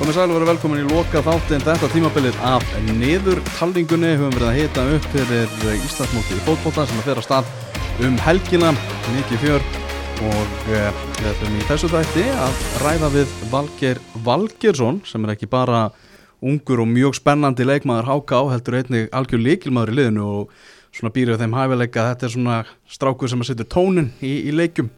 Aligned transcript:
Komið 0.00 0.16
sæl 0.16 0.30
og 0.30 0.38
verið 0.38 0.48
velkomin 0.48 0.78
í 0.80 0.84
loka 0.88 1.20
þáttinn. 1.20 1.60
Þetta 1.60 1.88
tímabilið 1.92 2.36
af 2.48 2.62
niðurtalningunni 2.86 4.14
höfum 4.14 4.30
verið 4.32 4.46
að 4.48 4.54
hita 4.56 4.84
upp 4.96 5.08
fyrir 5.12 5.50
Íslandsmóti 5.74 6.38
í 6.38 6.44
fótbolta 6.46 6.86
sem 6.88 7.02
að 7.02 7.08
fer 7.10 7.20
að 7.20 7.26
stað 7.26 7.50
um 8.06 8.14
helgina, 8.24 8.70
mikið 9.12 9.42
fjör 9.42 9.66
og 10.30 10.70
eh, 10.72 11.02
við 11.18 11.28
ætlum 11.34 11.58
í 11.58 11.66
þessu 11.68 11.90
þætti 11.92 12.24
að 12.32 12.64
ræða 12.80 13.10
við 13.18 13.34
Valger 13.52 14.00
Valgersson 14.24 15.02
sem 15.04 15.26
er 15.26 15.34
ekki 15.34 15.50
bara 15.52 15.82
ungur 16.40 16.80
og 16.80 16.88
mjög 16.88 17.18
spennandi 17.20 17.68
leikmaður 17.68 18.08
háká 18.08 18.40
heldur 18.54 18.78
einnig 18.80 19.12
algjör 19.12 19.44
líkilmaður 19.44 19.92
í 19.92 19.98
liðinu 19.98 20.30
og 20.30 20.56
svona 20.96 21.12
býrið 21.12 21.44
þeim 21.44 21.58
hæfileika 21.60 22.08
þetta 22.14 22.30
er 22.30 22.34
svona 22.38 22.58
strákur 22.88 23.28
sem 23.28 23.44
að 23.44 23.52
setja 23.52 23.68
tónin 23.76 24.14
í, 24.24 24.48
í 24.48 24.56
leikum 24.56 24.88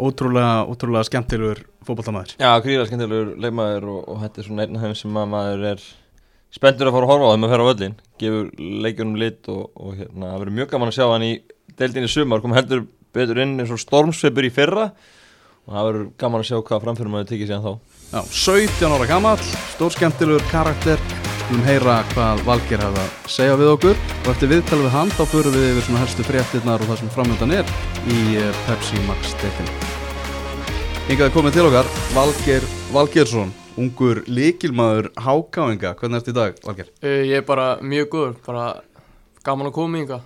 ótrúlega, 0.00 0.52
ótrúlega 0.70 1.08
skemmtilegur 1.08 1.64
fótballtamaður 1.86 2.36
Já, 2.40 2.50
gríðar 2.64 2.90
skemmtilegur 2.90 3.34
leikmaður 3.40 3.88
og, 3.94 4.00
og 4.10 4.22
þetta 4.24 4.42
er 4.42 4.48
svona 4.48 4.66
einn 4.66 4.78
af 4.78 4.86
þeim 4.86 4.98
sem 5.02 5.20
að 5.20 5.32
maður 5.34 5.66
er 5.74 5.88
spenntur 6.50 6.90
að 6.90 6.96
fara 6.96 7.06
að 7.06 7.12
horfa 7.12 7.30
á 7.30 7.32
þeim 7.34 7.46
að 7.46 7.54
ferja 7.54 7.66
á 7.66 7.70
völlin 7.70 7.96
gefur 8.20 8.50
leikjunum 8.58 9.20
lit 9.20 9.50
og, 9.52 9.62
og 9.76 9.96
hérna, 9.98 10.32
það 10.32 10.42
verður 10.42 10.56
mjög 10.58 10.72
gaman 10.74 10.90
að 10.90 10.96
sjá 10.98 11.06
hann 11.06 11.26
í 11.26 11.32
deildinni 11.78 12.10
sumar. 12.10 12.42
Kom 12.42 12.56
heldur 12.56 12.84
betur 13.14 13.40
inn 13.42 13.56
eins 13.60 13.72
og 13.72 13.80
stormsveipur 13.82 14.46
í 14.46 14.52
fyrra 14.54 14.90
og 14.90 15.74
það 15.74 15.88
verður 15.88 16.06
gaman 16.20 16.42
að 16.44 16.50
sjá 16.50 16.58
hvað 16.58 16.84
framfyrir 16.86 17.12
maður 17.14 17.30
tekið 17.30 17.50
síðan 17.52 17.66
þá. 17.66 17.98
Já, 18.10 18.20
17 18.42 18.96
ára 18.96 19.10
gammal, 19.10 19.36
stór 19.74 19.94
skemmtilegur 19.96 20.46
karakter. 20.50 21.04
Við 21.50 21.56
höfum 21.56 21.66
heyra 21.66 21.94
hvað 22.12 22.42
Valger 22.46 22.82
hafa 22.84 23.06
að 23.06 23.30
segja 23.34 23.56
við 23.58 23.72
okkur. 23.74 24.02
Og 24.20 24.32
eftir 24.34 24.52
viðtal 24.52 24.82
við 24.84 24.92
hann 24.94 25.14
þá 25.16 25.22
fyrir 25.34 25.56
við 25.56 25.70
yfir 25.72 25.88
svona 25.88 26.04
helstu 26.04 26.28
fréttirnar 26.30 26.84
og 26.84 26.92
það 26.92 27.00
sem 27.02 27.14
framöndan 27.16 27.56
er 27.58 27.78
í 28.06 28.20
eh, 28.38 28.60
Pepsi 28.68 29.08
Max 29.08 29.34
stefin 29.34 29.89
Yngaði 31.10 31.32
komið 31.34 31.56
til 31.56 31.62
okkar 31.66 31.88
Valger 32.14 32.64
Valgersson, 32.94 33.48
ungur 33.82 34.20
líkilmaður 34.30 35.08
hákáinga, 35.18 35.90
hvernig 35.98 36.20
ertu 36.20 36.30
í 36.30 36.34
dag 36.36 36.60
Valger? 36.62 36.90
Uh, 37.02 37.24
Ég 37.26 37.40
er 37.40 37.46
bara 37.48 37.64
mjög 37.82 38.12
góður, 38.12 38.36
bara 38.44 38.66
gaman 39.42 39.72
að 39.72 39.74
koma 39.74 39.98
í 39.98 40.04
yngar. 40.04 40.20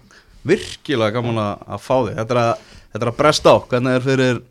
Virkilega 0.44 1.14
gaman 1.14 1.40
að, 1.40 1.78
fá 1.80 1.94
þig. 1.94 2.18
Þetta 2.18 2.34
er 2.34 2.40
að, 2.42 2.66
þetta 2.90 3.00
er 3.00 3.12
að 3.12 3.16
bresta 3.22 3.54
á, 3.56 3.56
hvernig 3.70 3.96
er 3.96 4.04
fyrir 4.04 4.42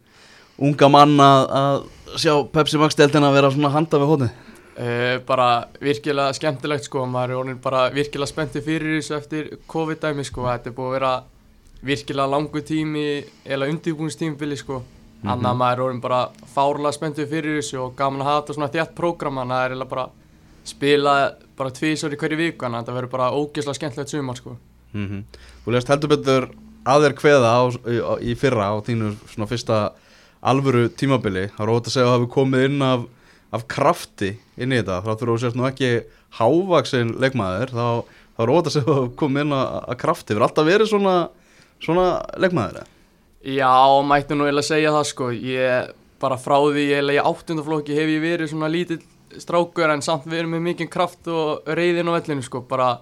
unga 0.70 0.90
mann 0.96 1.14
að, 1.28 1.86
sjá 2.24 2.34
Pepsi 2.58 2.82
Max 2.82 2.98
deildina 2.98 3.30
að 3.30 3.38
vera 3.38 3.54
svona 3.54 3.74
handa 3.76 4.02
við 4.02 4.12
hótið? 4.16 4.42
Uh, 4.74 5.14
bara 5.30 5.48
virkilega 5.86 6.34
skemmtilegt 6.40 6.90
sko, 6.90 7.06
maður 7.14 7.36
er 7.36 7.44
orðin 7.44 7.62
bara 7.68 7.84
virkilega 7.94 8.32
spenntið 8.34 8.66
fyrir 8.72 8.98
þessu 8.98 9.20
eftir 9.20 9.54
COVID-dæmi 9.70 10.26
sko, 10.26 10.50
þetta 10.50 10.74
er 10.74 10.78
búið 10.82 10.90
að 10.90 10.98
vera 10.98 11.14
virkilega 11.94 12.30
langu 12.34 12.66
tími 12.66 13.08
eða 13.46 13.70
undirbúinstímfili 13.70 14.58
sko, 14.58 14.82
mm 14.82 15.03
-hmm. 15.32 15.46
að 15.46 15.58
maður 15.62 15.78
er 15.78 15.86
orðin 15.86 16.02
bara 16.02 16.22
fárlega 16.56 16.92
spenntið 16.98 17.30
fyrir 17.30 17.58
þessu 17.62 17.80
og 17.80 17.96
gaman 17.96 18.22
að 18.22 18.30
hafa 18.30 18.42
þetta 18.42 18.54
svona 18.54 18.74
þjætt 18.76 18.96
prógram, 18.96 19.40
þannig 19.40 19.54
að 19.54 19.60
það 19.60 19.66
er 19.66 19.72
eiginlega 19.72 19.90
bara 19.96 20.10
spila 20.64 21.16
bara 21.58 21.70
tvísar 21.70 22.14
í 22.14 22.18
hverju 22.18 22.38
viku, 22.38 22.66
þannig 22.66 22.78
að 22.78 22.84
þetta 22.84 22.98
verður 22.98 23.16
bara 23.16 23.32
ógeðslega 23.32 23.80
skemmtilegt 23.80 24.10
sumar 24.10 24.36
sko. 24.36 24.58
mm 24.94 25.08
-hmm. 25.08 25.24
Þú 25.66 25.72
lest 25.72 25.88
heldur 25.88 26.10
betur 26.10 26.50
að 26.86 27.04
þér 27.04 27.14
kveða 27.14 27.50
á, 27.56 27.62
í, 27.88 27.98
í 28.32 28.36
fyrra 28.36 28.66
á 28.72 28.76
þínu 28.84 29.16
svona 29.28 29.48
fyrsta 29.48 29.92
alvöru 30.42 30.90
tímabili, 30.90 31.48
það 31.56 31.68
er 31.68 31.74
ótt 31.74 31.88
að 31.88 31.94
segja 31.94 32.08
að 32.08 32.16
hafi 32.20 32.28
komið 32.32 32.66
inn 32.66 32.82
af 32.82 33.08
af 33.54 33.68
krafti 33.70 34.34
inn 34.58 34.74
í 34.74 34.80
þetta 34.80 35.02
þá 35.04 35.12
þurfum 35.12 35.36
við 35.36 35.44
sérst 35.44 35.60
nú 35.60 35.68
ekki 35.68 35.92
hávaksin 36.40 37.14
leikmaður 37.22 37.74
þá, 37.74 37.86
þá 38.34 38.42
er 38.46 38.54
ótaf 38.54 38.76
sem 38.76 38.90
að 38.90 39.06
koma 39.20 39.44
inn 39.44 39.54
að 39.54 39.94
krafti, 40.02 40.34
verður 40.34 40.48
alltaf 40.48 40.70
verið 40.70 40.90
svona, 40.90 41.16
svona 41.84 42.08
leikmaður 42.42 42.82
eða? 42.82 42.90
Já, 43.44 44.00
mættu 44.08 44.38
nú 44.40 44.46
eiginlega 44.48 44.64
segja 44.64 44.92
það 44.96 45.08
sko. 45.10 45.26
Ég 45.36 45.90
bara 46.24 46.38
frá 46.40 46.56
því 46.64 46.84
eiginlega 46.94 47.20
í 47.20 47.26
áttundaflokki 47.28 47.98
hef 47.98 48.12
ég 48.14 48.22
verið 48.24 48.52
svona 48.54 48.70
lítill 48.72 49.02
strákur 49.36 49.92
en 49.92 50.04
samt 50.06 50.30
verið 50.32 50.54
með 50.54 50.64
mikinn 50.70 50.92
kraft 50.94 51.28
og 51.28 51.68
reyðin 51.68 52.08
á 52.08 52.16
vellinu 52.16 52.46
sko. 52.46 52.62
Bara 52.70 53.02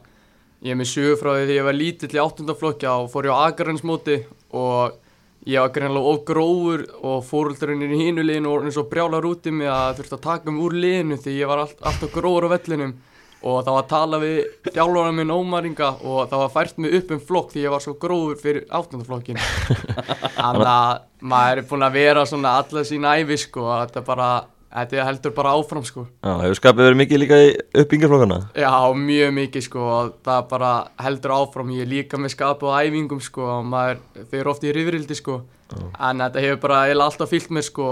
ég 0.66 0.74
er 0.74 0.80
með 0.80 0.90
sögur 0.96 1.20
frá 1.22 1.32
því 1.36 1.46
því 1.46 1.60
ég 1.60 1.68
var 1.68 1.78
lítill 1.78 2.18
í 2.18 2.24
áttundaflokki 2.24 2.90
og 2.90 3.12
fór 3.14 3.30
ég 3.30 3.38
á 3.38 3.46
Akarensmóti 3.52 4.18
og 4.58 4.98
ég 5.46 5.62
var 5.62 5.76
greinlega 5.78 6.10
of 6.10 6.26
grófur 6.26 6.88
og 7.06 7.22
fóröldurinn 7.30 7.86
í 7.86 8.02
hínu 8.02 8.26
liðinu 8.26 8.50
og 8.50 8.66
eins 8.66 8.82
og 8.82 8.90
brjálar 8.90 9.30
út 9.30 9.46
í 9.46 9.54
mig 9.54 9.70
að 9.70 10.02
þurfti 10.02 10.18
að 10.18 10.26
taka 10.26 10.54
mig 10.54 10.66
úr 10.66 10.78
liðinu 10.78 11.22
því 11.22 11.38
ég 11.38 11.54
var 11.54 11.68
all, 11.68 11.78
alltaf 11.86 12.14
grófur 12.18 12.50
á 12.50 12.54
vellinum 12.58 12.98
og 13.42 13.64
það 13.66 13.74
var 13.74 13.84
að 13.84 13.90
tala 13.90 14.22
við 14.22 14.40
þjálfurinn 14.70 15.18
minn 15.18 15.34
ómaringa 15.34 15.92
og 16.06 16.30
það 16.30 16.44
var 16.44 16.54
fært 16.54 16.82
mig 16.82 16.96
upp 17.00 17.14
um 17.16 17.22
flokk 17.32 17.54
því 17.56 17.66
ég 17.66 17.74
var 17.74 17.84
svo 17.84 17.96
grófur 18.02 18.40
fyrir 18.42 18.66
áttundaflokkin 18.70 19.42
þannig 20.38 20.72
að 20.72 21.04
maður 21.34 21.62
er 21.64 21.70
búin 21.70 21.86
að 21.88 21.98
vera 21.98 22.26
svona 22.30 22.56
alla 22.62 22.86
sín 22.88 23.08
æfi 23.08 23.40
sko 23.42 23.68
og 23.68 23.78
þetta 23.86 24.06
bara 24.08 24.32
Þetta 24.72 25.04
heldur 25.04 25.34
bara 25.36 25.52
áfram 25.60 25.84
sko 25.84 26.06
Já, 26.08 26.32
hefur 26.46 26.56
skapið 26.56 26.86
verið 26.86 27.00
mikið 27.02 27.20
líka 27.20 27.40
í 27.44 27.48
uppbyggjaflokkana? 27.82 28.38
Já, 28.56 28.72
mjög 28.96 29.34
mikið 29.36 29.66
sko 29.66 29.82
og 29.84 30.14
það 30.24 30.46
bara 30.54 30.70
heldur 31.04 31.34
áfram 31.36 31.74
Ég 31.76 31.84
er 31.84 31.90
líka 31.92 32.20
með 32.22 32.32
skapið 32.38 32.72
á 32.72 32.76
æfingum 32.80 33.20
sko 33.24 33.50
og 33.58 33.66
maður 33.68 34.00
fyrir 34.32 34.52
ofta 34.54 34.70
í 34.70 34.76
rifrildi 34.78 35.18
sko 35.20 35.42
Já. 35.72 35.82
En 36.08 36.24
þetta 36.24 36.46
hefur 36.46 36.62
bara 36.64 36.80
alltaf 36.88 37.34
fyllt 37.34 37.52
með 37.52 37.68
sko 37.68 37.90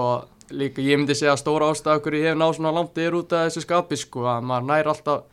Líka 0.56 0.82
ég 0.82 0.98
myndi 0.98 1.18
segja 1.20 1.36
stóra 1.38 1.68
ástæður 1.70 2.16
ég 2.18 2.32
hef 2.32 2.40
náð 2.40 2.56
svona 2.58 2.72
langt 2.74 2.96
yfir 2.98 3.20
út 3.20 3.36
af 3.36 3.50
þessu 3.50 3.66
skapið 3.68 4.02
sko 4.02 4.24
að 4.32 4.48
maður 4.50 4.70
nær 4.72 4.90
alltaf, 4.94 5.28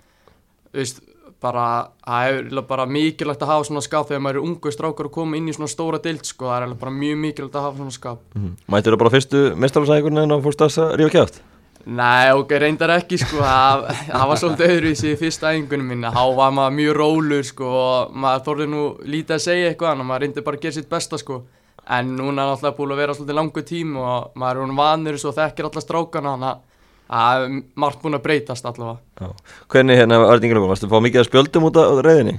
veist, 0.76 1.02
bara 1.42 1.66
það 2.06 2.22
hefur 2.26 2.62
bara 2.68 2.86
mikilvægt 2.88 3.42
að 3.44 3.52
hafa 3.52 3.66
svona 3.68 3.82
skap 3.84 4.08
þegar 4.08 4.22
maður 4.24 4.38
er 4.40 4.46
ungu 4.48 4.72
strákar 4.72 5.10
að 5.10 5.16
koma 5.18 5.36
inn 5.36 5.50
í 5.50 5.56
svona 5.56 5.68
stóra 5.70 6.00
deilt 6.02 6.28
sko, 6.28 6.48
það 6.48 6.64
er 6.68 6.78
bara 6.80 6.94
mjög 6.94 7.20
mikilvægt 7.24 7.58
að 7.58 7.66
hafa 7.68 7.82
svona 7.82 7.98
skap 7.98 8.22
mm 8.34 8.42
-hmm. 8.42 8.56
Mættir 8.72 8.92
það 8.92 9.02
bara 9.02 9.14
fyrstu 9.16 9.42
mestarhalsæðingurinn 9.56 10.22
en 10.22 10.34
þá 10.36 10.42
fórst 10.46 10.64
það 10.64 10.82
að 10.86 10.96
rífa 11.00 11.14
kjátt? 11.16 11.42
Nei, 11.86 12.32
ok, 12.34 12.50
reyndar 12.58 12.90
ekki 12.96 13.18
sko, 13.22 13.36
það, 13.38 13.84
það 14.08 14.28
var 14.28 14.38
svolítið 14.40 14.70
öðruvísi 14.74 15.10
í 15.12 15.18
fyrsta 15.20 15.52
æfingunum 15.54 15.86
minna, 15.86 16.10
þá 16.10 16.24
var 16.34 16.54
maður 16.56 16.72
mjög 16.80 16.96
rólur 16.98 17.44
sko 17.46 17.68
og 17.80 18.16
maður 18.24 18.42
þorði 18.48 18.66
nú 18.72 18.80
lítið 19.06 19.34
að 19.36 19.44
segja 19.44 19.68
eitthvað 19.68 19.92
en 19.92 20.06
maður 20.08 20.24
reyndi 20.24 20.42
bara 20.48 20.58
að 20.58 20.64
gera 20.64 20.74
sitt 20.74 20.88
besta 20.90 21.20
sko. 21.22 21.44
En 21.86 22.16
núna 22.18 22.42
er 22.42 22.50
alltaf 22.56 22.74
búin 22.74 22.90
að 22.90 23.02
vera 23.04 23.14
svolítið 23.14 23.38
langu 23.38 23.62
tím 23.62 23.92
og 24.02 24.34
maður 24.34 24.64
er 24.64 24.74
vanur 24.80 25.20
og 25.30 25.36
þekkir 25.36 25.68
alla 25.68 25.84
strákana 25.84 26.32
þannig 26.34 26.48
að 26.50 26.58
Það 27.06 27.44
er 27.44 27.56
margt 27.78 28.02
búin 28.02 28.18
að 28.18 28.24
breytast 28.26 28.66
allavega 28.66 28.98
Já. 29.22 29.52
Hvernig 29.72 30.00
hérna 30.00 30.20
var 30.22 30.34
Erðingarflokkum? 30.34 30.72
Varstu 30.72 30.88
að 30.88 30.94
fá 30.96 31.04
mikið 31.06 31.22
að 31.22 31.28
spjöldum 31.30 31.68
út 31.68 31.78
á 31.78 31.84
reyðinni? 32.06 32.36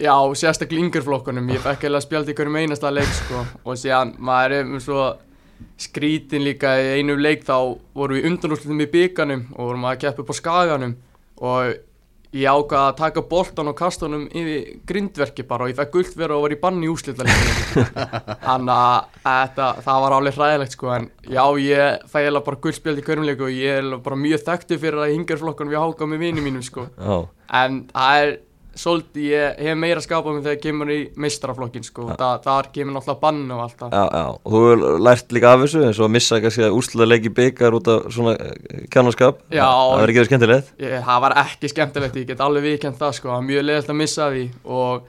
Já, 0.00 0.14
sérstaklega 0.38 0.84
yngjurflokkunum 0.86 1.50
Ég 1.50 1.64
fekk 1.64 1.88
eða 1.88 2.00
spjöld 2.04 2.30
í 2.30 2.36
hverjum 2.38 2.60
einasta 2.62 2.92
leik 2.94 3.10
sko. 3.18 3.42
og 3.64 3.76
síðan 3.76 4.14
maður 4.22 4.56
er 4.60 4.70
um 4.70 4.80
svo 4.80 5.08
skrítin 5.80 6.44
líka 6.46 6.72
í 6.80 7.00
einu 7.00 7.16
leik 7.18 7.42
þá 7.44 7.76
vorum 7.96 8.16
við 8.16 8.30
undanúslutum 8.30 8.80
í 8.80 8.88
bygganum 8.94 9.46
og 9.56 9.70
vorum 9.70 9.86
að 9.90 9.98
keppa 10.04 10.22
upp 10.22 10.32
á 10.32 10.36
skaganum 10.38 10.94
og 11.40 11.74
ég 12.36 12.46
ákvaði 12.46 12.80
að 12.92 12.98
taka 13.00 13.22
boltan 13.26 13.70
og 13.72 13.76
kasta 13.78 14.06
honum 14.06 14.26
yfir 14.28 14.76
grindverki 14.86 15.44
bara 15.48 15.66
og 15.66 15.72
ég 15.72 15.78
fekk 15.80 15.94
gullt 15.96 16.18
vera 16.18 16.36
og 16.36 16.44
var 16.44 16.54
í 16.54 16.60
banni 16.62 16.86
í 16.86 16.92
úslitleikinu 16.92 17.86
þannig 18.46 19.24
að 19.32 19.58
það 19.86 20.04
var 20.04 20.16
alveg 20.16 20.38
hræðilegt 20.38 20.76
sko 20.76 20.92
en 20.94 21.08
já 21.26 21.42
ég 21.64 22.04
fæ 22.12 22.20
eða 22.22 22.44
bara 22.46 22.60
gullspjöld 22.66 23.02
í 23.02 23.06
körmleiku 23.08 23.48
og 23.48 23.56
ég 23.56 23.80
er 23.80 23.98
bara 24.04 24.20
mjög 24.20 24.44
þekktu 24.46 24.78
fyrir 24.84 25.02
að 25.02 25.16
hingarflokkan 25.16 25.72
við 25.72 25.82
háka 25.82 26.10
með 26.10 26.24
vinið 26.28 26.46
mínum 26.46 26.66
sko 26.66 26.86
oh. 27.02 27.26
en 27.50 27.82
það 27.90 28.22
er 28.22 28.38
svolítið 28.78 29.24
ég 29.26 29.60
hef 29.66 29.78
meira 29.78 30.02
skapað 30.04 30.36
með 30.36 30.46
þegar 30.46 30.56
ég 30.56 30.62
kemur 30.64 30.90
í 30.92 30.98
meistraflokkin 31.20 31.86
sko, 31.86 32.06
ja. 32.10 32.16
Þa, 32.20 32.28
þar 32.44 32.68
kemur 32.74 32.96
náttúrulega 32.96 33.22
bann 33.24 33.54
og 33.54 33.62
allt 33.64 33.78
það. 33.80 33.94
Já, 33.96 34.04
já, 34.14 34.24
og 34.30 34.54
þú 34.54 34.60
hefur 34.64 35.04
lært 35.06 35.34
líka 35.36 35.52
af 35.52 35.62
þessu 35.64 35.84
eins 35.86 36.00
og 36.00 36.06
að 36.06 36.12
missa 36.16 36.40
kannski 36.44 36.66
að 36.66 36.76
úrsluta 36.78 37.08
leiki 37.08 37.32
byggar 37.40 37.76
út 37.78 37.90
af 37.90 38.10
svona 38.14 38.34
eh, 38.36 38.84
kjánarskap, 38.92 39.40
já, 39.50 39.64
það 39.66 39.94
verður 39.94 40.12
ekki 40.12 40.20
verið 40.20 40.30
skemmtilegt? 40.30 40.74
Ég, 40.84 40.98
það 41.08 41.24
var 41.26 41.36
ekki 41.44 41.72
skemmtilegt, 41.72 42.20
ég 42.20 42.28
get 42.30 42.44
alveg 42.46 42.68
viðkjönd 42.68 43.00
það 43.00 43.16
sko, 43.18 43.32
það 43.32 43.36
var 43.38 43.48
mjög 43.48 43.66
leiðilegt 43.66 43.94
að 43.94 44.00
missa 44.00 44.28
því 44.34 44.44
og 44.78 45.08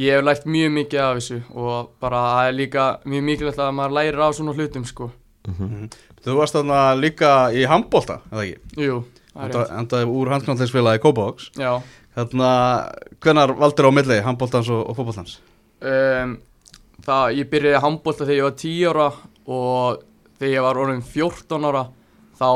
ég 0.00 0.18
hef 0.18 0.26
lært 0.26 0.50
mjög 0.50 0.74
mikið 0.76 1.04
af 1.06 1.20
þessu 1.20 1.40
og 1.54 1.94
bara 2.02 2.26
það 2.26 2.50
er 2.50 2.58
líka 2.58 2.90
mjög 3.04 3.24
mikilvægt 3.30 3.64
að 3.64 3.72
maður 3.78 3.96
lærir 3.98 4.22
á 4.22 4.28
svona 4.32 4.54
hlutum 4.56 4.84
sko. 4.84 5.10
Mm 5.48 5.54
-hmm. 5.56 5.88
Þú 6.20 6.36
varst 6.36 6.54
þarna 6.54 6.80
líka 7.00 7.48
í 7.52 7.64
handbólta, 7.64 8.20
eða 8.30 8.44
ekki? 8.44 8.58
Jú, 8.76 9.04
það 9.32 9.54
er 9.56 9.78
Endaði 9.78 10.04
úr. 10.04 10.28
Já. 11.56 11.82
Hérna, 12.16 12.50
hvernar 13.22 13.54
valdur 13.58 13.90
á 13.90 13.92
milli, 13.94 14.18
handbóltans 14.24 14.70
og, 14.72 14.82
og 14.90 14.98
fókbóltans? 14.98 15.38
Um, 15.80 16.36
það, 17.06 17.36
ég 17.38 17.50
byrjaði 17.52 17.82
handbólta 17.84 18.26
þegar 18.26 18.38
ég 18.40 18.48
var 18.48 18.56
10 18.58 18.90
ára 18.90 19.08
og 19.46 20.02
þegar 20.40 20.54
ég 20.54 20.66
var 20.66 20.80
orðin 20.82 21.02
14 21.06 21.68
ára 21.70 21.84
þá 22.40 22.50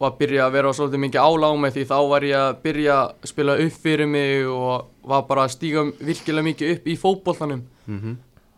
var 0.00 0.16
byrjað 0.18 0.46
að 0.46 0.56
vera 0.58 0.72
svolítið 0.76 1.02
mikið 1.06 1.26
áláð 1.26 1.60
með 1.60 1.76
því 1.76 1.84
þá 1.88 1.98
var 2.10 2.26
ég 2.28 2.40
að 2.40 2.58
byrja 2.64 2.96
að 3.00 3.28
spila 3.30 3.54
upp 3.64 3.78
fyrir 3.84 4.10
mig 4.10 4.48
og 4.52 5.06
var 5.12 5.22
bara 5.28 5.46
að 5.46 5.54
stíga 5.54 5.84
virkilega 5.98 6.48
mikið 6.50 6.74
upp 6.74 6.90
í 6.90 6.96
fókbóltanum 7.00 7.62
mm 7.86 8.00
-hmm. 8.00 8.16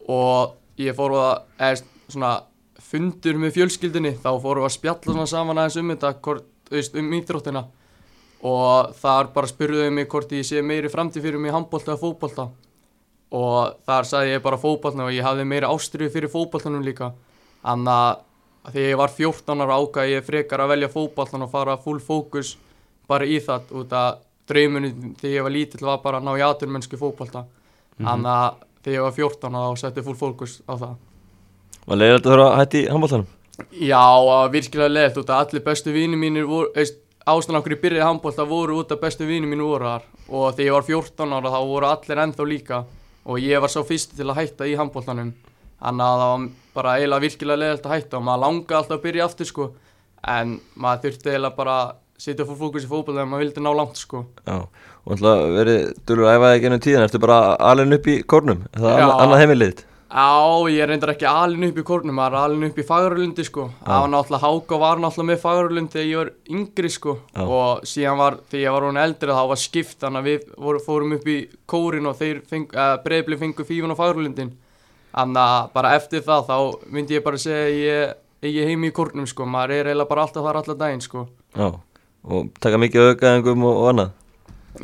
og 0.09 0.57
ég 0.83 0.97
fór 0.97 1.15
að, 1.15 1.43
eða 1.59 1.83
svona 2.09 2.33
fundur 2.79 3.39
með 3.39 3.55
fjölskyldinni, 3.57 4.17
þá 4.19 4.31
fórum 4.43 4.65
við 4.65 4.69
að 4.69 4.77
spjalla 4.77 5.13
svona 5.13 5.27
saman 5.27 5.59
aðeins 5.59 5.77
um 5.81 5.91
þetta, 5.95 6.41
um 6.99 7.13
íþróttina 7.19 7.65
og 8.43 8.93
þar 8.99 9.31
bara 9.35 9.51
spurðuðu 9.51 9.93
mig 9.95 10.09
hvort 10.11 10.33
ég 10.35 10.47
sé 10.47 10.63
meiri 10.67 10.91
framtíð 10.91 11.29
fyrir 11.29 11.43
mig 11.43 11.55
handbólta 11.55 11.95
eða 11.95 12.03
fókbólta 12.03 12.49
og 13.33 13.77
þar 13.87 14.09
sagði 14.09 14.35
ég 14.35 14.43
bara 14.45 14.59
fókbólta 14.61 15.07
og 15.07 15.15
ég 15.15 15.25
hafði 15.25 15.47
meiri 15.49 15.69
ástriðu 15.71 16.13
fyrir 16.13 16.33
fókbóltanum 16.33 16.83
líka. 16.85 17.13
Þannig 17.63 17.93
að 17.95 18.75
því 18.75 18.85
ég 18.89 18.99
var 19.01 19.15
14 19.15 19.63
ára 19.65 19.79
ákvað 19.79 20.11
ég 20.11 20.27
frekar 20.27 20.63
að 20.63 20.75
velja 20.75 20.91
fótbollan 20.93 21.47
og 21.47 21.53
fara 21.55 21.79
full 21.81 22.01
fókus 22.03 22.57
bara 23.09 23.27
í 23.27 23.39
það 23.43 23.73
út 23.81 23.95
að 23.97 24.21
draumunum 24.51 25.15
þegar 25.21 25.37
ég 25.37 25.47
var 25.47 25.55
lítill 25.55 25.87
var 25.87 26.03
bara 26.03 26.21
að 26.21 26.27
ná 26.27 26.35
í 26.37 26.45
aturmennsku 26.47 26.99
fótbolta. 27.01 27.45
Þannig 28.03 28.33
að 28.35 28.61
þegar 28.83 28.99
ég 28.99 29.07
var 29.07 29.17
14 29.19 29.57
ára 29.59 29.71
þá 29.71 29.85
setti 29.85 30.07
full 30.07 30.19
fókus 30.19 30.59
á 30.67 30.75
það. 30.75 30.99
Var 31.87 31.99
leiðilegt 31.99 32.27
að 32.27 32.35
þurfa 32.35 32.51
að 32.51 32.59
hætti 32.61 32.83
handbóltanum? 32.91 33.31
Já, 33.71 34.03
það 34.03 34.29
var 34.29 34.53
virkilega 34.53 34.93
leiðt 34.93 35.19
út 35.21 35.31
að 35.31 35.43
allir 35.45 35.65
bestu 35.67 35.93
vini 35.95 36.19
mínir 36.19 36.47
voru, 36.49 36.71
veist, 36.77 37.02
ástæðan 37.29 37.61
okkur 37.61 37.77
í 37.77 37.81
byrjaði 37.83 38.07
handbólta 38.09 38.47
voru 38.49 38.81
út 38.81 38.93
að 38.95 39.03
bestu 39.05 39.29
vini 39.29 39.47
mínir 39.47 39.69
voru 39.69 39.87
þar 39.91 40.05
og 40.29 40.57
þegar 40.57 40.67
ég 40.67 40.77
var 40.77 40.87
14 40.89 41.37
ára 41.37 41.53
þá 41.55 41.61
voru 41.71 41.89
allir 41.93 42.23
ennþá 42.25 42.47
líka. 42.49 42.83
Og 43.23 43.39
ég 43.39 43.63
var 43.63 43.71
svo 43.71 43.85
fyrst 43.87 44.17
til 44.19 44.27
að 44.27 44.41
hætta 44.41 44.67
í 44.67 44.75
handbóltanum 44.79 45.31
þannig 45.83 46.07
að 46.07 46.23
það 46.23 46.31
var 46.33 46.47
bara 46.75 46.95
eiginlega 46.99 47.23
virkilega 47.27 47.61
leiðilt 47.63 47.87
að 47.87 47.95
hætta 47.97 48.19
og 48.19 48.25
maður 48.27 48.43
langaði 48.47 48.79
alltaf 48.81 48.97
að 48.97 49.05
byrja 49.07 49.27
aftur 49.29 49.51
sko. 49.51 49.69
En 50.33 50.57
maður 50.75 51.05
þurfti 51.07 51.31
eiginlega 51.31 51.59
bara 51.59 51.77
að 51.83 51.93
sitja 52.23 52.47
fór 52.47 52.59
fókus 52.59 52.87
í 52.87 52.91
fótbolta 52.91 53.23
ef 53.23 53.31
maður 53.31 53.45
vildi 53.47 53.63
ná 53.63 53.71
langt 53.75 53.99
sko. 53.99 54.25
Já, 54.47 54.59
og 55.07 55.15
alltaf 55.17 55.47
verið 55.57 55.81
dölur 56.07 56.29
að 56.31 56.37
æfa 56.37 56.53
þig 56.53 56.67
gennum 56.67 56.83
tíðan, 56.87 57.07
ertu 57.07 57.23
bara 57.23 57.39
alveg 57.71 57.97
upp 57.99 58.11
í 58.11 58.19
kornum? 58.35 58.67
Er 58.73 58.85
Það 58.85 58.99
annað, 58.99 59.15
annað 59.25 59.43
heimilið? 59.43 59.83
Já, 60.13 60.69
ég 60.69 60.85
reyndar 60.85 61.15
ekki 61.15 61.25
alin 61.25 61.71
upp 61.71 61.79
í 61.81 61.83
kórnum, 61.89 62.13
maður 62.19 62.35
er 62.37 62.43
alin 62.45 62.67
upp 62.67 62.81
í 62.83 62.85
Fagralundi 62.85 63.45
sko. 63.49 63.63
Það 63.81 64.03
var 64.03 64.11
náttúrulega 64.13 64.41
Háka 64.43 64.79
var 64.83 64.99
náttúrulega 65.01 65.29
með 65.31 65.39
Fagralundi 65.41 65.95
þegar 65.95 66.09
ég 66.11 66.21
var 66.21 66.31
yngri 66.53 66.91
sko. 66.93 67.15
Já. 67.33 67.45
Og 67.47 67.87
síðan 67.89 68.21
var, 68.21 68.37
þegar 68.51 68.65
ég 68.67 68.77
var 68.77 68.87
hún 68.91 69.01
eldri 69.01 69.39
þá 69.39 69.41
var 69.53 69.63
skipt, 69.63 69.97
þannig 70.03 70.21
að 70.21 70.29
við 70.29 70.45
voru, 70.67 70.83
fórum 70.85 71.17
upp 71.17 71.31
í 71.33 71.39
kórin 71.73 72.11
og 72.11 72.21
þeir 72.21 72.43
feng, 72.51 72.77
uh, 72.77 72.93
breyðbli 73.07 73.41
fengu 73.41 73.69
fífun 73.71 73.97
á 73.97 74.01
Fagralundin. 74.03 74.53
Þannig 75.17 75.43
að 75.47 75.73
bara 75.79 75.95
eftir 75.97 76.27
það 76.29 76.47
þá 76.53 76.57
myndi 76.93 77.17
ég 77.17 77.25
bara 77.25 77.41
segja 77.41 77.65
að 77.65 77.81
ég 77.81 78.15
eigi 78.45 78.69
heimi 78.69 78.93
í 78.93 78.97
kórnum 79.01 79.33
sko. 79.33 79.49
Maður 79.49 79.79
er 79.79 79.93
eiginlega 79.95 80.13
bara 80.13 80.29
alltaf 80.29 80.45
þar 80.45 80.61
allan 80.61 80.83
daginn 80.85 81.05
sko. 81.09 81.27
Já, 81.57 81.73
og 82.29 82.55
taka 82.61 82.85
mikið 82.85 83.15
aukaðingum 83.15 83.65
og, 83.65 83.81
og 83.81 83.93
annað? 83.95 84.17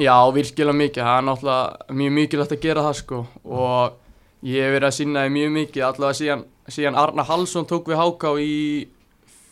Já, 0.01 0.17
virkilega 0.33 0.81
mikið, 0.87 1.05
það 1.05 1.21
er 1.21 1.25
náttúrulega 1.29 1.97
mjög 2.01 2.21
mikilvægt 2.23 2.53
að 2.57 2.65
gera 2.65 2.89
það 2.89 3.01
sko 3.05 3.25
og 3.45 4.05
ég 4.47 4.63
hef 4.63 4.75
verið 4.77 4.89
að 4.89 4.97
sinna 4.99 5.25
því 5.27 5.35
mjög 5.35 5.53
mikið 5.57 5.85
allavega 5.89 6.19
síðan, 6.21 6.45
síðan 6.71 6.99
Arna 7.01 7.25
Hallsson 7.27 7.67
tók 7.67 7.91
við 7.91 7.99
Háká 7.99 8.33
í 8.43 8.89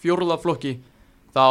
fjórðaflokki 0.02 0.76
þá 1.34 1.46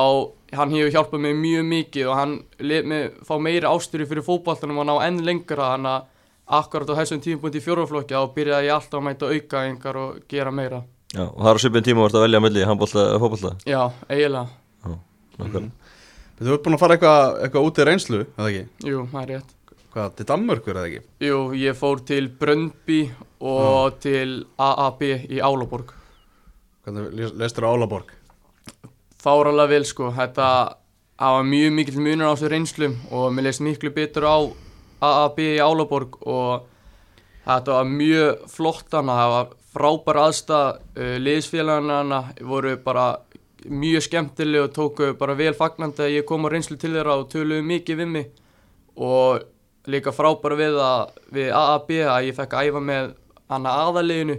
hann 0.55 0.73
hefur 0.75 0.93
hjálpað 0.95 1.23
mig 1.25 1.37
mjög 1.41 1.65
mikið 1.69 2.09
og 2.09 2.19
hann 2.19 2.35
let 2.63 2.87
mig 2.87 3.15
fá 3.27 3.35
meira 3.41 3.71
ástyrju 3.75 4.07
fyrir 4.09 4.25
fótballtunum 4.25 4.81
og 4.83 4.87
ná 4.87 4.95
enn 5.07 5.23
lengra 5.25 5.73
þannig 5.73 5.95
að 5.97 6.11
akkurat 6.59 6.91
á 6.93 6.99
þessum 7.01 7.23
tímapunkti 7.25 7.59
í 7.59 7.65
fjórðaflokki 7.65 8.15
þá 8.15 8.33
byrjaði 8.35 8.69
ég 8.69 8.75
alltaf 8.75 8.99
að 8.99 9.07
mæta 9.07 9.31
aukaðingar 9.33 9.99
og 10.03 10.19
gera 10.29 10.53
meira 10.53 10.83
Já, 11.15 11.23
og 11.25 11.39
það 11.41 11.49
er 11.51 11.59
á 11.59 11.63
svipin 11.63 11.85
tíma 11.85 12.03
vart 12.05 12.17
að 12.17 12.25
velja 12.25 12.39
að 12.41 12.45
milli 12.45 12.65
handbólta 12.67 13.03
og 13.15 13.21
fótbólta? 13.23 13.51
Já, 13.65 13.81
eiginlega, 14.09 14.47
Já, 14.83 14.95
nákvæmlega. 15.39 15.91
Þú 16.35 16.51
ert 16.51 16.65
búin 16.65 16.75
að 16.75 16.81
fara 16.81 16.97
eitthvað 16.97 17.37
eitthva 17.45 17.61
út 17.63 17.79
í 17.79 17.85
reynslu, 17.87 18.19
eða 18.35 18.49
ekki? 18.51 18.89
jú, 18.89 19.03
það 19.13 19.21
er 19.21 19.29
rétt 19.31 19.54
Hvað, 19.95 20.11
til 20.17 20.27
Danmörkur, 20.27 20.75
eða 20.75 20.89
ekki? 20.91 21.05
Jú, 21.23 21.39
ég 21.55 21.77
fór 21.79 22.03
til 22.03 22.27
Bröndby 22.35 23.05
og 23.39 23.95
til 24.03 24.41
AAB 24.59 25.07
í 25.07 25.39
Álaborg. 25.39 25.95
Hvernig 26.83 27.31
leistur 27.39 27.63
á 27.63 27.71
Álaborg? 27.71 28.11
fáralega 29.25 29.71
vel 29.71 29.85
sko. 29.87 30.11
Þetta 30.13 30.47
var 31.19 31.47
mjög 31.47 31.75
mikill 31.79 32.01
munur 32.03 32.29
á 32.29 32.33
þessu 32.35 32.51
reynslum 32.51 32.95
og 33.15 33.33
mér 33.33 33.49
leist 33.49 33.63
miklu 33.65 33.91
betur 33.95 34.27
á 34.27 34.37
AAB 35.05 35.41
í 35.45 35.61
Álaborg 35.63 36.19
og 36.21 36.67
þetta 37.45 37.79
var 37.79 37.89
mjög 37.89 38.45
flott 38.51 38.93
hana, 38.93 39.17
það 39.21 39.33
var 39.35 39.53
frábær 39.75 40.21
aðstæð 40.25 40.67
uh, 40.99 41.15
liðsfélagana 41.23 42.21
voru 42.47 42.75
bara 42.83 43.07
mjög 43.65 44.05
skemmtileg 44.05 44.67
og 44.67 44.75
tóku 44.75 45.11
bara 45.17 45.35
vel 45.37 45.55
fagnandi 45.57 46.05
að 46.05 46.15
ég 46.19 46.27
kom 46.29 46.45
á 46.45 46.53
reynslu 46.53 46.77
til 46.77 46.93
þeirra 46.93 47.17
og 47.21 47.29
töluðu 47.33 47.65
mikið 47.65 48.01
við 48.03 48.11
mig. 48.11 48.31
Og 48.95 49.41
líka 49.91 50.13
frábær 50.15 50.55
við 50.59 50.77
að 50.81 51.15
við 51.35 51.51
AAB 51.53 51.89
að 52.15 52.27
ég 52.29 52.35
fekk 52.37 52.53
að 52.57 52.69
æfa 52.69 52.81
með 52.89 53.09
hana 53.49 53.73
aðaliðinu 53.85 54.37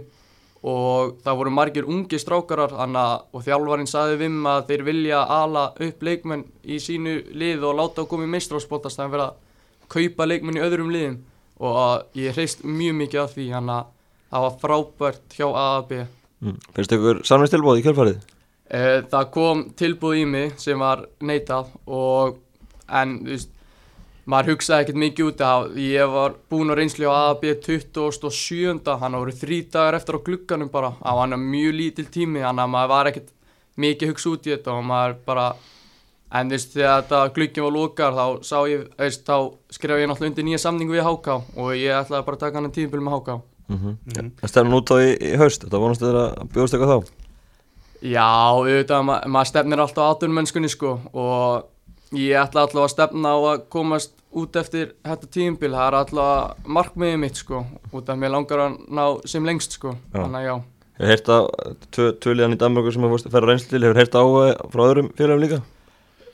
og 0.67 1.13
það 1.23 1.37
voru 1.39 1.51
margir 1.53 1.85
ungi 1.87 2.17
strákarar 2.19 2.73
hana, 2.75 3.03
og 3.31 3.43
þjálfarinn 3.45 3.87
saði 3.87 4.17
við 4.19 4.31
mig 4.35 4.51
að 4.51 4.65
þeir 4.71 4.83
vilja 4.87 5.19
ala 5.37 5.65
upp 5.85 6.01
leikmenn 6.03 6.43
í 6.65 6.79
sínu 6.83 7.13
lið 7.37 7.63
og 7.69 7.77
láta 7.77 8.03
að 8.03 8.09
koma 8.11 8.25
í 8.27 8.31
meistráspoltast 8.33 8.99
það 8.99 9.05
er 9.05 9.13
verið 9.15 9.27
að 9.27 9.87
kaupa 9.93 10.27
leikmenn 10.27 10.57
í 10.59 10.65
öðrum 10.65 10.91
liðum 10.91 11.17
og 11.57 11.77
að 11.83 12.21
ég 12.25 12.35
hreist 12.35 12.65
mjög 12.67 12.97
mikið 13.03 13.21
af 13.23 13.35
því 13.37 13.45
þannig 13.53 13.77
að 13.77 13.93
það 14.33 14.45
var 14.47 14.57
frábært 14.65 15.37
hjá 15.39 15.47
AAB 15.47 15.97
Mm. 16.37 16.53
Finnst 16.75 16.91
ykkur 16.93 17.23
samvinstilbóð 17.25 17.79
í 17.79 17.81
kjölfarið? 17.81 18.17
Eh, 18.69 18.99
Það 19.09 19.29
kom 19.33 19.61
tilbúð 19.73 20.19
í 20.19 20.25
mig 20.29 20.51
sem 20.61 20.77
var 20.77 20.99
neitað 21.25 21.71
og 21.87 22.35
en 22.93 23.15
þú 23.23 23.31
veist, 23.31 23.49
maður 24.27 24.53
hugsaði 24.53 24.85
ekkert 24.85 24.99
mikið 25.03 25.29
út 25.29 25.41
af 25.47 25.79
ég 25.79 26.11
var 26.11 26.35
búinn 26.51 26.73
á 26.73 26.75
reynslu 26.77 27.07
á 27.07 27.31
AAB 27.31 27.47
27. 27.63 28.97
hann 29.01 29.17
voru 29.19 29.31
þrý 29.31 29.61
dagar 29.71 29.97
eftir 29.99 30.19
á 30.19 30.25
glugganum 30.27 30.71
bara 30.73 30.93
á 30.99 31.11
hann 31.15 31.33
er 31.33 31.41
mjög 31.41 31.79
lítil 31.79 32.07
tími 32.11 32.43
þannig 32.43 32.65
að 32.65 32.73
maður 32.75 32.93
var 32.93 33.11
ekkert 33.11 33.33
mikið 33.77 34.13
hugsa 34.13 34.31
út 34.33 34.47
í 34.47 34.53
þetta 34.55 34.75
og 34.75 34.87
maður 34.87 35.17
bara 35.25 35.47
en 36.37 36.49
þú 36.49 36.57
veist 36.57 36.73
þegar 36.75 37.03
þetta 37.03 37.33
gluggin 37.35 37.67
var 37.67 37.75
lokar 37.77 38.17
þá 38.17 38.25
sá 38.43 38.57
ég, 38.67 38.87
veist, 38.99 39.23
þá 39.23 39.37
skrifa 39.71 40.01
ég 40.01 40.09
náttúrulega 40.11 40.33
undir 40.33 40.47
nýja 40.49 40.63
samningu 40.65 40.97
við 40.97 41.07
HK 41.07 41.37
og 41.55 41.69
ég 41.77 41.95
ætlaði 41.95 42.27
bara 42.27 42.39
að 42.39 42.43
taka 42.43 42.59
hann 42.59 42.75
tíðinbíl 42.75 43.05
með 43.05 43.21
HK 43.21 43.39
Mm 43.67 43.77
-hmm. 43.77 44.31
Það 44.41 44.47
stefnum 44.49 44.73
út 44.73 44.91
á 44.91 44.95
í, 45.03 45.09
í 45.19 45.37
haust, 45.37 45.63
þetta 45.63 45.79
vonast 45.79 46.01
þér 46.01 46.15
að 46.15 46.51
bjóðast 46.53 46.73
eitthvað 46.73 46.93
þá? 46.93 47.07
Já, 48.01 48.29
auðvitað, 48.55 49.01
ma 49.03 49.15
alltaf 52.07 52.19
ég 52.19 52.37
ætla 52.39 52.61
alltaf 52.61 52.83
að 52.83 52.91
stefna 52.93 53.29
á 53.35 53.37
að 53.51 53.63
komast 53.69 54.13
út 54.37 54.55
eftir 54.55 54.93
þetta 55.03 55.27
tímbil, 55.31 55.71
það 55.71 55.87
er 55.87 55.97
alltaf 55.97 56.57
markmiðið 56.67 57.19
mitt 57.19 57.35
sko, 57.35 57.65
út 57.93 58.09
af 58.09 58.17
mér 58.17 58.31
langar 58.31 58.59
að 58.59 58.77
ná 58.89 59.05
sem 59.25 59.45
lengst 59.45 59.71
sko, 59.73 59.95
Já. 60.13 60.21
þannig 60.21 60.37
að 60.39 60.45
já. 60.47 60.55
Hefur 60.97 61.11
heyrt 61.11 61.27
á 61.29 61.39
tvö, 61.93 62.05
tvö 62.17 62.33
liðan 62.33 62.55
í 62.55 62.57
Danmarku 62.57 62.91
sem 62.91 63.03
hefur 63.03 63.29
færa 63.29 63.47
reynslu 63.51 63.69
til, 63.69 63.83
hefur 63.85 63.99
heyrt 64.01 64.15
á 64.17 64.23
eh, 64.23 64.55
frá 64.73 64.81
öðrum 64.87 65.11
félagum 65.17 65.43
líka? 65.43 65.59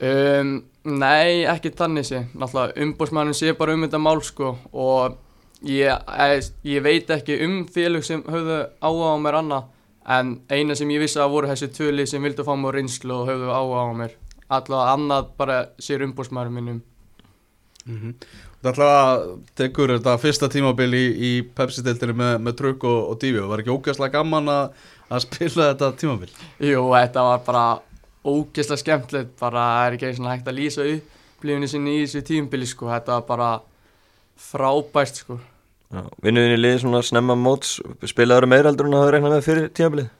Um, 0.03 0.63
nei, 0.83 1.43
ekki 1.47 1.71
þannig 1.75 2.07
sé, 2.07 2.23
náttúrulega 2.35 2.81
umbúrsmæðurinn 2.83 3.37
sé 3.37 3.53
bara 3.55 3.75
um 3.75 3.83
þetta 3.85 4.01
mál 4.03 4.21
sko 4.23 4.55
og 4.71 5.17
ég, 5.63 5.91
ég, 5.91 6.49
ég 6.67 6.83
veit 6.83 7.11
ekki 7.13 7.39
um 7.45 7.61
félög 7.71 8.03
sem 8.07 8.23
höfðu 8.27 8.65
áhuga 8.83 9.13
á 9.15 9.17
mér 9.23 9.39
annað 9.39 9.69
en 10.15 10.33
eina 10.51 10.75
sem 10.75 10.89
ég 10.91 10.99
vissi 11.03 11.19
að 11.23 11.31
voru 11.31 11.47
þessi 11.47 11.69
tvöli 11.71 12.07
sem 12.09 12.23
vildu 12.23 12.43
fá 12.43 12.51
mér 12.59 12.79
reynslu 12.79 13.15
og 13.21 13.29
höfðu 13.31 13.53
áhuga 13.55 13.83
á 13.87 13.91
mér, 14.01 14.15
allavega 14.59 14.95
annað 14.97 15.29
bara 15.39 15.59
sér 15.81 16.05
umbúrsmæðurinn 16.07 16.57
minn 16.57 16.73
um. 16.73 16.81
Það 18.63 18.69
ætla 18.71 18.89
að 18.95 19.23
tekur 19.59 19.91
þetta 19.91 20.11
fyrsta 20.21 20.47
tímabil 20.51 20.93
í, 20.95 21.03
í 21.11 21.31
Pepsi-deltinu 21.55 22.13
með, 22.15 22.35
með 22.45 22.53
trukk 22.61 22.85
og, 22.87 22.99
og 23.11 23.17
dífi 23.19 23.41
og 23.43 23.49
var 23.51 23.63
ekki 23.63 23.73
ógæslega 23.73 24.13
gaman 24.13 24.47
að, 24.53 24.85
að 25.09 25.25
spila 25.25 25.65
þetta 25.73 25.89
tímabil? 25.99 26.29
Jú, 26.63 26.85
þetta 26.93 27.25
var 27.27 27.43
bara 27.43 27.65
ógeðslega 28.23 28.79
skemmtilegt, 28.79 29.33
bara 29.41 29.65
það 29.67 29.87
er 29.87 29.97
ekki 29.97 30.07
eins 30.09 30.21
og 30.23 30.29
hægt 30.31 30.47
að 30.47 30.59
lýsa 30.61 30.87
upplifinu 30.93 31.71
sinni 31.73 31.97
í 31.97 32.05
þessu 32.05 32.23
tímbili 32.29 32.69
sko, 32.69 32.87
þetta 32.93 33.17
var 33.17 33.27
bara 33.27 33.49
frábært 34.39 35.19
sko. 35.25 35.41
Vinnuðin 36.23 36.55
í 36.55 36.61
liði 36.61 36.79
svona 36.85 37.03
snemma 37.05 37.35
móts, 37.37 37.81
spilaður 38.07 38.47
meira 38.49 38.71
heldur 38.71 38.87
en 38.87 38.95
að 38.95 39.03
hafa 39.03 39.15
reiknað 39.17 39.35
með 39.35 39.47
fyrir 39.49 39.67
tímabilið? 39.75 40.11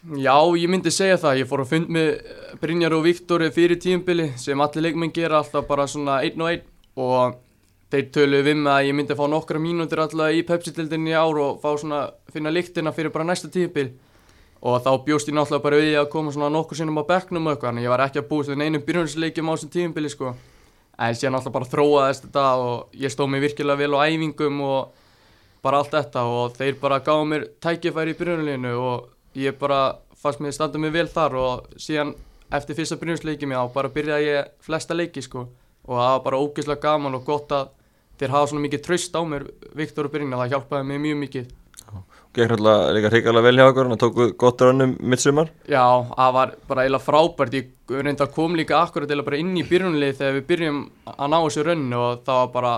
Já, 0.00 0.32
ég 0.56 0.70
myndi 0.72 0.88
segja 0.88 1.18
það, 1.20 1.42
ég 1.42 1.48
fór 1.48 1.60
að 1.60 1.72
fund 1.74 1.90
með 1.92 2.06
Brynjar 2.62 2.94
og 2.96 3.02
Viktor 3.04 3.42
fyrir 3.52 3.76
tímbili 3.76 4.30
sem 4.40 4.60
allir 4.64 4.86
leikmenn 4.86 5.12
gera 5.12 5.42
alltaf 5.42 5.66
bara 5.68 5.84
svona 5.84 6.22
einn 6.24 6.40
og 6.40 6.48
einn. 6.48 6.62
Og 6.96 7.34
þeir 7.92 8.06
töluðu 8.14 8.46
við 8.46 8.56
mig 8.62 8.72
að 8.72 8.86
ég 8.88 8.96
myndi 8.96 9.16
fá 9.18 9.26
nokkra 9.28 9.60
mínútur 9.60 10.00
alltaf 10.00 10.32
í 10.32 10.40
Pepsi-dildinni 10.48 11.12
í 11.12 11.18
ár 11.20 11.42
og 11.42 11.60
fá 11.60 11.68
svona, 11.76 12.00
finna 12.32 12.52
lyktina 12.54 12.94
fyrir 12.96 13.12
bara 13.12 13.28
næsta 13.28 13.52
tímbil 13.52 13.90
og 14.64 14.80
þá 14.86 14.90
bjóst 15.04 15.28
ég 15.28 15.36
náttúrulega 15.36 15.66
bara 15.68 15.82
við 15.84 15.98
að 16.00 16.10
koma 16.16 16.32
svona 16.32 16.50
nokkur 16.56 16.80
sinnum 16.80 17.00
á 17.00 17.04
bekknum 17.12 17.46
og 17.48 17.54
eitthvað, 17.54 17.76
en 17.76 17.84
ég 17.84 17.92
var 17.92 18.06
ekki 18.06 18.20
að 18.22 18.28
búast 18.32 18.52
við 18.52 18.60
neinum 18.60 18.88
byrjunarleikjum 18.88 19.52
á 19.52 19.52
þessum 19.52 19.74
tímbili 19.76 20.12
sko. 20.12 20.34
En 20.96 21.16
síðan 21.16 21.36
alltaf 21.36 21.56
bara 21.60 21.68
þróaðist 21.76 22.26
þetta 22.26 22.48
og 22.64 23.00
ég 23.04 23.12
stóð 23.12 23.32
mig 23.34 23.44
virkilega 23.44 23.84
vel 23.84 24.00
á 24.00 24.04
æfingum 24.08 24.60
og 24.64 25.08
bara 25.64 25.80
allt 25.80 25.92
þetta. 25.92 26.24
Og 26.24 26.56
þeir 26.56 26.76
bara 26.80 27.00
gáðu 27.04 27.32
mér 27.34 27.48
tækifæri 27.60 28.16
í 28.16 28.20
byrjunarleginu 28.20 28.76
og 28.80 29.08
ég 29.38 29.58
bara 29.58 29.80
fannst 30.20 30.40
mér 30.42 30.54
standa 30.54 30.78
mig 30.78 30.92
vel 30.94 31.08
þar 31.08 31.36
og 31.40 31.78
síðan 31.80 32.14
eftir 32.52 32.76
fyrsta 32.78 32.98
byrjunarleiki 33.00 33.48
mér 33.48 33.62
þá 33.62 33.74
bara 33.74 33.92
byrjaði 33.94 34.26
ég 34.28 34.50
flesta 34.64 34.96
leiki 34.96 35.22
sko. 35.24 35.46
Og 35.88 35.96
það 35.96 36.10
var 36.12 36.24
bara 36.26 36.40
ógeðslega 36.42 36.82
gaman 36.82 37.16
og 37.16 37.24
gott 37.26 37.54
að 37.56 37.70
þeir 38.20 38.34
hafa 38.34 38.50
svona 38.50 38.66
mikið 38.66 38.84
tröst 38.84 39.16
á 39.16 39.22
mér 39.24 39.46
Viktor 39.76 40.08
og 40.08 40.14
Brynja, 40.14 40.36
það 40.36 40.54
hjálpaði 40.54 40.88
mér 40.90 41.02
mjög 41.06 41.20
mikið. 41.24 41.48
Gekk 42.30 42.52
náttúrulega 42.52 42.90
líka 42.94 43.10
hrikalega 43.10 43.42
vel 43.42 43.58
hjá 43.58 43.64
okkur, 43.66 43.88
hann 43.90 43.98
tóku 43.98 44.26
gott 44.38 44.60
rannum 44.62 44.92
mitt 45.02 45.22
sumar. 45.22 45.48
Já, 45.66 45.82
það 46.12 46.36
var 46.36 46.52
bara 46.68 46.84
eiginlega 46.84 47.02
frábært, 47.02 47.56
ég 47.58 47.72
reynda 47.90 48.28
að 48.28 48.36
kom 48.36 48.54
líka 48.54 48.78
akkurat 48.78 49.08
eiginlega 49.08 49.26
bara 49.26 49.40
inn 49.40 49.56
í 49.58 49.64
byrjunlið 49.66 50.20
þegar 50.20 50.36
við 50.36 50.46
byrjum 50.52 50.78
að 51.10 51.32
ná 51.32 51.36
þessu 51.40 51.64
rönnu 51.66 51.98
og 51.98 52.22
það 52.28 52.38
var 52.42 52.52
bara, 52.54 52.74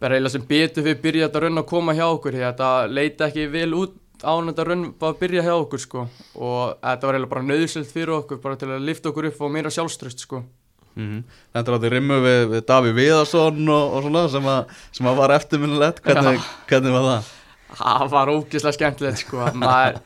bara 0.00 0.18
eiginlega 0.18 0.34
sem 0.34 0.48
betur 0.48 0.88
við 0.88 0.98
byrjaði 1.04 1.28
þetta 1.28 1.44
rönnu 1.44 1.62
að 1.62 1.70
koma 1.70 1.94
hjá 1.94 2.04
okkur 2.08 2.40
að 2.40 2.46
þetta 2.48 2.72
leita 2.96 3.28
ekki 3.28 3.46
vel 3.52 3.70
út 3.78 3.94
án 4.24 4.50
þetta 4.50 4.64
raun 4.66 4.84
bara 4.98 5.14
að 5.14 5.20
byrja 5.22 5.44
hjá 5.46 5.54
okkur 5.54 5.82
sko. 5.82 6.04
Og 6.34 6.60
þetta 6.82 7.08
var 7.08 7.18
eiginlega 7.18 7.32
bara 7.32 7.46
nöðsöld 7.46 7.90
fyrir 7.90 8.14
okkur 8.18 8.40
bara 8.42 8.58
til 8.58 8.70
að 8.72 8.86
lifta 8.86 9.12
okkur 9.12 9.28
upp 9.30 9.42
og 9.44 9.52
meira 9.54 9.72
sjálfströst 9.74 10.24
sko. 10.26 10.42
Mm 10.98 11.22
Þetta 11.54 11.70
er 11.70 11.76
átti 11.76 11.90
rimmu 11.92 12.16
við, 12.24 12.40
við 12.52 12.62
Daví 12.66 12.92
Viðarsson 12.96 13.68
og, 13.70 13.92
og 13.94 14.06
svona 14.06 14.22
sem, 14.32 14.48
að, 14.50 14.72
sem 14.96 15.08
að 15.10 15.20
var 15.20 15.34
eftirminnilegt. 15.36 16.00
Hvernig, 16.02 16.46
hvernig 16.70 16.96
var 16.96 17.06
það? 17.08 17.34
það 17.78 18.06
var 18.14 18.32
ógeðslega 18.32 18.76
skemmtilegt 18.78 19.22
sko. 19.22 19.44
Maður, 19.62 20.00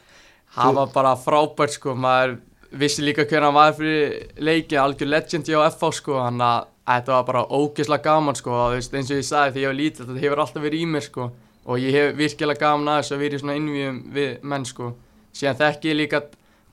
það 0.56 0.80
var 0.80 0.90
bara 0.96 1.14
frábært 1.20 1.76
sko. 1.78 1.94
Maður 1.96 2.36
vissi 2.82 3.04
líka 3.04 3.24
hvernig 3.24 3.48
hann 3.48 3.56
var 3.56 3.78
fyrir 3.78 4.18
leikin, 4.36 4.82
algjör 4.82 5.12
legend 5.14 5.48
hjá 5.48 5.62
FH 5.70 5.92
sko. 6.02 6.18
Þannig 6.20 6.48
að 6.50 6.68
þetta 6.92 7.16
var 7.16 7.24
bara 7.30 7.46
ógeðslega 7.48 8.04
gaman 8.10 8.36
sko. 8.36 8.58
Og 8.58 8.76
veist 8.76 8.92
eins 8.98 9.14
og 9.14 9.22
ég 9.22 9.30
sagði 9.30 9.56
þegar 9.56 9.64
ég 9.64 9.72
var 9.72 9.80
lítill 9.80 10.06
þetta 10.10 10.26
hefur 10.26 10.44
alltaf 10.44 10.66
verið 10.66 10.84
í 10.84 10.90
mér 10.92 11.08
sko 11.08 11.30
og 11.66 11.80
ég 11.82 11.96
hef 11.96 12.14
virkilega 12.18 12.64
gaman 12.66 12.92
að 12.92 13.02
þess 13.02 13.14
að 13.16 13.24
vera 13.24 13.38
í 13.38 13.42
svona 13.42 13.58
innvíum 13.58 13.98
við 14.14 14.46
menn 14.52 14.68
sko. 14.68 14.92
Síðan 15.32 15.60
þekki 15.60 15.92
ég 15.92 16.00
líka 16.02 16.22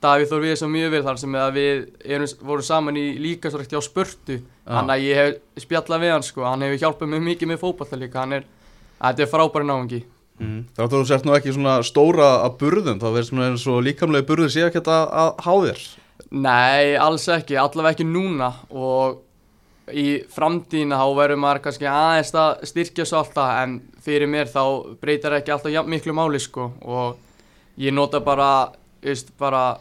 Davíð 0.00 0.30
Þór 0.30 0.44
við 0.46 0.54
svo 0.56 0.68
mjög 0.72 0.94
vel 0.94 1.02
þar 1.04 1.18
sem 1.20 1.34
að 1.36 1.50
við 1.58 1.82
erum, 2.16 2.30
vorum 2.48 2.64
saman 2.64 2.96
í 2.96 3.06
líkasrækti 3.20 3.76
á 3.76 3.82
spurtu 3.84 4.38
þannig 4.64 4.94
að 4.94 5.04
ég 5.04 5.20
hef 5.20 5.66
spjallað 5.66 6.06
við 6.06 6.14
hann 6.14 6.24
sko. 6.24 6.46
Hann 6.48 6.64
hefur 6.64 6.80
hjálpað 6.84 7.12
mér 7.12 7.26
mikið 7.26 7.52
með 7.52 7.60
fótballta 7.60 8.00
líka. 8.00 8.22
Hann 8.22 8.38
er, 8.38 8.48
þetta 8.96 9.26
er 9.26 9.30
frábæri 9.34 9.68
náðungi 9.68 10.00
Mm. 10.40 10.60
Þá 10.72 10.84
þú 10.88 11.00
sért 11.04 11.26
nú 11.28 11.34
ekki 11.36 11.52
svona 11.52 11.80
stóra 11.84 12.28
að 12.46 12.54
burðum, 12.62 13.00
þá 13.00 13.08
verður 13.10 13.26
svona 13.28 13.48
eins 13.50 13.66
og 13.68 13.82
líkamlega 13.84 14.26
burður 14.28 14.52
sé 14.52 14.62
ekki 14.64 14.80
að, 14.80 15.02
að 15.22 15.42
há 15.44 15.52
þér. 15.66 15.82
Nei, 16.30 16.84
alls 17.00 17.26
ekki, 17.34 17.58
allavega 17.60 17.98
ekki 17.98 18.06
núna. 18.08 18.48
Og 18.72 19.20
í 19.92 20.06
framtíðina 20.30 20.98
þá 21.00 21.06
verður 21.18 21.40
maður 21.42 21.62
kannski 21.66 21.88
aðeins 21.90 22.32
að 22.38 22.64
styrkja 22.70 23.06
svo 23.08 23.20
alltaf 23.22 23.52
en 23.62 23.78
fyrir 24.04 24.30
mér 24.30 24.50
þá 24.50 24.62
breytar 25.00 25.38
ekki 25.38 25.54
alltaf 25.54 25.74
jafn 25.74 25.92
miklu 25.92 26.14
máli 26.16 26.40
sko 26.42 26.70
og 26.82 27.18
ég 27.80 27.94
nota 27.94 28.20
bara, 28.24 28.50
veist, 29.04 29.32
bara 29.38 29.78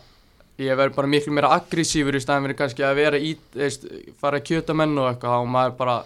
ég 0.60 0.76
verður 0.76 0.96
bara 0.98 1.12
miklu 1.12 1.34
meira 1.36 1.52
aggressífur 1.56 2.18
í 2.18 2.24
staðin 2.24 2.48
verður 2.48 2.62
kannski 2.64 2.86
að 2.86 2.98
vera 3.00 3.20
í, 3.20 3.36
veist, 3.56 3.86
fara 4.20 4.40
að 4.40 4.50
kjöta 4.52 4.76
menn 4.78 4.98
og 5.00 5.12
eitthvað 5.12 5.44
og 5.44 5.54
maður 5.54 5.78
bara, 5.80 6.00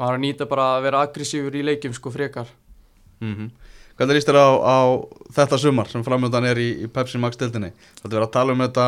maður 0.00 0.18
að 0.18 0.24
nýta 0.26 0.48
bara 0.50 0.68
að 0.76 0.86
vera 0.88 1.02
aggressífur 1.06 1.58
í 1.58 1.66
leikjum 1.66 1.96
sko 1.96 2.14
frekar. 2.14 2.50
Mm 3.22 3.50
Hvernig 3.92 4.16
líst 4.16 4.28
þér 4.30 4.38
á, 4.40 4.50
á 4.56 4.78
þetta 5.36 5.58
sumar 5.60 5.88
sem 5.92 6.02
framöndan 6.02 6.46
er 6.48 6.58
í, 6.58 6.68
í 6.80 6.86
Pepsi 6.90 7.20
Max 7.20 7.36
dildinni? 7.36 7.68
Þetta 8.00 8.08
verður 8.08 8.24
að 8.24 8.32
tala 8.34 8.54
um 8.54 8.62
þetta 8.64 8.86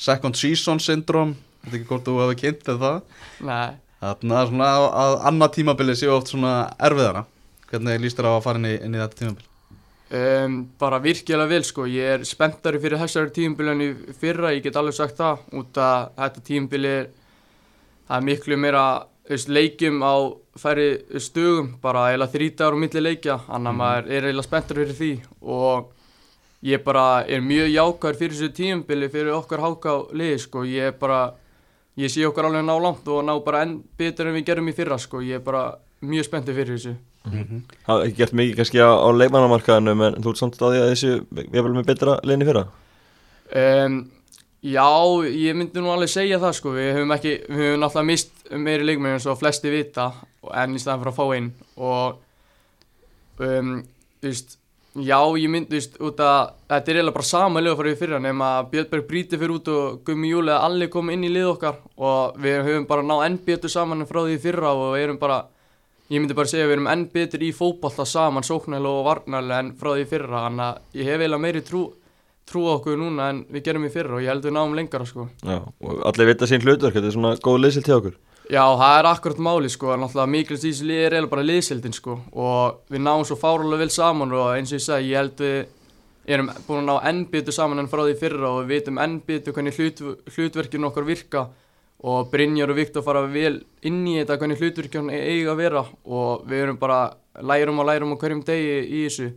second 0.00 0.38
season 0.40 0.80
syndrom, 0.80 1.34
þetta 1.60 1.74
er 1.74 1.76
ekki 1.76 1.88
hvort 1.90 2.08
þú 2.08 2.14
hefur 2.22 2.38
kynnt 2.40 2.70
eða 2.72 2.80
það. 2.80 3.20
Nei. 3.46 3.85
Þannig 4.00 4.38
að 4.38 4.48
svona 4.52 4.70
að, 4.76 4.86
að 5.02 5.18
annað 5.30 5.52
tímabili 5.56 5.96
séu 5.96 6.14
oft 6.14 6.30
svona 6.32 6.54
erfiðara. 6.88 7.24
Hvernig 7.70 8.00
líst 8.02 8.18
þér 8.18 8.30
á 8.30 8.32
að 8.36 8.42
fara 8.44 8.60
inn 8.60 8.70
í, 8.70 8.74
inn 8.86 8.96
í 8.96 9.02
þetta 9.02 9.20
tímabili? 9.22 9.52
Um, 10.06 10.60
bara 10.78 11.00
virkilega 11.02 11.50
vel 11.50 11.64
sko, 11.66 11.84
ég 11.90 12.12
er 12.14 12.26
spenntari 12.28 12.78
fyrir 12.78 13.00
þessari 13.00 13.32
tímabili 13.34 13.72
en 13.72 13.80
í 13.82 13.88
fyrra, 14.14 14.52
ég 14.54 14.62
get 14.62 14.76
alveg 14.78 14.94
sagt 14.94 15.18
það, 15.18 15.40
út 15.58 15.80
að 15.82 16.12
þetta 16.20 16.42
tímabili 16.46 16.92
það 18.06 18.20
er 18.20 18.26
miklu 18.28 18.58
meira 18.62 18.84
veist, 19.26 19.50
leikjum 19.50 20.04
á 20.06 20.14
færi 20.56 20.86
stugum, 21.18 21.72
bara 21.82 22.06
eiginlega 22.12 22.34
þrítaður 22.36 22.76
og 22.76 22.82
milli 22.84 23.02
leikja, 23.02 23.38
þannig 23.48 23.72
að 23.72 23.80
maður 23.80 24.06
er 24.12 24.28
eiginlega 24.28 24.46
spenntur 24.46 24.80
fyrir 24.82 24.98
því 25.00 25.10
og 25.56 25.90
ég 26.70 26.84
bara 26.86 27.06
er 27.26 27.42
mjög 27.44 27.72
jákvæður 27.74 28.20
fyrir 28.20 28.36
þessu 28.36 28.52
tímabili 28.60 29.10
fyrir 29.10 29.34
okkar 29.34 29.64
háka 29.66 29.96
liði 30.14 30.38
sko, 30.46 30.62
ég 30.70 30.92
er 30.92 30.96
bara, 31.00 31.20
ég 31.96 32.12
sé 32.12 32.24
okkar 32.28 32.48
alveg 32.48 32.64
ná 32.66 32.74
langt 32.82 33.06
og 33.08 33.24
ná 33.24 33.34
bara 33.44 33.62
enn 33.66 33.78
betur 33.98 34.28
en 34.30 34.36
við 34.36 34.48
gerum 34.50 34.68
í 34.68 34.74
fyrra 34.76 34.98
sko, 35.00 35.22
ég 35.24 35.40
er 35.40 35.44
bara 35.44 35.68
mjög 36.04 36.28
spenntur 36.28 36.56
fyrir 36.56 36.76
þessu. 36.76 36.96
Það 37.26 38.00
er 38.00 38.02
ekki 38.06 38.18
gert 38.20 38.36
mikið 38.38 38.58
kannski 38.60 38.82
á, 38.84 38.90
á 39.02 39.08
leikmannamarkaðinu 39.16 39.94
en 39.96 40.18
þú 40.22 40.32
ert 40.32 40.42
samt 40.42 40.60
á 40.60 40.66
því 40.66 40.82
að 40.82 40.90
þessu 40.92 41.14
við 41.30 41.58
erum 41.62 41.80
með 41.80 41.88
betra 41.88 42.18
leginni 42.22 42.46
fyrra? 42.46 42.66
Um, 43.56 43.96
já, 44.62 44.86
ég 45.32 45.58
myndi 45.58 45.82
nú 45.82 45.90
alveg 45.94 46.12
segja 46.12 46.38
það 46.42 46.54
sko, 46.60 46.74
við 46.76 46.92
höfum 46.98 47.16
ekki, 47.16 47.34
við 47.48 47.64
höfum 47.64 47.82
náttúrulega 47.82 48.10
mist 48.12 48.46
meiri 48.52 48.86
leikmenn 48.86 49.16
eins 49.16 49.26
og 49.30 49.40
flesti 49.40 49.72
vita 49.72 50.10
en 50.52 50.76
í 50.76 50.82
staðan 50.82 51.02
fyrir 51.02 51.12
að 51.14 51.18
fá 51.18 51.26
inn 51.40 51.50
og 51.76 53.42
um, 53.42 53.74
þú 54.20 54.30
veist, 54.30 54.58
já, 55.04 55.18
ég 55.36 55.50
myndi, 55.52 55.70
þú 55.70 55.76
veist, 55.76 55.98
út 56.00 56.22
að 56.24 56.38
þetta 56.70 56.92
er 56.92 56.98
eiginlega 56.98 57.16
bara 57.16 57.28
sama 57.28 57.62
liða 57.62 57.78
fyrir 57.80 57.98
fyrra 58.00 58.20
nema 58.22 58.48
að 58.60 58.70
Björnberg 58.72 59.08
bríti 59.10 59.40
fyrir 59.40 59.54
út 59.56 59.68
og 59.72 59.98
Gummi 60.06 60.30
Júli 60.30 60.54
að 60.54 60.64
allir 60.68 60.90
kom 60.92 61.12
inn 61.12 61.26
í 61.26 61.32
lið 61.32 61.50
okkar 61.52 61.82
og 61.96 62.38
við 62.42 62.62
höfum 62.68 62.88
bara 62.88 63.04
náð 63.06 63.26
enn 63.26 63.38
betur 63.46 63.72
saman 63.72 64.04
en 64.04 64.10
frá 64.10 64.22
því 64.22 64.38
fyrra 64.46 64.72
og 64.72 64.94
við 64.94 65.06
erum 65.06 65.20
bara, 65.20 65.38
ég 66.08 66.22
myndi 66.22 66.38
bara 66.38 66.52
segja 66.52 66.68
við 66.68 66.78
erum 66.78 66.90
enn 66.94 67.06
betur 67.12 67.44
í 67.44 67.52
fótballta 67.56 68.06
saman, 68.08 68.46
sóknælu 68.46 68.92
og 69.00 69.06
varnælu 69.10 69.56
en 69.58 69.72
frá 69.76 69.92
því 69.94 70.06
fyrra, 70.12 70.46
þannig 70.48 70.66
að 70.68 71.00
ég 71.00 71.10
hef 71.10 71.20
eiginlega 71.20 71.44
meiri 71.46 71.64
trú 71.66 71.84
trú 72.46 72.62
á 72.70 72.78
okkur 72.78 72.94
núna 73.00 73.32
en 73.32 73.42
við 73.50 73.64
gerum 73.66 73.88
í 73.88 73.90
fyrra 73.90 74.16
og 74.16 74.22
ég 74.22 74.30
held 74.30 74.44
við 74.46 74.54
náum 74.54 74.74
lengra 74.78 75.02
sko. 75.02 75.24
Já, 75.42 75.64
og 75.66 76.02
allir 76.06 76.28
vita 76.30 76.46
sín 76.46 76.62
hlutverk, 76.62 76.94
þetta 76.94 77.10
er 77.10 77.16
svona 77.16 77.32
góð 77.42 77.64
leysilt 77.64 77.90
hjá 77.90 77.96
okkur 77.98 78.14
Já, 78.46 78.62
það 78.62 78.96
er 78.98 79.08
akkurat 79.10 79.40
máli 79.42 79.70
sko, 79.72 79.90
en 79.90 80.04
náttúrulega 80.04 80.30
mikilvægt 80.30 80.64
í 80.64 80.70
þessu 80.70 80.86
liði 80.86 81.02
er 81.02 81.14
eiginlega 81.16 81.32
bara 81.32 81.46
liðsildin 81.46 81.96
sko. 81.96 82.18
Og 82.38 82.92
við 82.92 83.02
náum 83.02 83.24
svo 83.26 83.38
fárulega 83.40 83.82
vel 83.82 83.90
saman 83.90 84.34
og 84.36 84.52
eins 84.54 84.70
og 84.70 84.78
ég 84.78 84.84
segi, 84.84 85.08
ég 85.10 85.18
held 85.18 85.42
við 85.42 86.34
erum 86.36 86.50
búin 86.66 86.82
að 86.82 86.88
ná 86.88 87.08
enn 87.10 87.22
betur 87.30 87.54
saman 87.54 87.82
enn 87.82 87.90
frá 87.90 88.02
því 88.04 88.16
fyrra 88.20 88.50
og 88.52 88.60
við 88.60 88.72
vitum 88.74 89.00
enn 89.02 89.16
betur 89.26 89.54
hvernig 89.56 89.78
hlut, 89.78 90.02
hlutverkinu 90.34 90.90
okkar 90.90 91.08
virka. 91.08 91.46
Og 92.06 92.28
Brynjar 92.30 92.70
og 92.70 92.76
Viktor 92.78 93.02
fara 93.02 93.24
vel 93.30 93.56
inn 93.88 94.02
í 94.06 94.18
þetta 94.20 94.36
hvernig 94.38 94.60
hlutverkinu 94.60 95.10
eiga 95.16 95.54
að 95.54 95.62
vera. 95.62 95.82
Og 96.04 96.44
við 96.46 96.66
erum 96.66 96.78
bara 96.78 97.00
lærum 97.42 97.80
og 97.82 97.88
lærum 97.88 98.14
á 98.14 98.20
hverjum 98.20 98.44
degi 98.46 98.76
í 98.84 99.06
þessu. 99.06 99.32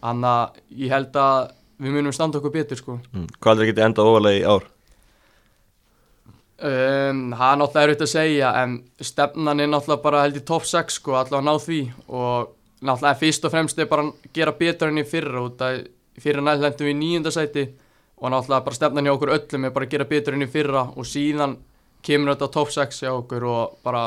Þannig 0.00 0.30
að 0.30 0.62
ég 0.84 0.94
held 0.94 1.20
að 1.20 1.50
við 1.82 1.98
munum 1.98 2.14
standa 2.14 2.40
okkur 2.40 2.54
betur 2.54 2.80
sko. 2.80 2.98
Mm. 3.12 3.28
Hvað 3.42 3.62
er 3.64 3.72
getið 3.72 3.88
endað 3.90 4.12
ofalega 4.12 4.40
í 4.40 4.46
ár? 4.46 4.70
Um, 6.56 7.34
það 7.36 7.50
er 7.50 7.58
náttúrulega 7.60 7.82
erfitt 7.84 8.02
að 8.06 8.12
segja 8.14 8.50
en 8.62 8.76
stefnan 9.04 9.60
er 9.60 9.68
náttúrulega 9.68 10.04
bara 10.06 10.22
held 10.24 10.38
í 10.40 10.44
top 10.48 10.64
6 10.64 11.00
sko, 11.00 11.16
allavega 11.18 11.44
ná 11.44 11.60
því. 11.60 11.80
Og 12.08 12.54
náttúrulega 12.80 13.20
fyrst 13.20 13.44
og 13.44 13.52
fremst 13.52 13.80
er 13.80 13.90
bara 13.90 14.06
að 14.08 14.30
gera 14.36 14.54
betur 14.56 14.92
enn 14.92 15.02
í 15.02 15.08
fyrra 15.08 15.42
út 15.44 15.64
að 15.64 15.82
fyrra 16.20 16.44
nætt 16.44 16.62
lendum 16.64 16.88
við 16.88 16.94
í 16.94 16.98
nýjundasæti 17.00 17.66
og 18.16 18.32
náttúrulega 18.32 18.64
bara 18.68 18.78
stefnan 18.78 19.08
hjá 19.08 19.12
okkur 19.12 19.34
öllum 19.36 19.66
er 19.68 19.74
bara 19.74 19.88
að 19.88 19.92
gera 19.92 20.08
betur 20.08 20.36
enn 20.36 20.46
í 20.46 20.52
fyrra 20.52 20.86
og 20.96 21.08
síðan 21.08 21.58
kemur 22.06 22.32
þetta 22.32 22.48
top 22.54 22.72
6 22.72 23.02
hjá 23.02 23.12
okkur 23.12 23.46
og 23.50 23.76
bara 23.84 24.06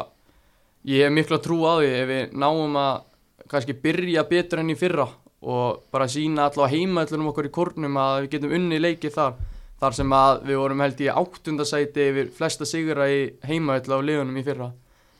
ég 0.90 1.06
hef 1.06 1.14
miklu 1.14 1.38
að 1.38 1.46
trú 1.46 1.60
á 1.70 1.74
því 1.78 1.92
ef 2.00 2.10
við 2.10 2.36
náum 2.42 2.78
að 2.80 3.02
kannski 3.50 3.76
byrja 3.84 4.26
betur 4.30 4.64
enn 4.64 4.74
í 4.74 4.78
fyrra 4.80 5.06
og 5.40 5.86
bara 5.94 6.10
sína 6.12 6.50
allavega 6.50 6.76
heimaðlunum 6.76 7.32
okkur 7.32 7.50
í 7.50 7.54
kórnum 7.54 7.98
að 8.00 8.16
við 8.24 8.32
getum 8.36 8.56
unni 8.58 8.82
leikið 8.82 9.16
þar 9.16 9.38
þar 9.80 9.96
sem 9.96 10.14
að 10.16 10.44
við 10.50 10.62
vorum 10.62 10.84
held 10.84 11.02
í 11.02 11.10
áttundasæti 11.14 12.06
yfir 12.10 12.32
flesta 12.36 12.68
sigra 12.68 13.08
í 13.12 13.20
heimaðlu 13.48 14.00
á 14.00 14.08
liðunum 14.10 14.40
í 14.40 14.46
fyrra. 14.46 14.70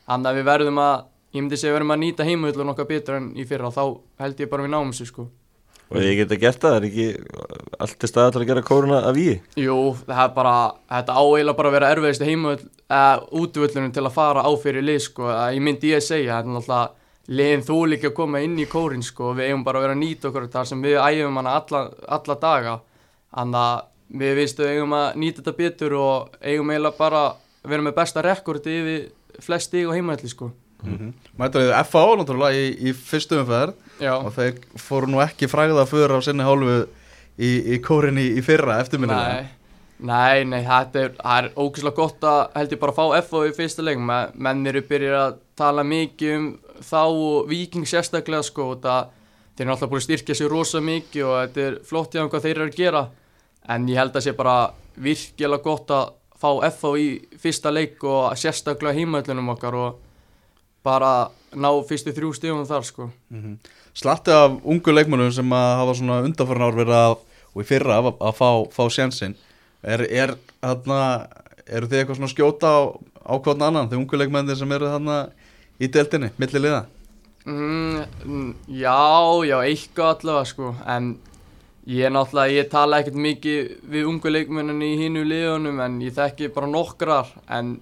Þannig 0.06 0.30
að 0.30 0.40
við 0.40 0.48
verðum 0.50 0.80
að, 0.84 1.04
ég 1.34 1.44
myndi 1.44 1.58
segja 1.60 1.72
við 1.72 1.78
verðum 1.78 1.94
að 1.96 2.02
nýta 2.04 2.28
heimaðlunum 2.28 2.72
okkar 2.74 2.90
betur 2.90 3.20
enn 3.20 3.30
í 3.38 3.46
fyrra. 3.48 3.72
Þá 3.74 3.84
held 4.24 4.42
ég 4.44 4.50
bara 4.52 4.66
við 4.66 4.74
náum 4.74 4.92
þessu 4.92 5.08
sko. 5.10 5.28
Og 5.90 5.98
ég 6.04 6.20
geta 6.20 6.36
gert 6.38 6.62
það, 6.62 6.76
er 6.76 6.84
ekki 6.86 7.06
allt 7.82 7.96
til 7.98 8.08
staða 8.10 8.34
til 8.36 8.40
að 8.44 8.50
gera 8.52 8.62
kóruna 8.62 9.00
af 9.08 9.16
í? 9.18 9.30
Jú, 9.58 9.78
það 10.04 10.20
er 10.22 10.34
bara, 10.36 10.52
þetta 10.92 11.16
áeila 11.18 11.54
bara 11.58 11.70
að 11.70 11.74
vera 11.74 11.88
erfiðist 11.96 12.22
heimaðl, 12.22 12.68
eða 12.86 13.16
útvöllunum 13.40 13.94
til 13.96 14.04
að 14.04 14.14
fara 14.14 14.44
á 14.46 14.50
fyrir 14.62 14.86
lið 14.86 15.00
sko, 15.08 15.26
að 15.34 15.56
ég 15.56 15.64
myndi 15.66 15.90
ég 15.90 15.98
að 15.98 16.06
segja, 16.06 16.36
þetta 16.36 16.46
er 16.46 16.54
náttúrulega 16.54 17.34
liðin 17.40 17.66
þú 17.66 17.78
líka 17.90 18.08
að 18.10 18.14
koma 18.20 18.42
inn 18.46 18.54
í 18.58 18.68
kórin 18.70 19.02
sko, 19.06 19.32
við 19.34 19.50
eigum 19.50 19.66
bara 19.66 19.80
að 19.80 19.86
vera 19.88 19.96
að 19.96 20.02
nýta 20.04 20.30
okkur 20.30 20.46
þar 20.54 20.70
sem 20.70 20.86
við 20.86 20.96
æfum 21.02 21.42
hana 21.42 21.56
alla, 21.58 21.82
alla 22.18 22.38
daga, 22.46 22.76
þannig 23.34 23.60
að 23.64 23.82
við 24.10 24.34
viðstu 24.40 24.66
eigum 24.66 24.96
að 24.96 25.20
nýta 25.22 25.42
þetta 25.42 25.56
betur 25.58 25.96
og 25.98 26.40
eigum 26.42 26.72
eiginlega 26.72 26.98
bara 26.98 27.22
að 27.30 27.70
vera 27.74 27.86
með 27.86 27.96
besta 28.00 28.24
rekordi 28.24 28.76
yfir 28.80 29.44
flest 29.44 29.70
stíg 29.70 29.88
og 29.88 29.96
heimaðli 29.96 30.30
sko. 30.32 30.50
Mm 30.82 30.96
-hmm. 30.96 31.12
Mætur 31.38 31.60
þið 31.60 31.84
FA 31.84 32.04
náttúrulega 32.16 32.56
í, 32.56 32.88
í 32.88 32.92
fyrstu 32.92 33.38
umferð 33.40 33.74
Já. 34.00 34.14
og 34.16 34.32
þeir 34.32 34.54
fóru 34.76 35.06
nú 35.06 35.20
ekki 35.20 35.48
fræða 35.48 35.86
fyrir 35.86 36.16
á 36.16 36.20
sinni 36.24 36.42
hálfu 36.42 36.86
í, 37.38 37.74
í 37.74 37.78
kórin 37.84 38.18
í, 38.18 38.38
í 38.38 38.42
fyrra 38.42 38.80
eftirminnilega 38.80 39.42
Nei, 40.00 40.44
nei, 40.44 40.44
nei, 40.44 40.62
þetta 40.64 40.98
er, 40.98 41.12
það 41.20 41.44
er 41.44 41.50
ógeðslega 41.56 41.96
gott 41.96 42.24
að 42.24 42.40
held 42.54 42.72
ég 42.72 42.80
bara 42.80 42.92
að 42.92 42.96
fá 42.96 43.28
FO 43.28 43.44
í 43.44 43.52
fyrsta 43.52 43.82
leik 43.82 43.98
Men, 43.98 44.32
menn 44.34 44.66
eru 44.66 44.82
byrjað 44.88 45.26
að 45.26 45.38
tala 45.60 45.84
mikið 45.84 46.36
um 46.38 46.58
þá 46.80 47.02
og 47.04 47.48
viking 47.50 47.88
sérstaklega 47.88 48.42
sko 48.42 48.74
það, 48.80 49.10
þeir 49.56 49.66
eru 49.66 49.74
alltaf 49.74 49.90
búin 49.90 50.00
að 50.00 50.06
styrkja 50.08 50.34
sér 50.34 50.48
rosa 50.48 50.80
mikið 50.80 51.24
og 51.26 51.34
þetta 51.42 51.66
er 51.66 51.80
flott 51.84 52.14
hjá 52.14 52.22
um 52.24 52.30
hvað 52.32 52.46
þeir 52.46 52.56
eru 52.56 52.70
að 52.70 52.78
gera 52.80 53.02
en 53.70 53.88
ég 53.88 54.00
held 54.00 54.16
að 54.16 54.26
sé 54.26 54.34
bara 54.36 54.72
virkilega 55.00 55.62
gott 55.64 55.92
að 55.94 56.14
fá 56.40 56.70
FO 56.72 56.94
í 56.98 57.08
fyrsta 57.40 57.72
leik 57.72 58.02
og 58.04 58.32
sérstaklega 58.38 58.96
heimaðlunum 58.96 59.52
okkar 59.54 59.76
og 59.76 59.98
bara 60.84 61.28
ná 61.52 61.68
fyrstu 61.86 62.14
þrjú 62.16 62.32
stífum 62.36 62.66
þar 62.66 62.84
sko 62.86 63.10
mm 63.10 63.40
-hmm. 63.42 63.56
Slatti 63.94 64.30
af 64.30 64.52
ungu 64.64 64.92
leikmennum 64.92 65.32
sem 65.32 65.52
að 65.52 65.76
hafa 65.76 65.94
svona 65.94 66.22
undanfæran 66.22 66.62
ár 66.62 66.76
verið 66.76 66.94
að, 66.94 67.16
og 67.54 67.62
í 67.62 67.66
fyrra 67.66 67.98
að, 67.98 68.14
að 68.20 68.34
fá, 68.38 68.50
fá 68.70 68.88
sjansinn 68.88 69.34
er, 69.82 70.00
er, 70.00 70.34
þarna, 70.62 71.26
eru 71.66 71.86
þið 71.86 71.98
eitthvað 71.98 72.16
svona 72.16 72.34
skjóta 72.34 72.66
á, 72.70 72.80
á 73.26 73.34
hvern 73.38 73.62
annan, 73.62 73.88
þið 73.90 73.98
ungu 73.98 74.16
leikmennir 74.16 74.56
sem 74.56 74.72
eru 74.72 74.86
þarna 74.86 75.18
í 75.80 75.88
deltinni, 75.88 76.30
millir 76.38 76.64
liða? 76.64 76.84
Mm, 77.44 78.54
já, 78.68 79.00
já, 79.48 79.56
eitthvað 79.64 80.14
allavega 80.14 80.44
sko, 80.44 80.74
en 80.86 81.18
Ég 81.90 82.06
er 82.06 82.12
náttúrulega, 82.14 82.54
ég 82.54 82.68
tala 82.70 83.00
ekkert 83.00 83.16
mikið 83.18 83.70
við 83.90 84.06
ungu 84.06 84.30
leikmenninni 84.30 84.92
í 84.92 84.98
hinu 85.00 85.24
liðunum 85.26 85.80
en 85.82 85.96
ég 86.04 86.14
þekki 86.14 86.52
bara 86.54 86.68
nokkrar 86.70 87.32
en 87.50 87.72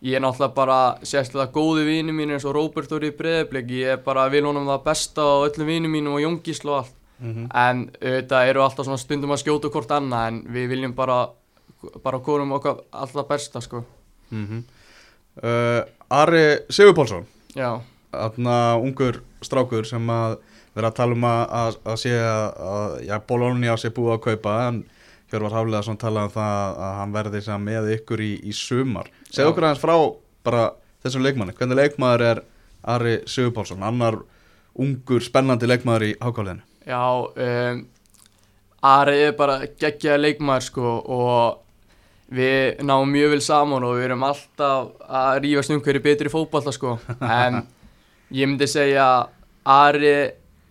ég 0.00 0.16
er 0.16 0.24
náttúrulega 0.24 0.56
bara 0.56 0.78
sérstaklega 1.04 1.52
góði 1.52 1.84
vini 1.90 2.14
mín 2.16 2.32
eins 2.32 2.46
og 2.48 2.56
Róbert 2.56 2.94
Óri 2.96 3.12
Breðablik 3.18 3.68
ég 3.76 3.96
er 3.96 4.02
bara 4.02 4.24
vil 4.32 4.46
honum 4.48 4.70
það 4.70 4.84
besta 4.86 5.26
á 5.28 5.44
öllum 5.44 5.68
vini 5.68 5.90
mínum 5.92 6.16
og 6.16 6.24
Jóngísl 6.24 6.72
og 6.72 6.78
allt. 6.80 6.98
En 7.22 7.84
auðvitað 8.00 8.48
eru 8.50 8.62
alltaf 8.64 8.88
svona 8.88 8.98
stundum 8.98 9.30
að 9.30 9.44
skjóta 9.44 9.70
hvort 9.70 9.92
annað 9.94 10.28
en 10.30 10.40
við 10.56 10.72
viljum 10.72 10.94
bara 10.96 11.18
bara 12.02 12.18
hvorum 12.18 12.56
okkar 12.56 12.80
alltaf 12.90 13.28
besta 13.28 13.60
sko. 13.62 13.84
Mm 14.30 14.64
uh, 15.42 15.84
Ari 16.08 16.64
Sigurpálsson. 16.68 17.26
Já, 17.54 17.80
Þarna 18.12 18.56
ungur 18.80 19.22
strákur 19.42 19.88
sem 19.88 20.10
að 20.12 20.38
vera 20.76 20.88
að 20.92 20.98
tala 21.00 21.16
um 21.16 21.28
að, 21.28 21.42
að, 21.60 21.78
að 21.92 22.00
sé 22.00 22.12
að, 22.16 22.98
já, 23.08 23.16
Bologna 23.28 23.76
sé 23.80 23.92
búið 23.92 24.16
að 24.16 24.24
kaupa 24.28 24.56
en 24.68 24.82
Hjörvar 25.32 25.56
Haflega 25.56 25.86
svona 25.86 26.00
talað 26.00 26.28
um 26.28 26.34
það 26.34 26.78
að 26.86 26.96
hann 26.98 27.14
verði 27.16 27.58
með 27.64 27.90
ykkur 27.94 28.20
í, 28.20 28.32
í 28.44 28.52
sumar. 28.52 29.08
Segðu 29.30 29.46
Já. 29.46 29.52
okkur 29.52 29.66
aðeins 29.68 29.80
frá 29.80 29.94
bara 30.44 30.64
þessum 31.04 31.24
leikmanni, 31.24 31.54
hvernig 31.56 31.80
leikmaður 31.80 32.26
er 32.26 32.42
Ari 32.92 33.14
Sigurpálsson, 33.30 33.84
annar 33.86 34.20
ungur 34.78 35.24
spennandi 35.24 35.68
leikmaður 35.68 36.08
í 36.10 36.12
hákáliðinu 36.20 36.68
já 36.86 37.02
um, 37.36 37.82
Ari 38.82 39.18
er 39.28 39.34
bara 39.38 39.60
geggjaði 39.78 40.24
leikmaður 40.24 40.64
sko 40.66 40.94
og 41.14 41.60
við 42.34 42.80
náum 42.82 43.12
mjög 43.12 43.36
vel 43.36 43.44
saman 43.44 43.84
og 43.86 43.94
við 43.94 44.08
erum 44.08 44.24
alltaf 44.26 44.88
að 45.06 45.36
rífast 45.44 45.74
um 45.74 45.82
hverju 45.84 46.02
betri 46.02 46.32
fótballta 46.32 46.72
sko. 46.74 46.96
En 47.20 47.60
ég 48.32 48.48
myndi 48.48 48.68
segja 48.70 49.06
að 49.06 49.28
Ari 49.72 50.14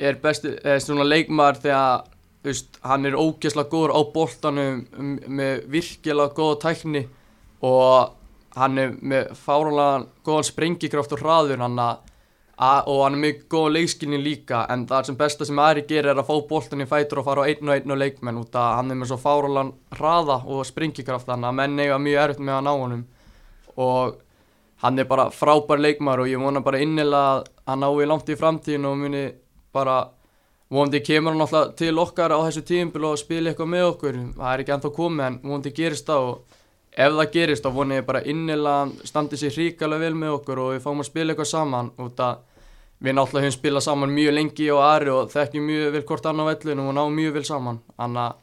er 0.01 0.18
bestu, 0.20 0.56
eða 0.60 0.82
svona 0.84 1.06
leikmaður 1.08 1.62
þegar 1.63 2.08
veist, 2.44 2.80
hann 2.84 3.08
er 3.08 3.15
ógeðslega 3.15 3.72
góður 3.72 3.94
á 3.96 4.01
boltanum 4.13 4.82
um, 4.98 5.12
með 5.30 5.65
virkilega 5.72 6.36
góða 6.36 6.58
tækni 6.65 7.06
og 7.63 8.18
hann 8.58 8.80
er 8.82 8.96
með 9.00 9.30
fáranlega 9.39 10.08
góðan 10.25 10.50
sprengikraft 10.50 11.13
og 11.15 11.22
hraður 11.24 11.62
hann 11.63 11.80
að 11.80 12.08
og 12.62 13.00
hann 13.01 13.15
er 13.15 13.22
mjög 13.24 13.38
góð 13.50 13.68
leikskilni 13.74 14.20
líka 14.22 14.65
en 14.70 14.84
það 14.89 15.08
sem 15.08 15.15
besta 15.18 15.46
sem 15.48 15.60
Ari 15.60 15.82
gerir 15.89 16.12
er 16.12 16.20
að 16.22 16.27
fá 16.27 16.36
boltan 16.50 16.84
í 16.84 16.86
fætur 16.89 17.22
og 17.22 17.25
fara 17.25 17.46
á 17.46 17.50
einn 17.50 17.70
og 17.70 17.74
einn 17.74 17.94
og 17.96 17.98
leikmenn 17.98 18.38
út 18.38 18.53
að 18.53 18.75
hann 18.77 18.94
er 18.94 19.00
með 19.00 19.10
svo 19.10 19.18
fáralan 19.22 19.72
hraða 19.98 20.38
og 20.46 20.68
springikraft 20.70 21.30
þannig 21.30 21.50
að 21.50 21.58
menn 21.58 21.82
eiga 21.82 21.98
mjög 21.98 22.22
erfitt 22.25 22.44
með 22.46 22.58
að 22.60 22.68
ná 22.68 22.72
honum. 22.75 23.01
Og 23.82 24.20
hann 24.84 25.01
er 25.01 25.10
bara 25.10 25.30
frábær 25.34 25.82
leikmaður 25.82 26.25
og 26.25 26.30
ég 26.30 26.44
vona 26.44 26.62
bara 26.65 26.84
innilega 26.86 27.24
að 27.32 27.50
hann 27.68 27.84
nái 27.84 28.08
langt 28.08 28.30
í 28.30 28.38
framtíðin 28.38 28.88
og 28.89 28.98
muni 29.01 29.24
bara 29.74 29.98
vonandi 30.72 31.01
kemur 31.03 31.36
hann 31.36 31.44
alltaf 31.46 31.75
til 31.80 31.98
okkar 32.00 32.34
á 32.34 32.39
þessu 32.48 32.63
tímbil 32.68 33.10
og 33.10 33.20
spila 33.20 33.51
eitthvað 33.51 33.72
með 33.74 33.88
okkur. 33.89 34.20
Það 34.38 34.53
er 34.53 34.63
ekki 34.63 34.75
ennþá 34.75 34.94
komið 34.98 35.25
en 35.27 35.39
vonandi 35.44 35.74
gerist 35.75 36.08
það 36.08 36.30
og 36.30 36.60
ef 36.91 37.18
það 37.18 37.34
gerist 37.36 37.65
þá 37.65 37.74
vona 37.75 38.00
ég 38.00 38.08
bara 38.08 38.24
innilega 38.24 38.75
að 38.75 38.80
hann 38.82 38.94
standi 39.12 39.39
sér 39.39 39.56
hríkalega 39.58 40.06
vel 40.06 40.15
með 40.24 40.38
okkur 40.38 40.63
og 40.63 40.72
við 40.75 40.86
fáum 40.86 41.03
að 41.03 41.10
spila 41.12 41.34
eitthvað 41.34 41.51
saman. 41.51 41.91
Út 42.01 42.24
að 42.24 42.48
við 43.01 43.18
náttúrulega 43.18 43.48
höfum 43.48 43.58
spilað 43.58 43.86
saman 43.88 44.15
mjög 44.15 44.36
lengi 44.38 44.72
og 44.72 44.84
Ari 44.86 45.12
og 45.12 45.32
þekkjum 45.34 45.68
mjög 45.72 45.94
vel 45.96 46.06
hvort 46.12 46.32
annar 46.32 46.50
vellinu 46.51 46.88
og 46.88 46.98
náum 46.98 47.15
mjög 47.18 47.38
vel 47.39 47.46
saman. 47.48 47.82
Þannig 47.98 48.24
að 48.25 48.39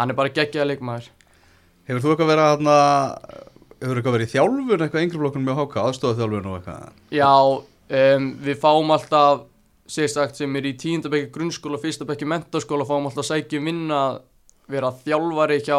hann 0.00 0.12
er 0.12 0.20
bara 0.20 0.34
geggjaða 0.38 0.70
leikmaður. 0.70 1.10
Hefur 1.90 2.04
þú 2.04 2.12
eitthvað 2.14 2.30
verið 2.30 2.70
að 2.70 3.50
hefur 3.80 3.98
eitthvað 3.98 4.16
verið 4.16 4.28
í 4.28 4.32
þjálfun 4.34 4.84
eitthvað 4.84 5.04
yngri 5.06 5.20
flokkun 5.20 5.44
með 5.44 5.58
háka, 5.60 5.84
aðstofa 5.88 6.18
þjálfun 6.18 6.48
og 6.50 6.56
eitthvað? 6.58 6.96
Já, 7.16 7.32
um, 7.90 8.30
við 8.42 8.60
fáum 8.62 8.94
alltaf 8.94 9.46
sérsagt 9.90 10.38
sem 10.38 10.56
er 10.56 10.70
í 10.70 10.76
tíundabekki 10.78 11.32
grunnskóla 11.34 11.78
og 11.78 11.84
fyrstabekki 11.84 12.28
mentaskóla 12.30 12.86
fáum 12.86 13.08
alltaf 13.08 13.24
að 13.24 13.30
sækja 13.32 13.60
um 13.60 13.70
vinna 13.70 14.00
að 14.06 14.20
vera 14.70 14.92
þjálfari 15.02 15.60
hjá 15.66 15.78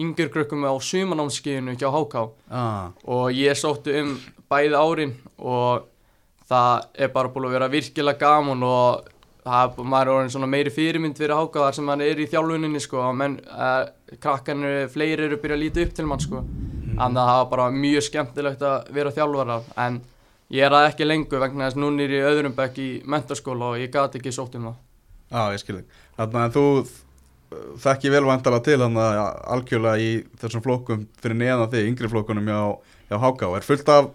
yngjörgrökkum 0.00 0.64
á 0.70 0.74
sumanámskeiðinu 0.86 1.74
hjá 1.74 1.88
HK 1.90 2.26
ah, 2.54 2.92
og 3.04 3.32
ég 3.34 3.58
sótti 3.58 3.96
um 4.00 4.12
bæði 4.50 4.78
árin 4.78 5.16
og 5.36 5.88
það 6.50 6.86
er 6.94 7.10
bara 7.14 7.32
búin 7.32 7.48
að 7.48 7.56
vera 7.58 7.70
virkilega 7.72 8.22
gaman 8.22 8.62
og 8.66 9.10
það 9.44 9.82
maður 9.82 10.10
er 10.10 10.14
orðin 10.14 10.32
svona 10.34 10.50
meiri 10.50 10.72
fyrirmynd 10.74 11.18
fyrir 11.18 11.36
HK 11.38 11.64
þar 11.64 11.76
sem 11.76 11.90
hann 11.92 12.04
er 12.04 12.20
í 12.20 12.28
þjálfuninni 12.30 12.82
sko. 12.82 13.04
Menn, 13.16 13.38
uh, 13.50 13.84
krakkarnir 14.20 14.88
fleiri 14.92 15.26
eru 15.26 15.38
byrjað 15.40 15.58
að 15.58 15.64
líta 15.64 15.84
upp 15.84 15.94
til 15.96 16.06
mann 16.10 16.22
sko. 16.22 16.42
Þannig 16.90 17.22
að 17.22 17.30
það 17.30 17.38
var 17.40 17.50
bara 17.54 17.68
mjög 17.74 18.06
skemmtilegt 18.06 18.64
að 18.66 18.90
vera 18.96 19.14
þjálfarar 19.16 19.70
en 19.86 20.00
ég 20.50 20.66
er 20.66 20.74
það 20.74 20.88
ekki 20.90 21.08
lengur 21.08 21.42
vegna 21.42 21.66
þess 21.68 21.78
að 21.78 21.82
núna 21.84 22.06
er 22.06 22.14
ég 22.18 22.30
öðrum 22.30 22.54
bekk 22.56 22.78
í 22.82 22.90
mentaskóla 23.06 23.74
og 23.74 23.82
ég 23.82 23.92
gati 23.94 24.20
ekki 24.20 24.34
sótt 24.34 24.56
um 24.58 24.70
það 24.70 24.78
Já, 25.30 25.52
ég 25.54 25.60
skil 25.62 25.76
þig. 25.78 25.98
Þannig 26.18 26.40
að 26.42 26.56
þú 26.56 26.64
uh, 26.80 27.58
þekki 27.84 28.10
vel 28.10 28.24
vantala 28.26 28.58
til 28.66 28.80
þannig 28.82 29.04
að 29.06 29.36
algjörlega 29.54 30.02
í 30.02 30.08
þessum 30.42 30.64
flokkum 30.64 31.04
fyrir 31.22 31.38
neðan 31.38 31.70
þig, 31.70 31.90
yngri 31.92 32.10
flokkunum 32.10 32.50
hjá, 32.50 32.62
hjá 33.12 33.20
HK. 33.22 33.52
Er 33.60 33.66
fullt 33.66 33.92
af 33.94 34.10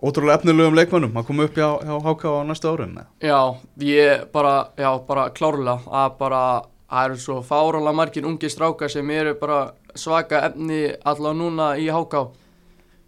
ótrúlega 0.00 0.40
efnilegum 0.40 0.78
leikmönnum 0.78 1.20
að 1.20 1.28
koma 1.28 1.48
upp 1.48 1.60
hjá, 1.60 1.68
hjá 1.84 1.98
HK 2.06 2.32
á 2.32 2.40
næsta 2.48 2.72
árin? 2.72 2.96
eða? 2.96 3.06
Já, 3.20 3.40
ég 3.84 4.24
bara, 4.32 4.54
já, 4.80 4.90
bara 5.08 5.28
klárlega 5.36 5.76
að 6.04 6.16
bara, 6.22 6.42
það 6.88 7.10
eru 7.10 7.20
svo 7.26 7.38
fárálega 7.44 7.96
margir 8.00 8.28
ungi 8.28 8.52
strákar 8.52 8.92
sem 8.92 9.12
eru 9.12 9.36
bara 9.40 9.60
svaka 9.96 10.40
efni 10.48 10.86
allavega 11.04 11.36
núna 11.36 11.70
í 11.80 11.90
HK 11.92 12.24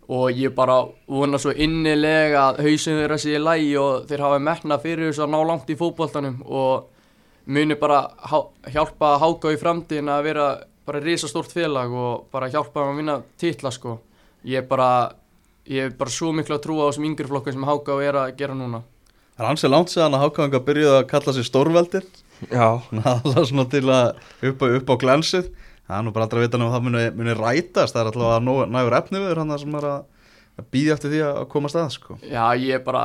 og 0.09 0.31
ég 0.33 0.55
bara 0.57 0.79
vona 1.13 1.37
svo 1.41 1.53
innilega 1.53 2.47
að 2.51 2.63
hausinn 2.65 2.97
þeirra 3.03 3.19
sé 3.21 3.35
í 3.37 3.41
lægi 3.43 3.75
og 3.81 4.07
þeir 4.09 4.23
hafa 4.25 4.39
metna 4.41 4.79
fyrir 4.81 5.11
þess 5.11 5.21
að 5.27 5.33
ná 5.35 5.39
langt 5.51 5.69
í 5.69 5.77
fótboltanum 5.77 6.39
og 6.49 6.87
muni 7.53 7.77
bara 7.81 7.99
hjálpa 8.73 9.15
HK 9.21 9.53
í 9.55 9.61
framtíðin 9.61 10.09
að 10.13 10.23
vera 10.31 10.47
bara 10.89 11.03
risastórt 11.05 11.53
félag 11.53 11.93
og 11.93 12.27
bara 12.33 12.49
hjálpa 12.49 12.81
þeim 12.81 12.93
að 12.95 13.01
vinna 13.03 13.17
titla 13.41 13.71
sko. 13.75 13.99
Ég 14.49 14.63
er 14.63 14.69
bara, 14.71 14.89
ég 15.69 15.91
er 15.91 15.97
bara 15.99 16.13
svo 16.13 16.31
miklu 16.33 16.57
að 16.57 16.63
trúa 16.65 16.87
á 16.87 16.89
þessum 16.89 17.09
yngri 17.11 17.29
flokkum 17.29 17.53
sem 17.59 17.69
HK 17.69 17.99
er 18.09 18.19
að 18.23 18.33
gera 18.41 18.57
núna. 18.57 18.81
Það 19.37 19.45
er 19.45 19.51
ansið 19.53 19.73
langt 19.75 19.93
séðan 19.93 20.17
að 20.17 20.25
HK 20.31 20.63
byrjuði 20.65 20.95
að 21.03 21.07
kalla 21.13 21.35
sig 21.37 21.45
stórveldir. 21.49 22.07
Já, 22.49 22.69
Það 23.05 23.37
er 23.43 23.49
svona 23.51 23.67
til 23.69 23.85
að 23.93 24.09
upp, 24.49 24.65
á- 24.65 24.73
upp 24.81 24.89
á 24.89 24.95
glansið. 25.05 25.51
Það 25.89 25.97
er 25.97 26.05
nú 26.05 26.13
bara 26.13 26.27
aldrei 26.27 26.43
að 26.43 26.45
vita 26.45 26.59
nefnum 26.61 26.69
að 26.69 26.77
það 26.77 26.85
muni, 26.87 27.05
muni 27.17 27.35
rætast. 27.39 27.95
Það 27.95 28.01
er 28.03 28.11
alltaf 28.11 28.33
að 28.35 28.43
nóg, 28.45 28.59
nægur 28.75 28.97
efni 28.99 29.23
við 29.23 29.39
hann 29.41 29.55
sem 29.63 29.79
er 29.79 29.87
að, 29.89 30.27
að 30.61 30.67
býði 30.75 30.93
eftir 30.95 31.15
því 31.15 31.23
að 31.25 31.39
koma 31.55 31.71
stað, 31.73 31.89
sko. 31.95 32.19
Já, 32.29 32.43
ég 32.61 32.77
er 32.77 32.83
bara, 32.85 33.05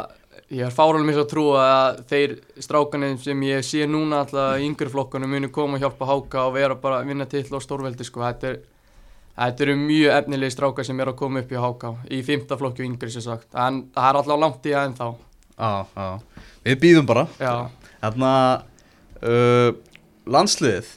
ég 0.52 0.66
er 0.68 0.76
fáralega 0.76 1.08
miklu 1.08 1.24
að 1.24 1.30
trúa 1.32 1.64
að 1.70 2.02
þeir 2.12 2.36
strákanir 2.66 3.16
sem 3.24 3.46
ég 3.48 3.64
sé 3.68 3.88
núna 3.88 4.20
alltaf 4.26 4.60
í 4.60 4.68
yngri 4.68 4.92
flokkunum 4.92 5.32
muni 5.32 5.52
koma 5.56 5.80
og 5.80 5.86
hjálpa 5.86 6.10
háka 6.12 6.44
og 6.50 6.58
vera 6.58 6.78
bara 6.84 7.00
að 7.00 7.14
vinna 7.14 7.30
titla 7.32 7.62
á 7.64 7.66
stórveldi 7.66 8.08
sko. 8.10 8.26
Þetta, 8.26 8.52
er, 8.52 8.60
þetta 9.40 9.66
eru 9.68 9.78
mjög 9.80 10.18
efnilegi 10.18 10.58
strákar 10.58 10.90
sem 10.90 11.00
er 11.00 11.14
að 11.14 11.20
koma 11.24 11.46
upp 11.46 11.56
í 11.56 11.64
háka 11.64 11.94
í 12.12 12.20
fymta 12.28 12.60
flokki 12.60 12.84
og 12.84 12.90
yngri 12.90 13.16
sem 13.16 13.24
sagt. 13.24 13.48
En 13.56 13.86
það 13.96 14.10
er 14.10 14.20
alltaf 14.20 14.44
langt 14.44 14.68
í 14.68 14.76
það 14.76 14.90
ennþá. 14.90 15.10
Já, 15.54 15.72
já. 15.96 16.44
Við 16.68 16.80
býðum 16.84 17.08
bara. 17.08 17.26
Já, 17.40 17.56
Þarna, 18.04 18.30
uh, 19.24 19.70
landsliðið, 20.28 20.88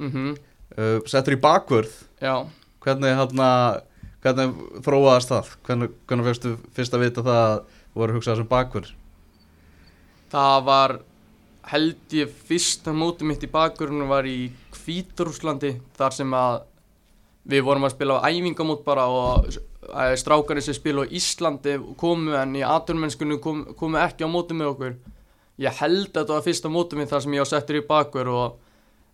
mhm, 0.00 0.36
uh, 0.76 1.00
settur 1.08 1.36
í 1.36 1.40
bakvörð. 1.42 1.92
já. 2.22 2.46
Hvernig, 2.86 3.16
hérna, 3.18 3.48
hvernig 4.22 4.52
þróaðast 4.86 5.32
það? 5.32 5.48
Hvernig, 5.66 5.96
hvernig 6.06 6.28
fegstu 6.28 6.52
fyrst 6.76 6.94
að 6.94 7.02
vita 7.02 7.24
það 7.26 7.40
að 7.42 7.56
þú 7.66 8.00
voru 8.00 8.12
að 8.12 8.18
hugsa 8.20 8.32
þessum 8.32 8.50
bakvörð? 8.52 8.92
Það 10.30 10.58
var, 10.68 10.94
held 11.72 12.14
ég, 12.14 12.38
fyrsta 12.46 12.94
móti 12.94 13.26
mitt 13.26 13.42
í 13.42 13.50
bakgrunum 13.50 14.12
var 14.12 14.28
í 14.30 14.52
Hvíturúslandi 14.76 15.72
þar 15.98 16.14
sem 16.14 16.34
að 16.38 16.60
við 17.46 17.64
vorum 17.66 17.86
að 17.86 17.94
spila 17.94 18.20
á 18.22 18.26
æfingamót 18.30 18.84
bara 18.86 19.06
og 19.10 19.48
eh, 19.50 20.14
strákarnir 20.18 20.64
sem 20.66 20.76
spila 20.76 21.06
á 21.06 21.10
Íslandi 21.10 21.76
komu 21.98 22.34
en 22.38 22.54
í 22.58 22.62
aturmennskunum 22.66 23.42
kom, 23.42 23.64
komu 23.78 24.00
ekki 24.02 24.26
á 24.26 24.30
móti 24.30 24.54
með 24.54 24.72
okkur. 24.72 24.96
Ég 25.62 25.78
held 25.80 26.10
að 26.10 26.20
þetta 26.20 26.34
var 26.36 26.46
fyrsta 26.46 26.70
móti 26.70 26.98
mitt 26.98 27.10
þar 27.10 27.24
sem 27.24 27.34
ég 27.34 27.44
var 27.44 27.50
settur 27.50 27.80
í 27.80 27.86
bakgrun 27.86 28.32
og 28.34 28.65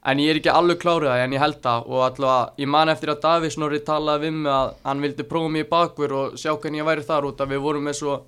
en 0.05 0.19
ég 0.19 0.33
er 0.33 0.41
ekki 0.41 0.51
alveg 0.51 0.81
klárið 0.83 1.13
það 1.13 1.25
en 1.25 1.35
ég 1.37 1.43
held 1.43 1.61
það 1.63 1.89
og 1.89 2.05
allavega 2.09 2.63
ég 2.65 2.71
man 2.75 2.91
eftir 2.93 3.13
að 3.13 3.23
Davís 3.23 3.59
Norri 3.59 3.81
talaði 3.87 4.27
við 4.27 4.39
mig 4.41 4.53
að 4.53 4.75
hann 4.83 5.03
vildi 5.05 5.27
prófa 5.31 5.61
í 5.63 5.69
bakgrun 5.71 6.19
og 6.19 6.39
sjá 6.41 6.53
hvernig 6.57 6.83
ég 6.83 6.89
væri 6.89 7.07
þar 7.07 7.29
út 7.31 7.43
að 7.43 7.55
við 7.55 7.67
vorum 7.67 7.87
með 7.87 7.99
svo 8.01 8.21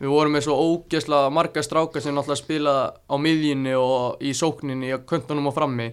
Við 0.00 0.08
vorum 0.08 0.32
með 0.32 0.46
svo 0.46 0.54
ógeðslega 0.56 1.32
marga 1.36 1.60
strákar 1.60 2.00
sem 2.00 2.14
náttúrulega 2.16 2.40
spila 2.40 2.74
á 3.04 3.14
miðjunni 3.20 3.74
og 3.76 4.22
í 4.24 4.30
sókninni 4.32 4.94
og 4.96 5.02
köntunum 5.04 5.50
og 5.50 5.52
frammi. 5.58 5.90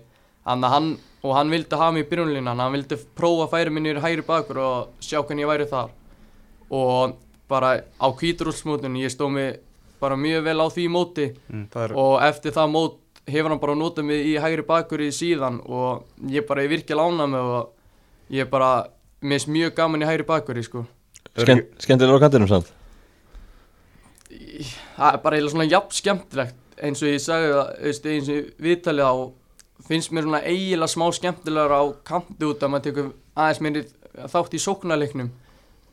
Að 0.48 0.64
hann, 0.72 0.88
og 1.28 1.34
hann 1.36 1.52
vildi 1.52 1.76
hafa 1.76 1.92
mig 1.92 2.06
í 2.06 2.08
byrjunlínan, 2.14 2.62
hann 2.64 2.72
vildi 2.72 2.96
prófa 3.20 3.50
að 3.50 3.52
færa 3.52 3.74
minni 3.76 3.92
í 3.92 4.04
hægri 4.06 4.24
bakur 4.24 4.62
og 4.64 5.04
sjá 5.04 5.20
hvernig 5.20 5.44
ég 5.44 5.52
væri 5.52 5.68
þar. 5.68 5.92
Og 6.72 7.18
bara 7.52 7.74
á 8.00 8.08
kvíturúlsmótunni, 8.08 9.04
ég 9.04 9.12
stóð 9.12 9.34
mig 9.36 9.60
bara 10.00 10.16
mjög 10.16 10.48
vel 10.48 10.64
á 10.64 10.68
því 10.72 10.88
móti 10.88 11.28
Mm, 11.50 11.68
og 11.98 12.24
eftir 12.24 12.56
það 12.56 12.72
mót 12.72 12.98
hefur 13.28 13.52
hann 13.52 13.62
bara 13.62 13.76
notað 13.78 14.08
mig 14.10 14.26
í 14.32 14.38
hægri 14.42 14.66
bakur 14.68 15.04
í 15.04 15.12
síðan 15.16 15.60
og 15.66 16.08
ég 16.32 16.48
bara 16.48 16.64
er 16.64 16.72
virkilega 16.72 17.12
ánað 17.12 17.34
með 17.34 17.52
og 17.58 18.34
ég 18.34 18.46
er 18.46 18.52
bara, 18.52 18.72
mér 19.22 19.40
finnst 19.40 19.54
mjög 19.54 19.76
gaman 19.78 20.04
í 20.04 20.10
hægri 20.10 20.28
bakur 20.28 20.60
sko. 20.64 20.84
Skemmt, 21.38 21.76
skemmtilega 21.84 22.20
á 22.20 22.24
kantinum 22.26 22.52
samt 22.52 22.74
það 24.98 25.12
er 25.14 25.20
bara 25.24 25.38
eiginlega 25.38 25.54
svona 25.54 25.68
jafn 25.70 25.98
skemmtilegt 25.98 26.80
eins 26.84 27.02
og 27.02 27.10
ég 27.10 27.22
sagði 27.24 27.52
það, 27.54 27.70
veist, 27.88 28.08
eins 28.12 28.32
og 28.32 28.64
viðtalið 28.68 29.10
á 29.10 29.16
finnst 29.88 30.14
mér 30.14 30.28
svona 30.28 30.42
eiginlega 30.46 30.94
smá 30.94 31.06
skemmtilegar 31.16 31.74
á 31.74 31.84
kanti 32.08 32.48
út 32.48 32.64
að 32.64 32.74
maður 32.74 32.88
tekur 32.88 33.12
aðeins 33.38 33.62
meiri 33.64 33.84
þátt 34.34 34.58
í 34.58 34.62
sóknarleiknum 34.62 35.30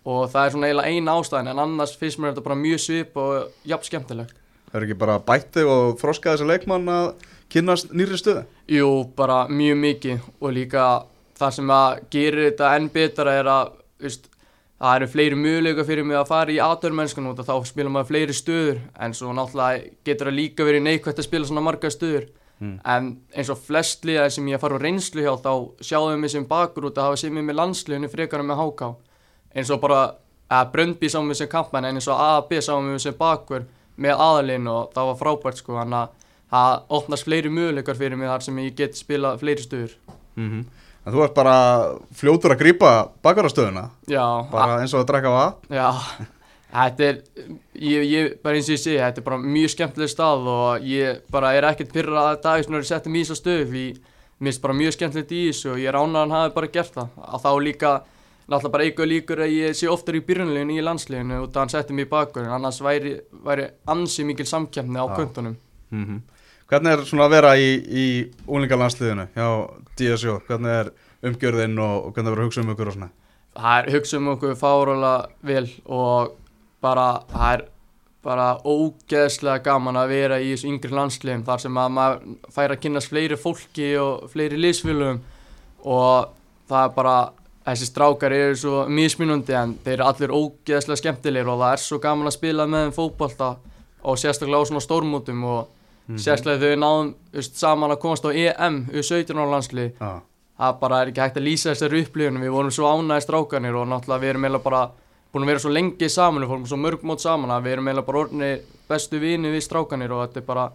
og 0.04 0.26
það 0.32 0.40
er 0.46 0.54
svona 0.54 0.70
eiginlega 0.70 0.92
eina 0.92 1.18
ástæðin 1.20 1.52
en 1.52 1.62
annars 1.64 1.94
finnst 2.00 2.20
mér 2.20 2.32
þetta 2.32 2.46
bara 2.48 2.60
mjög 2.60 2.82
svip 2.84 3.20
og 3.20 3.68
jafn 3.68 3.88
skemmtilegt 3.90 4.40
er 4.74 4.87
ekki 4.87 4.98
bara 4.98 5.20
bætti 5.22 5.64
og 5.68 5.96
þroska 6.00 6.34
þessi 6.34 6.50
leikmann 6.50 6.90
að 6.90 7.08
kynnast 7.52 7.92
nýri 7.94 8.18
stöðu? 8.20 8.44
Jú, 8.70 8.90
bara 9.16 9.44
mjög 9.48 9.80
mikið 9.82 10.28
og 10.40 10.54
líka 10.56 10.84
það 11.38 11.56
sem 11.58 11.74
að 11.74 11.98
gerir 12.14 12.48
þetta 12.50 12.70
enn 12.78 12.88
betra 12.94 13.34
er 13.40 13.50
að 13.50 13.74
veist, 14.04 14.30
það 14.78 14.96
eru 14.98 15.10
fleiri 15.14 15.40
möguleika 15.40 15.84
fyrir 15.87 16.06
mig 16.06 16.18
að 16.18 16.30
fara 16.30 16.54
í 16.54 16.62
aðdörmennskun 16.62 17.28
og 17.30 17.42
þá 17.42 17.54
spila 17.68 17.92
maður 17.92 18.10
fleiri 18.10 18.37
stöður. 18.37 18.80
En 19.00 19.14
svo 19.16 19.34
náttúrulega 19.34 19.92
getur 20.06 20.30
það 20.30 20.40
líka 20.40 20.66
verið 20.66 20.87
neikvægt 20.88 21.22
að 21.22 21.28
spila 21.28 21.50
svona 21.50 21.64
marga 21.64 21.92
stöður. 21.92 22.32
Mm. 22.62 22.76
en 22.87 23.06
eins 23.34 23.48
og 23.50 23.58
flest 23.58 24.04
liða 24.06 24.28
sem 24.30 24.46
ég 24.46 24.60
fara 24.62 24.78
á 24.78 24.84
reynslu 24.84 25.24
hjá 25.24 25.32
þá 25.42 25.82
sjáum 25.82 26.22
við 26.22 26.30
sem 26.37 26.44
bakur 26.46 26.87
út 26.87 26.98
að 27.00 27.08
hafa 27.08 27.18
sem 27.18 27.34
ég 27.34 27.42
með 27.42 27.58
landsliðinu 27.58 28.10
frekar 28.12 28.44
en 28.44 28.46
með 28.46 28.60
HK 28.62 28.90
eins 29.58 29.72
og 29.74 29.80
bara 29.82 30.02
að 30.54 30.70
Bröndby 30.76 31.10
sáum 31.10 31.32
við 31.32 31.40
sem 31.40 31.50
kampmenn 31.50 31.88
en 31.88 31.98
eins 31.98 32.06
og 32.06 32.20
AB 32.22 32.54
sáum 32.62 32.92
við 32.92 33.00
sem 33.02 33.16
bakur 33.18 33.66
með 33.96 34.22
aðalinn 34.28 34.70
og 34.70 34.94
það 34.94 35.11
var 35.11 35.20
frábært 35.20 35.61
sko 35.61 35.76
þannig 35.80 36.00
að 36.00 36.30
það 36.54 36.96
opnast 36.98 37.26
fleiri 37.26 37.50
möguleikar 37.50 37.98
fyrir 37.98 38.18
mig 38.20 38.30
þar 38.30 38.46
sem 38.46 38.59
ég 38.62 38.78
get 38.78 38.98
spila 38.98 39.37
fleiri 39.40 39.66
stöður. 39.66 39.94
Mm 40.38 40.64
En 41.04 41.12
þú 41.12 41.24
ert 41.26 41.35
bara 41.37 41.57
fljótur 42.16 42.54
að 42.54 42.62
grípa 42.62 42.92
bakarastöðuna? 43.24 43.90
Já, 44.09 44.24
bara 44.48 44.78
eins 44.80 44.94
og 44.96 45.02
að 45.02 45.11
drekka 45.11 45.33
vatn? 45.35 45.74
Já, 45.76 45.90
þetta 46.72 47.07
er, 47.11 47.18
ég, 47.76 48.07
ég, 48.09 48.30
bara 48.44 48.57
eins 48.57 48.70
og 48.70 48.76
ég 48.78 48.80
segi, 48.80 48.96
þetta 49.02 49.20
er 49.20 49.26
bara 49.26 49.40
mjög 49.42 49.74
skemmtileg 49.74 50.12
stað 50.12 50.48
og 50.54 50.87
ég 50.88 51.20
bara 51.35 51.52
er 51.59 51.68
ekkert 51.68 51.92
pyrra 51.92 52.30
að 52.30 52.40
dag 52.46 52.64
sem 52.64 52.78
er 52.78 52.88
sett 52.88 53.11
um 53.11 53.18
í 53.18 53.24
þessu 53.24 53.37
stöð 53.37 53.66
því 53.74 53.85
mér 53.92 54.48
finnst 54.48 54.64
bara 54.64 54.78
mjög 54.78 54.96
skemmtilegt 54.96 55.37
í 55.37 55.42
þessu 55.50 55.74
og 55.74 55.83
ég 55.83 55.92
er 55.92 56.00
ánað 56.00 56.16
að 56.16 56.24
hann 56.24 56.37
hafi 56.38 56.57
bara 56.57 56.72
gert 56.78 56.96
það. 56.96 57.20
Að 57.28 57.44
þá 57.44 57.50
líka, 57.68 57.92
náttúrulega 58.44 58.72
bara 58.76 58.85
eitthvað 58.85 59.11
líkur 59.11 59.42
að 59.44 59.54
ég 59.54 59.78
sé 59.78 59.88
oftar 59.88 60.18
í 60.18 60.22
byrjunleginu 60.26 60.78
í 60.78 60.85
landsleginu 60.85 61.40
og 61.42 61.50
það 61.50 61.61
hann 61.62 61.74
setti 61.74 61.96
mig 61.96 62.09
í 62.09 62.11
bakur 62.11 62.44
en 62.44 62.54
annars 62.59 62.80
væri, 62.85 63.16
væri 63.44 63.66
ansi 63.94 64.24
mikil 64.24 64.46
samkjæmni 64.46 65.00
á 65.00 65.07
kvöntunum. 65.16 65.57
mm 65.90 66.22
Hvernig 66.64 66.94
er 66.94 67.02
svona 67.04 67.26
að 67.26 67.35
vera 67.37 67.50
í, 67.61 67.66
í 67.76 68.04
úlingalandsliðinu 68.48 69.26
hjá 69.35 69.48
DSO? 70.00 70.38
Hvernig 70.46 70.72
er 70.72 70.88
umgjörðin 71.28 71.76
og, 71.76 72.07
og 72.07 72.14
hvernig 72.16 72.33
er 72.33 72.40
að 72.40 72.48
hugsa 72.48 72.62
um 72.62 72.72
ykkur 72.72 72.88
og 72.88 72.96
svona? 72.96 73.11
Það 73.54 73.76
er 73.76 73.90
hugsa 73.94 74.16
um 74.16 74.30
okkur 74.33 74.57
fárálega 74.59 75.12
vel 75.44 75.66
og 75.85 76.33
bara, 76.85 77.07
það 77.30 77.52
er 77.52 77.64
bara 78.24 78.48
ógeðslega 78.64 79.61
gaman 79.66 80.00
að 80.00 80.14
vera 80.14 80.40
í 80.40 80.54
þessu 80.54 80.70
yngri 80.72 80.96
landsliðum 80.96 81.44
þar 81.44 81.62
sem 81.66 81.78
að 81.80 81.94
maður 81.98 82.52
fær 82.57 82.74
að 82.74 82.83
kynast 82.87 83.12
fleiri 83.12 83.38
fólki 83.40 83.90
og 84.00 84.24
fleiri 84.33 84.61
liðsfélögum 84.61 85.20
og 85.85 86.33
það 86.70 86.87
er 86.87 86.94
bara, 86.96 87.16
þessi 87.64 87.88
strákar 87.88 88.35
eru 88.37 88.59
svo 88.61 88.83
mismunandi 88.88 89.57
en 89.57 89.77
þeir 89.85 89.94
eru 89.98 90.09
allir 90.09 90.35
ógeðslega 90.35 91.00
skemmtilegir 91.00 91.48
og 91.53 91.62
það 91.62 91.77
er 91.77 91.85
svo 91.85 92.00
gaman 92.03 92.31
að 92.31 92.37
spila 92.37 92.66
með 92.68 92.87
þeim 92.87 92.96
fótbolta 92.98 93.55
og 94.05 94.20
sérstaklega 94.20 94.61
á 94.61 94.68
svona 94.68 94.85
stórmótum 94.85 95.46
og 95.48 96.18
sérstaklega 96.20 96.61
þegar 96.61 96.74
við 96.74 96.83
náðum 96.83 97.14
veist, 97.33 97.57
saman 97.57 97.94
að 97.94 98.03
komast 98.05 98.29
á 98.29 98.31
EM 98.31 98.83
við 98.90 99.09
17 99.09 99.40
ára 99.40 99.55
landslið 99.55 99.94
Já, 99.96 100.12
það 100.61 100.77
bara 100.83 101.00
er 101.00 101.12
ekki 101.12 101.24
hægt 101.24 101.40
að 101.40 101.48
lýsa 101.48 101.72
þessari 101.72 102.05
upplifunum 102.05 102.44
við 102.44 102.55
vorum 102.59 102.74
svo 102.74 102.92
ánæði 102.92 103.24
strákanir 103.24 103.81
og 103.81 103.88
náttúrulega 103.88 104.24
við 104.24 104.35
erum 104.35 104.46
eiginlega 104.48 104.68
bara 104.68 104.85
búin 105.35 105.48
að 105.48 105.50
vera 105.50 105.62
svo 105.64 105.72
lengi 105.74 106.09
saman. 106.12 106.44
Við 106.44 106.53
fórum 106.53 106.66
svo 106.70 106.79
mörg 106.79 107.05
mót 107.07 107.22
saman 107.24 107.50
að 107.50 107.66
við 107.66 107.74
erum 107.74 107.88
eiginlega 107.88 108.07
bara 108.07 108.20
orðinni 108.22 108.50
bestu 108.87 109.20
vini 109.22 109.50
við 109.50 109.64
strákanir 109.66 110.14
og 110.14 110.22
þetta 110.22 110.40
er 110.40 110.46
bara 110.46 110.66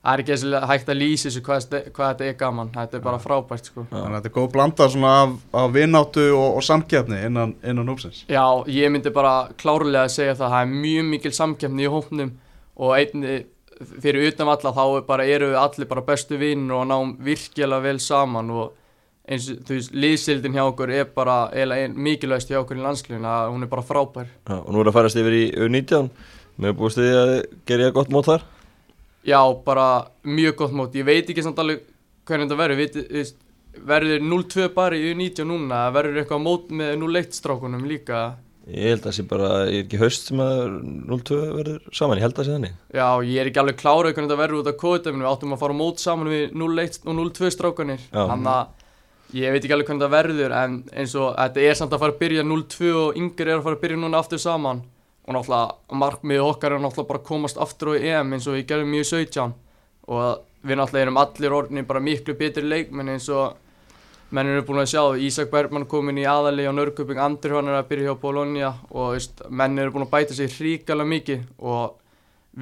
það 0.00 0.12
er 0.12 0.22
ekki 0.22 0.32
þessi 0.32 0.60
hægt 0.70 0.90
að 0.90 0.98
lýsa 1.00 1.28
þessu 1.28 1.42
hvað, 1.44 1.76
hvað 1.96 2.10
þetta 2.10 2.26
er 2.26 2.36
gaman. 2.40 2.72
Þetta 2.74 2.98
er 2.98 3.04
bara 3.04 3.20
frábært 3.20 3.70
sko. 3.70 3.84
Þannig 3.90 4.08
að 4.08 4.16
þetta 4.16 4.30
er 4.30 4.36
góð 4.36 4.50
blanda 4.54 4.88
svona 4.94 5.12
af, 5.20 5.36
af 5.62 5.70
vinnáttu 5.76 6.26
og, 6.32 6.58
og 6.60 6.66
samkeppni 6.66 7.20
innan, 7.28 7.54
innan 7.60 7.92
hópsins. 7.92 8.24
Já, 8.30 8.44
ég 8.72 8.92
myndi 8.92 9.12
bara 9.14 9.34
klárlega 9.60 10.06
að 10.08 10.16
segja 10.16 10.36
það. 10.38 10.56
Það 10.56 10.66
er 10.66 10.74
mjög 10.86 11.08
mikil 11.14 11.34
samkeppni 11.36 11.86
í 11.86 11.92
hópnum 11.92 12.34
og 12.80 12.96
einni 12.96 13.38
fyrir 14.00 14.28
utan 14.28 14.50
alla 14.52 14.74
þá 14.76 14.82
er 14.86 15.06
bara, 15.08 15.28
eru 15.36 15.52
við 15.52 15.60
allir 15.60 15.88
bara 15.88 16.04
bestu 16.04 16.36
vinnur 16.40 16.82
og 16.82 16.90
náum 16.90 17.14
virkilega 17.24 17.84
vel 17.84 18.00
saman 18.00 18.50
og 18.52 18.76
eins 19.30 19.46
og 19.52 19.62
þú 19.68 19.76
veist, 19.76 19.94
liðsildin 19.94 20.56
hjá 20.56 20.64
okkur 20.66 20.90
er 20.92 21.06
bara 21.14 21.38
mikilvægst 21.94 22.50
hjá 22.50 22.58
okkur 22.60 22.80
í 22.80 22.84
landsliðin 22.84 23.28
að 23.28 23.52
hún 23.54 23.64
er 23.64 23.70
bara 23.72 23.84
frábær. 23.86 24.28
Já, 24.48 24.56
og 24.58 24.70
nú 24.72 24.82
er 24.82 24.90
að 24.90 24.96
færast 24.96 25.20
yfir 25.20 25.36
í 25.36 25.44
U19 25.60 26.08
Mér 26.60 26.74
er 26.74 26.76
búið 26.76 26.98
að 27.16 27.30
gera 27.68 27.86
ég 27.86 27.94
gott 27.96 28.10
mót 28.12 28.26
þar 28.28 28.42
Já, 29.26 29.40
bara 29.64 29.86
mjög 30.24 30.54
gott 30.62 30.76
mót, 30.76 30.94
ég 30.96 31.04
veit 31.04 31.28
ekki 31.28 31.44
samt 31.44 31.58
alveg 31.60 31.82
hvernig 32.28 32.48
þetta 32.48 32.60
verður, 32.60 33.32
verður 33.90 34.22
0-2 34.24 34.68
bara 34.76 34.96
í 34.96 35.10
U19 35.12 35.48
núna, 35.50 35.82
verður 35.94 36.22
eitthvað 36.22 36.46
mót 36.46 36.70
með 36.72 36.94
0-1 37.02 37.36
strákunum 37.36 37.84
líka? 37.88 38.22
Ég 38.70 38.92
held 38.92 39.00
að 39.00 39.06
það 39.08 39.16
sé 39.16 39.24
bara, 39.28 39.50
ég 39.66 39.78
er 39.80 39.86
ekki 39.86 40.00
haust 40.00 40.28
sem 40.30 40.40
að 40.44 40.60
0-2 41.10 41.38
verður 41.56 41.94
saman, 41.96 42.20
ég 42.20 42.26
held 42.26 42.34
að 42.34 42.40
það 42.40 42.48
sé 42.48 42.56
þannig. 42.56 42.74
Já, 42.96 43.06
ég 43.26 43.40
er 43.40 43.50
ekki 43.50 43.62
alveg 43.62 43.80
klárað 43.80 44.14
hvernig 44.14 44.30
þetta 44.30 44.42
verður 44.42 44.60
út 44.60 44.70
af 44.70 44.78
kóðdæminu, 44.82 45.24
við 45.24 45.32
áttum 45.32 45.56
að 45.56 45.62
fara 45.64 45.78
mót 45.80 46.02
saman 46.02 46.30
við 46.30 46.44
0-1 46.60 47.00
og 47.04 47.18
0-2 47.20 47.50
strákanir 47.56 48.04
Já. 48.04 48.22
Þannig 48.30 48.52
að 48.54 49.40
ég 49.40 49.54
veit 49.54 49.64
ekki 49.64 49.74
alveg 49.76 49.90
hvernig 49.90 50.04
þetta 50.04 50.14
verður 50.16 50.56
en 50.60 50.78
eins 50.90 51.16
og 51.18 51.34
þetta 51.36 51.66
er 51.66 51.78
samt 51.78 51.92
að 51.94 52.02
fara 52.04 52.14
að 52.16 52.22
byrja 52.24 52.46
0-2 52.46 52.94
og 53.00 53.20
yngir 53.20 53.50
er 53.50 53.58
að 53.58 53.66
fara 53.66 53.78
að 53.78 53.84
byrja 53.84 54.00
núna 54.00 54.22
aftur 54.22 54.42
saman 54.42 54.82
og 55.30 55.36
náttúrulega 55.36 55.98
markmiðið 56.02 56.46
okkar 56.48 56.74
er 56.74 56.82
náttúrulega 56.82 57.10
bara 57.12 57.22
að 57.22 57.28
komast 57.30 57.58
aftur 57.62 57.94
á 57.94 58.02
EM 58.02 58.34
eins 58.34 58.48
og 58.50 58.56
við 58.58 58.66
gerðum 58.72 58.96
í 58.98 59.02
17 59.06 59.52
og 60.10 60.66
við 60.66 60.80
náttúrulega 60.80 61.06
erum 61.06 61.20
allir 61.22 61.54
orðinni 61.60 61.86
bara 61.86 62.02
miklu 62.02 62.34
betri 62.38 62.66
leikmenn 62.66 63.12
eins 63.14 63.28
og 63.30 63.54
menn 64.34 64.50
eru 64.50 64.64
búin 64.66 64.82
að 64.82 64.90
sjá. 64.92 65.02
Ísak 65.26 65.50
Bergmann 65.50 65.88
komin 65.90 66.18
í 66.20 66.26
aðali 66.28 66.66
á 66.66 66.72
Nörguping, 66.74 67.18
Andri 67.18 67.54
hann 67.54 67.70
er 67.70 67.80
að 67.80 67.88
byrja 67.90 68.12
hjá 68.12 68.20
Bologna. 68.22 68.72
Og 68.94 69.14
veist, 69.16 69.42
menn 69.50 69.78
eru 69.78 69.94
búin 69.94 70.06
að 70.06 70.12
bæta 70.12 70.36
sig 70.38 70.52
hrikalega 70.54 71.10
mikið. 71.10 71.46
Og 71.58 71.96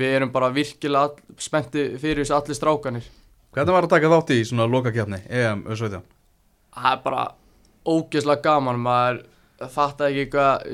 við 0.00 0.14
erum 0.18 0.32
bara 0.32 0.52
virkilega 0.52 1.40
spennti 1.40 1.90
fyrir 2.00 2.24
þessu 2.24 2.36
allir 2.36 2.56
strákanir 2.56 3.08
Hvernig 3.56 3.72
var 3.72 3.86
að 3.86 3.92
taka 3.94 4.10
þátt 4.12 4.32
í 4.34 4.42
svona 4.44 4.66
lokakefni 4.68 5.22
EM 5.32 5.62
U17? 5.72 6.02
það 6.78 6.92
er 6.92 6.98
bara 7.02 7.22
ógeðslega 7.88 8.44
gaman. 8.44 8.82
Maður 8.84 9.22
fatta 9.72 10.10
ekki 10.12 10.28
hvað 10.34 10.66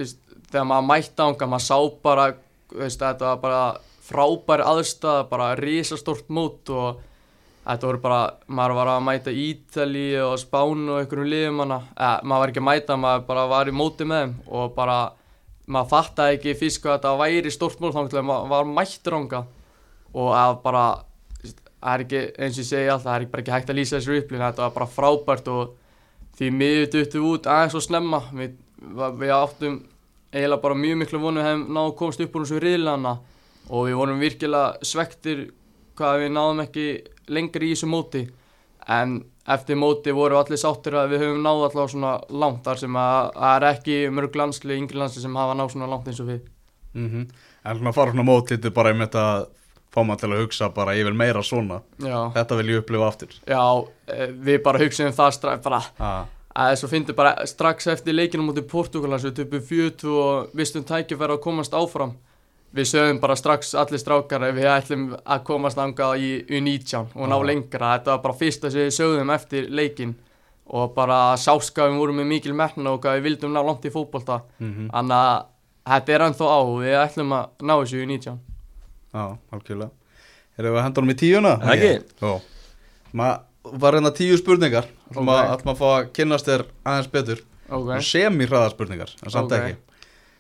þegar 0.55 0.69
maður 0.71 0.87
mætti 0.91 1.27
ánga 1.27 1.49
maður 1.51 1.67
sá 1.67 1.79
bara 2.05 2.29
veist, 2.75 3.03
þetta 3.03 3.33
var 3.33 3.43
bara 3.43 3.65
frábæri 4.05 4.69
aðstæða 4.69 5.27
bara 5.31 5.51
risastórt 5.59 6.31
mót 6.33 6.71
og 6.73 7.03
þetta 7.65 7.89
voru 7.89 8.03
bara 8.05 8.21
maður 8.47 8.79
var 8.79 8.93
að 8.95 9.05
mæta 9.09 9.33
Ítali 9.33 10.07
og 10.21 10.37
Spánu 10.41 10.99
og 10.99 11.15
liðum 11.25 11.63
hana. 11.65 11.81
Eh, 11.97 12.19
maður 12.23 12.43
var 12.43 12.53
ekki 12.53 12.63
að 12.63 12.69
mæta, 12.69 12.99
maður 13.01 13.27
bara 13.29 13.47
var 13.49 13.71
í 13.71 13.77
móti 13.77 14.09
með 14.09 14.25
þeim 14.25 14.35
og 14.49 14.75
bara 14.77 14.99
maður 15.65 15.91
fattaði 15.95 16.39
ekki 16.39 16.59
fyrst 16.61 16.83
hvað 16.85 16.99
þetta 16.99 17.15
væri 17.23 17.53
stórt 17.53 17.81
mót 17.81 17.97
þá 17.97 18.21
maður 18.21 18.51
var 18.53 18.69
mættur 18.69 19.17
ánga 19.17 19.47
og 20.15 20.35
að 20.37 20.59
bara 20.65 20.85
það 21.85 21.95
er 21.95 22.05
ekki, 22.05 22.21
eins 22.41 22.59
og 22.59 22.63
ég 22.63 22.69
segi 22.69 22.91
alltaf, 22.91 23.09
það 23.09 23.17
er 23.17 23.41
ekki 23.41 23.55
hægt 23.55 23.73
að 23.73 23.79
lýsa 23.79 23.97
þessu 23.99 24.19
upplýn 24.21 24.45
þetta 24.45 24.65
var 24.65 24.77
bara 24.77 24.93
frábært 24.93 25.51
og 25.53 25.75
því 26.39 26.51
miður 26.59 26.87
duttum 26.93 27.25
við 27.25 27.33
út 27.33 27.49
aðeins 27.51 27.77
og 27.79 27.85
snemma. 27.85 28.21
Við, 28.35 28.55
við 29.21 29.35
áttum 29.35 29.81
eiginlega 30.35 30.63
bara 30.63 30.79
mjög 30.79 31.01
miklu 31.03 31.21
vonu 31.23 31.43
hefum 31.45 31.69
náðu 31.71 31.93
að 31.93 31.99
komast 32.01 32.25
upp 32.25 32.35
úr 32.37 32.47
þessu 32.47 32.63
riðlana 32.63 33.13
og 33.71 33.87
við 33.89 33.99
vorum 34.01 34.23
virkilega 34.23 34.85
svektir 34.85 35.45
hvað 35.99 36.25
við 36.25 36.35
náðum 36.35 36.65
ekki 36.65 36.87
lengri 37.33 37.71
í 37.71 37.77
þessu 37.77 37.89
móti. 37.91 38.25
En 38.91 39.23
eftir 39.49 39.79
móti 39.81 40.13
voru 40.13 40.37
allir 40.41 40.61
sáttir 40.61 40.97
að 40.99 41.15
við 41.15 41.25
höfum 41.25 41.43
náðu 41.45 41.69
allavega 41.69 41.93
svona 41.95 42.15
langt 42.29 42.65
þar 42.67 42.81
sem 42.83 42.99
að 43.01 43.31
það 43.39 43.57
er 43.57 43.67
ekki 43.71 43.99
mörg 44.13 44.39
landsli, 44.41 44.79
yngri 44.81 45.01
landsli 45.01 45.25
sem 45.25 45.39
hafa 45.41 45.57
náð 45.57 45.75
svona 45.75 45.91
langt 45.93 46.09
eins 46.11 46.23
og 46.25 46.33
við. 46.33 46.47
Mm 46.95 47.27
En 47.65 47.79
svona 47.79 47.95
að 47.95 47.97
fara 47.97 48.13
svona 48.13 48.27
mót 48.29 48.51
lítið 48.53 48.73
bara 48.77 48.91
um 48.93 49.01
þetta 49.01 49.25
fá 49.95 50.01
maður 50.05 50.21
til 50.21 50.29
að 50.35 50.41
hugsa 50.43 50.69
bara 50.75 50.95
ég 50.99 51.07
vil 51.07 51.15
meira 51.17 51.41
svona. 51.43 51.81
Já, 52.03 52.19
Þetta 52.35 52.59
vil 52.59 52.67
ég 52.69 52.83
upplifa 52.83 53.07
aftur. 53.09 53.37
Já 53.49 53.65
eh, 54.13 54.29
við 54.29 54.63
bara 54.67 54.83
hugsaðum 54.83 55.17
það 55.17 55.31
strax 55.39 55.63
bara 55.65 55.81
ah. 55.99 56.27
Að 56.55 56.71
þess 56.71 56.87
að 56.87 56.93
fyndi 56.93 57.17
bara 57.19 57.47
strax 57.51 57.89
eftir 57.91 58.15
leikinu 58.15 58.47
mútið 58.47 58.69
Portugal 58.71 59.17
þessu 59.17 59.33
töpu 59.35 59.61
40 59.61 60.15
og 60.23 60.55
vistum 60.59 60.85
tækifæri 60.87 61.35
að 61.35 61.43
komast 61.43 61.75
áfram. 61.75 62.15
Við 62.75 62.89
sögum 62.91 63.21
bara 63.23 63.37
strax 63.39 63.73
allir 63.79 64.03
strákar 64.03 64.43
að 64.49 64.57
við 64.59 64.69
ætlum 64.71 65.09
að 65.15 65.43
komast 65.47 65.79
angað 65.79 66.23
í 66.27 66.31
U19 66.59 67.13
og 67.15 67.31
ná 67.31 67.37
lengra. 67.47 67.97
Þetta 67.99 68.15
var 68.17 68.23
bara 68.25 68.39
fyrsta 68.39 68.71
sem 68.71 68.87
við 68.87 68.97
sögðum 68.97 69.35
eftir 69.35 69.69
leikin 69.71 70.15
og 70.65 70.95
bara 70.97 71.37
við 71.37 71.99
vorum 71.99 72.17
með 72.19 72.31
mikil 72.33 72.55
metna 72.55 72.95
og 72.95 73.03
hvað 73.03 73.19
við 73.19 73.29
vildum 73.29 73.53
ná 73.55 73.63
langt 73.63 73.85
í 73.85 73.93
fótbolta. 73.95 74.43
Mm 74.59 74.91
þannig 74.91 75.17
að 75.17 75.45
þetta 75.93 76.13
er 76.13 76.25
ennþá 76.27 76.47
á 76.51 76.59
og 76.59 76.81
við 76.81 76.99
ætlum 76.99 77.33
að 77.33 77.49
ná 77.61 77.75
þessu 77.77 77.97
í 77.97 78.07
U19 78.07 78.39
Já, 79.15 79.37
algjörlega. 79.53 79.91
Erum 80.59 80.73
við 80.73 80.79
að 80.79 80.85
henda 80.85 81.01
honum 81.01 81.15
í 81.15 81.19
tíuna? 81.19 81.53
Ekki. 81.75 81.91
Maður 83.15 83.43
var 83.65 83.95
reyna 83.97 84.11
tíu 84.15 84.37
spurningar 84.37 84.87
Ætlum 85.11 85.29
Ok. 85.29 85.35
að, 85.35 85.51
ætlum 85.57 85.73
að 85.75 85.79
fá 85.81 85.87
að 85.95 86.09
kynnast 86.19 86.49
þér 86.49 86.65
aðeins 86.85 87.11
betur. 87.13 87.41
Ok, 87.71 87.91
Semi-hraða 88.05 88.71
spurningar, 88.75 89.11
en 89.25 89.31
samt 89.33 89.53
Ok. 89.53 89.59
ekki. 89.59 89.77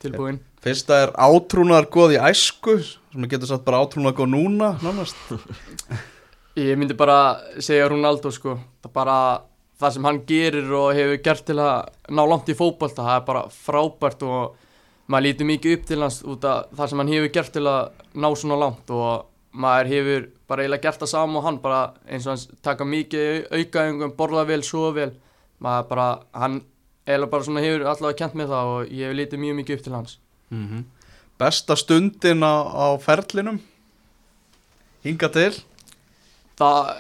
Tilbúin. 0.05 0.39
Fyrsta 0.65 0.99
er 1.07 1.13
átrúnar 1.17 1.87
góð 1.93 2.17
í 2.17 2.21
æsku 2.21 2.79
sem 2.85 3.29
getur 3.29 3.49
satt 3.49 3.65
bara 3.65 3.81
átrúnar 3.85 4.13
góð 4.17 4.29
núna 4.35 4.75
nánast. 4.83 5.17
Ég 6.57 6.77
myndi 6.79 6.95
bara 6.95 7.41
segja 7.59 7.89
Ronaldo 7.91 8.31
sko. 8.31 8.59
Það 8.85 8.93
bara 8.95 9.17
það 9.81 9.93
sem 9.97 10.05
hann 10.07 10.21
gerir 10.29 10.69
og 10.79 10.93
hefur 10.95 11.23
gert 11.25 11.45
til 11.49 11.57
að 11.59 11.89
ná 12.15 12.23
langt 12.31 12.49
í 12.53 12.55
fótbolta 12.55 13.03
það 13.03 13.17
er 13.19 13.25
bara 13.27 13.43
frábært 13.51 14.23
og 14.23 14.55
maður 15.11 15.27
lítur 15.27 15.49
mikið 15.51 15.75
upp 15.79 15.87
til 15.89 15.99
hans 16.05 16.21
út 16.23 16.45
af 16.49 16.69
það 16.79 16.89
sem 16.93 17.03
hann 17.03 17.11
hefur 17.13 17.33
gert 17.35 17.53
til 17.57 17.65
að 17.67 17.89
ná 18.15 18.29
svona 18.39 18.59
langt 18.61 18.93
og 18.95 19.27
maður 19.55 19.91
hefur 19.93 20.25
bara 20.51 20.65
eiginlega 20.65 20.89
gert 20.89 21.03
það 21.03 21.11
saman 21.13 21.39
og 21.41 21.45
hann 21.47 21.59
bara 21.63 21.81
eins 22.11 22.27
og 22.27 22.35
hans 22.35 22.47
taka 22.65 22.87
mikið 22.89 23.47
aukaðingum, 23.55 24.15
borða 24.19 24.47
vel, 24.49 24.63
svo 24.67 24.91
vel. 24.97 25.13
Maður 25.63 25.89
bara, 25.93 26.09
hann 26.35 26.59
eiginlega 27.07 27.31
bara 27.37 27.47
svona 27.47 27.65
hefur 27.65 27.87
allavega 27.87 28.19
kent 28.23 28.39
með 28.39 28.55
það 28.55 28.73
og 28.75 28.91
ég 28.91 29.09
hef 29.09 29.19
lítið 29.21 29.43
mjög 29.45 29.59
mikið 29.61 29.79
upp 29.79 29.85
til 29.87 29.95
hans. 29.95 30.17
Besta 31.39 31.77
stundin 31.79 32.43
á, 32.47 32.55
á 32.67 32.87
ferlinum? 33.03 33.61
Hinga 35.05 35.29
til? 35.35 35.53
Það, 36.59 36.91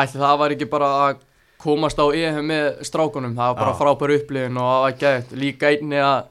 ætli 0.00 0.20
það 0.22 0.38
var 0.40 0.54
ekki 0.54 0.68
bara 0.72 0.92
að 1.06 1.24
komast 1.58 1.98
á 1.98 2.06
EM 2.14 2.40
með 2.48 2.66
strákunum, 2.86 3.34
það 3.36 3.52
var 3.52 3.58
bara 3.58 3.76
frábær 3.78 4.14
upplifun 4.14 4.60
og 4.62 4.68
það 4.68 4.82
var 4.84 4.98
gætt, 5.02 5.32
líka 5.34 5.72
einni 5.72 5.98
að 5.98 6.28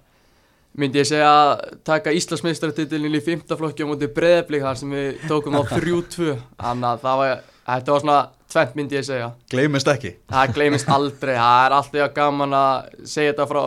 myndi 0.78 1.02
ég 1.02 1.08
segja 1.10 1.28
að 1.28 1.52
taka 1.88 2.14
Íslandsmeistaratitilin 2.18 3.18
í 3.18 3.22
fymtaflokki 3.26 3.86
á 3.86 3.90
móti 3.90 4.10
breðablík 4.14 4.66
þar 4.66 4.80
sem 4.82 4.94
við 4.94 5.24
tókum 5.30 5.58
á 5.58 5.64
3-2 5.74 6.36
þannig 6.62 6.90
að 6.92 7.06
það 7.06 7.22
var, 7.24 7.42
þetta 7.72 7.96
var 7.96 8.04
svona 8.06 8.20
tvent 8.48 8.78
myndi 8.80 8.96
ég 9.00 9.08
segja, 9.08 9.32
Gleimist 9.52 9.90
ekki. 9.92 10.14
Það 10.32 10.54
gleymist 10.56 10.92
aldrei. 10.94 11.34
Það 11.44 11.66
er 11.66 11.76
alltaf 11.78 12.14
gaman 12.16 12.56
að 12.56 13.04
segja 13.04 13.34
þetta 13.34 13.50
frá 13.52 13.64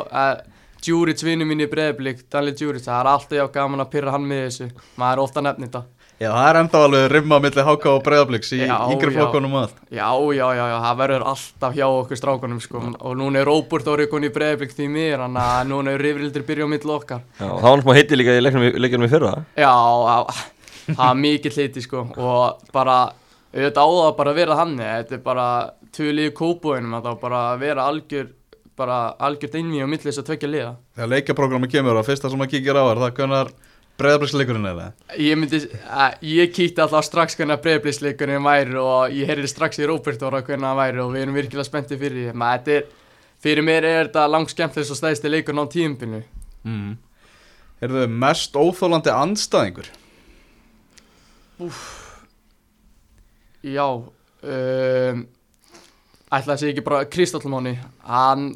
Djúrits 0.81 1.25
vinnu 1.27 1.45
mín 1.45 1.61
í 1.61 1.69
breðablík 1.69 2.23
Danli 2.33 2.55
Djúrits, 2.57 2.87
það 2.89 3.03
er 3.03 3.09
alltaf 3.11 3.51
gaman 3.53 3.83
að 3.85 3.91
pyrra 3.93 4.15
hann 4.15 4.25
með 4.25 4.47
þessu, 4.47 4.69
maður 4.97 5.19
er 5.19 5.23
ofta 5.27 5.43
nefnir 5.45 5.69
þetta 5.69 6.00
Já, 6.21 6.29
það 6.37 6.47
er 6.51 6.57
enda 6.61 6.81
alveg 6.85 7.05
rimma 7.15 7.37
milli 7.41 7.63
háka 7.65 7.89
og 7.97 8.03
breyðabliks 8.05 8.51
í 8.53 8.59
Já, 8.61 8.75
yngri 8.93 9.09
já. 9.09 9.17
flokkunum 9.17 9.55
og 9.57 9.63
allt. 9.63 9.77
Já, 9.89 10.09
já, 10.37 10.47
já, 10.59 10.65
já, 10.69 10.75
það 10.85 10.99
verður 11.01 11.23
alltaf 11.31 11.77
hjá 11.79 11.87
okkur 11.89 12.19
strákunum 12.21 12.59
sko. 12.61 12.83
Og 13.01 13.15
núna 13.17 13.41
er 13.41 13.49
Róbert 13.49 13.89
árið 13.89 14.11
koni 14.13 14.29
í 14.29 14.35
breiðbygg 14.35 14.75
því 14.77 14.89
mér 14.93 15.23
þannig 15.25 15.47
að 15.55 15.71
núna 15.71 15.95
er 15.97 16.05
rifrildur 16.05 16.45
byrja 16.51 16.67
á 16.69 16.73
milli 16.75 16.93
okkar. 16.93 17.23
Já, 17.41 17.47
það 17.49 17.65
var 17.65 17.81
náttúrulega 17.81 17.97
heiti 18.03 18.19
líka 18.21 18.35
í 18.37 18.43
leiknum, 18.45 18.67
í- 18.69 18.83
leiknum 18.85 19.07
í 19.07 19.11
fyrra. 19.15 19.33
Já, 19.57 19.73
já, 20.11 20.19
það 20.91 21.07
er 21.09 21.19
mikill 21.23 21.57
heiti 21.57 21.85
sko. 21.87 22.05
Og 22.21 22.69
bara, 22.77 22.99
auðvitað 23.57 23.81
á 23.81 23.89
það 23.97 24.13
bara 24.21 24.35
að 24.35 24.43
vera 24.43 24.59
þannig 24.61 24.93
þetta 24.99 25.17
er 25.17 25.25
bara 25.31 25.49
í 26.05 26.29
kópúinum 26.37 26.99
þetta 27.01 27.17
á 27.17 27.23
bara 27.25 27.41
að 27.55 27.65
vera 27.65 27.89
algjör 27.89 28.29
bara 28.81 29.01
algjört 29.21 29.57
einví 29.59 29.81
á 29.81 29.89
milli 29.89 30.05
þess 30.05 30.21
að 30.23 30.29
tvekja 30.31 30.49
liða. 30.53 30.71
Þegar 30.97 31.11
leikjaprogrammi 31.17 31.69
kemur 31.73 31.99
og 32.01 32.07
fyrsta 32.07 32.29
sem 32.33 32.39
maður 32.41 32.53
kíkir 32.55 32.77
á 32.77 32.85
er 32.93 33.01
það 33.03 33.17
hvernar 33.19 33.51
breyðabliksleikurinn 34.01 34.69
er 34.71 34.79
það 34.79 35.21
Ég 35.23 35.39
myndi, 35.39 35.61
að, 35.87 36.17
ég 36.27 36.55
kíkti 36.57 36.83
alltaf 36.83 37.07
strax 37.07 37.39
hvernig 37.39 37.59
að 37.59 37.65
breiðblísleikurinn 37.67 38.47
væri 38.47 38.79
og 38.81 39.15
ég 39.17 39.31
heyrði 39.31 39.51
strax 39.53 39.81
í 39.81 39.89
Róbert 39.89 40.25
ára 40.27 40.43
hvernig 40.47 40.69
hann 40.69 40.81
væri 40.81 41.03
og 41.05 41.13
við 41.15 41.27
erum 41.27 41.39
virkilega 41.39 41.69
spenntið 41.69 42.03
fyrir 42.05 42.19
því. 42.19 42.37
Maður 42.43 42.59
þetta 42.59 42.77
er, 42.77 43.11
fyrir 43.47 43.67
mér 43.67 43.89
er 43.89 44.01
þetta 44.09 44.27
langt 44.33 44.55
skemmtilegst 44.55 44.95
og 44.95 45.01
stæðsti 45.01 45.33
leikurinn 45.33 45.65
á 45.65 45.73
tíumpinu 45.77 46.23
mm. 46.67 46.95
Heyrðu, 47.81 48.07
mest 48.25 48.57
óþólandi 48.57 49.13
andstæðingur? 49.15 49.93
Já 53.65 53.87
um, 53.87 55.23
ætla 56.31 56.55
að 56.55 56.61
segja 56.63 56.75
ekki 56.75 56.85
bara 56.87 57.07
Kristallmáni 57.11 57.75
hann, 58.07 58.53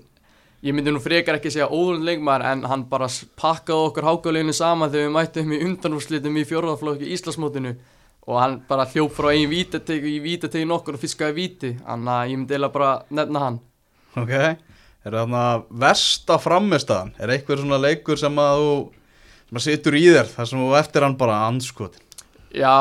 ég 0.65 0.75
myndi 0.75 0.95
nú 0.95 1.03
frekar 1.05 1.39
ekki 1.39 1.53
segja 1.53 1.69
óðurinn 1.69 2.07
leikmaður 2.09 2.47
en 2.51 2.65
hann 2.71 2.87
bara 2.91 3.09
pakkaði 3.41 3.91
okkur 3.91 4.09
hákáleginu 4.09 4.55
saman 4.57 4.93
þegar 4.93 5.07
við 5.09 5.15
mættum 5.19 5.53
í 5.53 5.61
undanúrslitum 5.69 6.41
í 6.41 6.47
fjórðaflokki 6.49 7.13
Íslandsmótinu. 7.17 7.75
Og 8.25 8.41
hann 8.41 8.59
bara 8.69 8.89
hljóp 8.89 9.13
frá 9.13 9.31
einn 9.35 9.51
vítategu 9.51 10.09
í 10.09 10.19
vítategu 10.25 10.65
nokkur 10.69 10.97
og 10.97 11.03
fiskaði 11.05 11.37
víti. 11.37 11.75
Þannig 11.85 12.15
að 12.17 12.31
ég 12.31 12.39
myndi 12.39 12.57
eiginlega 12.57 12.77
bara 12.79 12.93
nefna 13.13 13.43
hann. 13.45 13.63
Ok. 14.17 14.35
Er 15.05 15.17
það 15.21 15.65
versta 15.85 16.39
frammistaðan? 16.41 17.13
Er 17.21 17.35
eitthvað 17.35 17.61
svona 17.61 17.83
leikur 17.85 18.17
sem 18.17 18.39
að 18.41 18.63
þú 18.63 18.77
sem 19.49 19.61
að 19.61 19.67
situr 19.69 19.97
í 19.99 20.05
þér 20.09 20.31
þar 20.33 20.51
sem 20.51 20.63
þú 20.63 20.75
eftir 20.79 21.05
hann 21.07 21.17
bara 21.21 21.41
anskot 21.49 21.99
Já, 22.55 22.75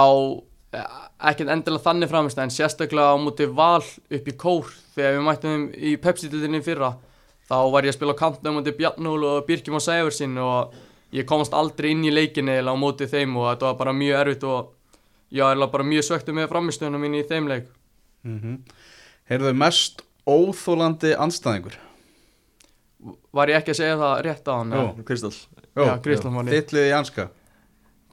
ekkert 1.29 1.51
endilega 1.53 1.83
þannig 1.85 2.11
framist 2.11 2.39
en 2.41 2.53
sérstaklega 2.53 3.13
á 3.13 3.17
móti 3.21 3.47
val 3.49 3.83
upp 3.83 4.29
í 4.29 4.35
kór 4.37 4.69
þegar 4.95 5.17
við 5.17 5.25
mættum 5.27 5.65
í 5.73 5.95
Pepsi-dildinni 6.01 6.61
í 6.61 6.65
fyrra 6.65 6.93
þá 7.53 7.71
var 7.73 7.85
ég 7.87 7.93
að 7.93 7.97
spila 7.97 8.15
á 8.17 8.21
kantna 8.21 8.53
á 8.53 8.55
móti 8.55 8.73
Bjarnól 8.77 9.23
og 9.29 9.45
Birkjum 9.47 9.77
og 9.79 9.85
Sæfursinn 9.85 10.37
og 10.41 10.73
ég 11.13 11.27
komast 11.29 11.53
aldrei 11.53 11.91
inn 11.93 12.05
í 12.05 12.13
leikinni 12.13 12.57
eða 12.59 12.73
á 12.73 12.77
móti 12.79 13.07
þeim 13.09 13.37
og 13.37 13.51
þetta 13.51 13.69
var 13.69 13.77
bara 13.81 13.93
mjög 13.97 14.19
erfitt 14.21 14.47
og 14.49 14.73
ég 15.33 15.61
var 15.61 15.71
bara 15.73 15.87
mjög 15.87 16.07
svektu 16.09 16.35
með 16.35 16.49
framistöðunum 16.51 17.05
mín 17.05 17.19
í 17.19 17.23
þeim 17.29 17.49
leik 17.51 17.69
mm 18.23 18.39
-hmm. 18.39 18.57
Heyrðu, 19.29 19.53
mest 19.53 20.03
óþólandi 20.27 21.15
andstæðingur 21.15 21.77
Var 23.33 23.49
ég 23.49 23.57
ekki 23.57 23.71
að 23.71 23.79
segja 23.79 23.97
það 23.97 24.21
rétt 24.25 24.47
á 24.47 24.53
hann? 24.53 24.71
Jú. 24.71 25.03
Kristall 25.03 25.35
Já, 25.73 25.97
Kristján 26.01 26.33
Máni. 26.33 26.51
Þittlið 26.51 26.89
í 26.89 26.93
anska 26.93 27.27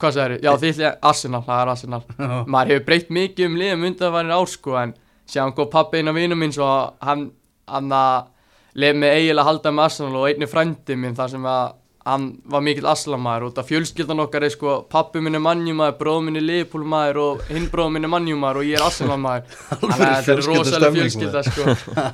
Hvað 0.01 0.13
segir 0.13 0.31
ég? 0.31 0.43
Já, 0.43 0.57
því 0.57 0.97
Arsenal, 1.03 1.43
það 1.43 1.63
er 1.63 1.69
Arsenal 1.69 2.03
maður 2.47 2.73
hefur 2.73 2.85
breytt 2.85 3.11
mikið 3.11 3.47
um 3.47 3.57
liðum 3.57 3.85
undanværin 3.85 4.33
ár 4.33 4.49
sko 4.49 4.77
en 4.77 4.95
séðan 5.29 5.55
kom 5.55 5.71
pappi 5.71 6.01
einn 6.01 6.09
af 6.09 6.15
vinum 6.15 6.39
minn 6.39 6.53
svo 6.53 6.69
hann 7.01 7.31
hann 7.69 7.93
að 7.93 8.30
leið 8.75 8.99
mig 9.03 9.17
eiginlega 9.17 9.45
að 9.45 9.51
halda 9.51 9.75
með 9.75 9.87
Arsenal 9.89 10.19
og 10.21 10.27
einni 10.31 10.51
frændi 10.51 10.97
minn 10.99 11.17
þar 11.19 11.33
sem 11.35 11.47
að 11.51 11.77
hann 12.11 12.27
var 12.49 12.63
mikill 12.65 12.87
Arsenal-maður 12.89 13.51
út 13.51 13.59
af 13.61 13.67
fjölskyldan 13.69 14.23
okkar 14.25 14.47
er 14.47 14.53
sko 14.55 14.77
pappi 14.91 15.21
minn 15.21 15.37
er 15.37 15.43
mannjumæður, 15.45 15.97
bróð 15.99 16.23
minn 16.27 16.41
er 16.41 16.47
Liverpool-maður 16.47 17.19
og 17.21 17.43
hinn 17.51 17.67
bróð 17.73 17.91
minn 17.95 18.09
er 18.09 18.13
mannjumæður 18.15 18.61
og 18.63 18.71
ég 18.71 18.79
er 18.79 18.87
Arsenal-maður 18.87 19.59
þannig 19.83 20.07
að 20.07 20.15
þetta 20.15 20.37
er 20.37 20.47
rosalega 20.49 20.95
fjölskylda 20.97 21.43
sko 21.51 21.67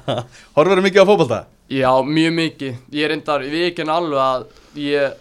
Horfur 0.56 0.82
mikið 0.86 1.06
á 1.06 1.10
fótbolta? 1.10 1.38
Já, 1.66 1.90
mjög 2.02 2.34
mikið. 2.40 2.74
Ég 2.94 3.06
er 3.06 3.10
reyndar, 3.10 3.46
við 3.50 3.68
ekki 3.70 3.86
alveg 3.90 4.20
að 4.22 4.44
ég 4.78 5.14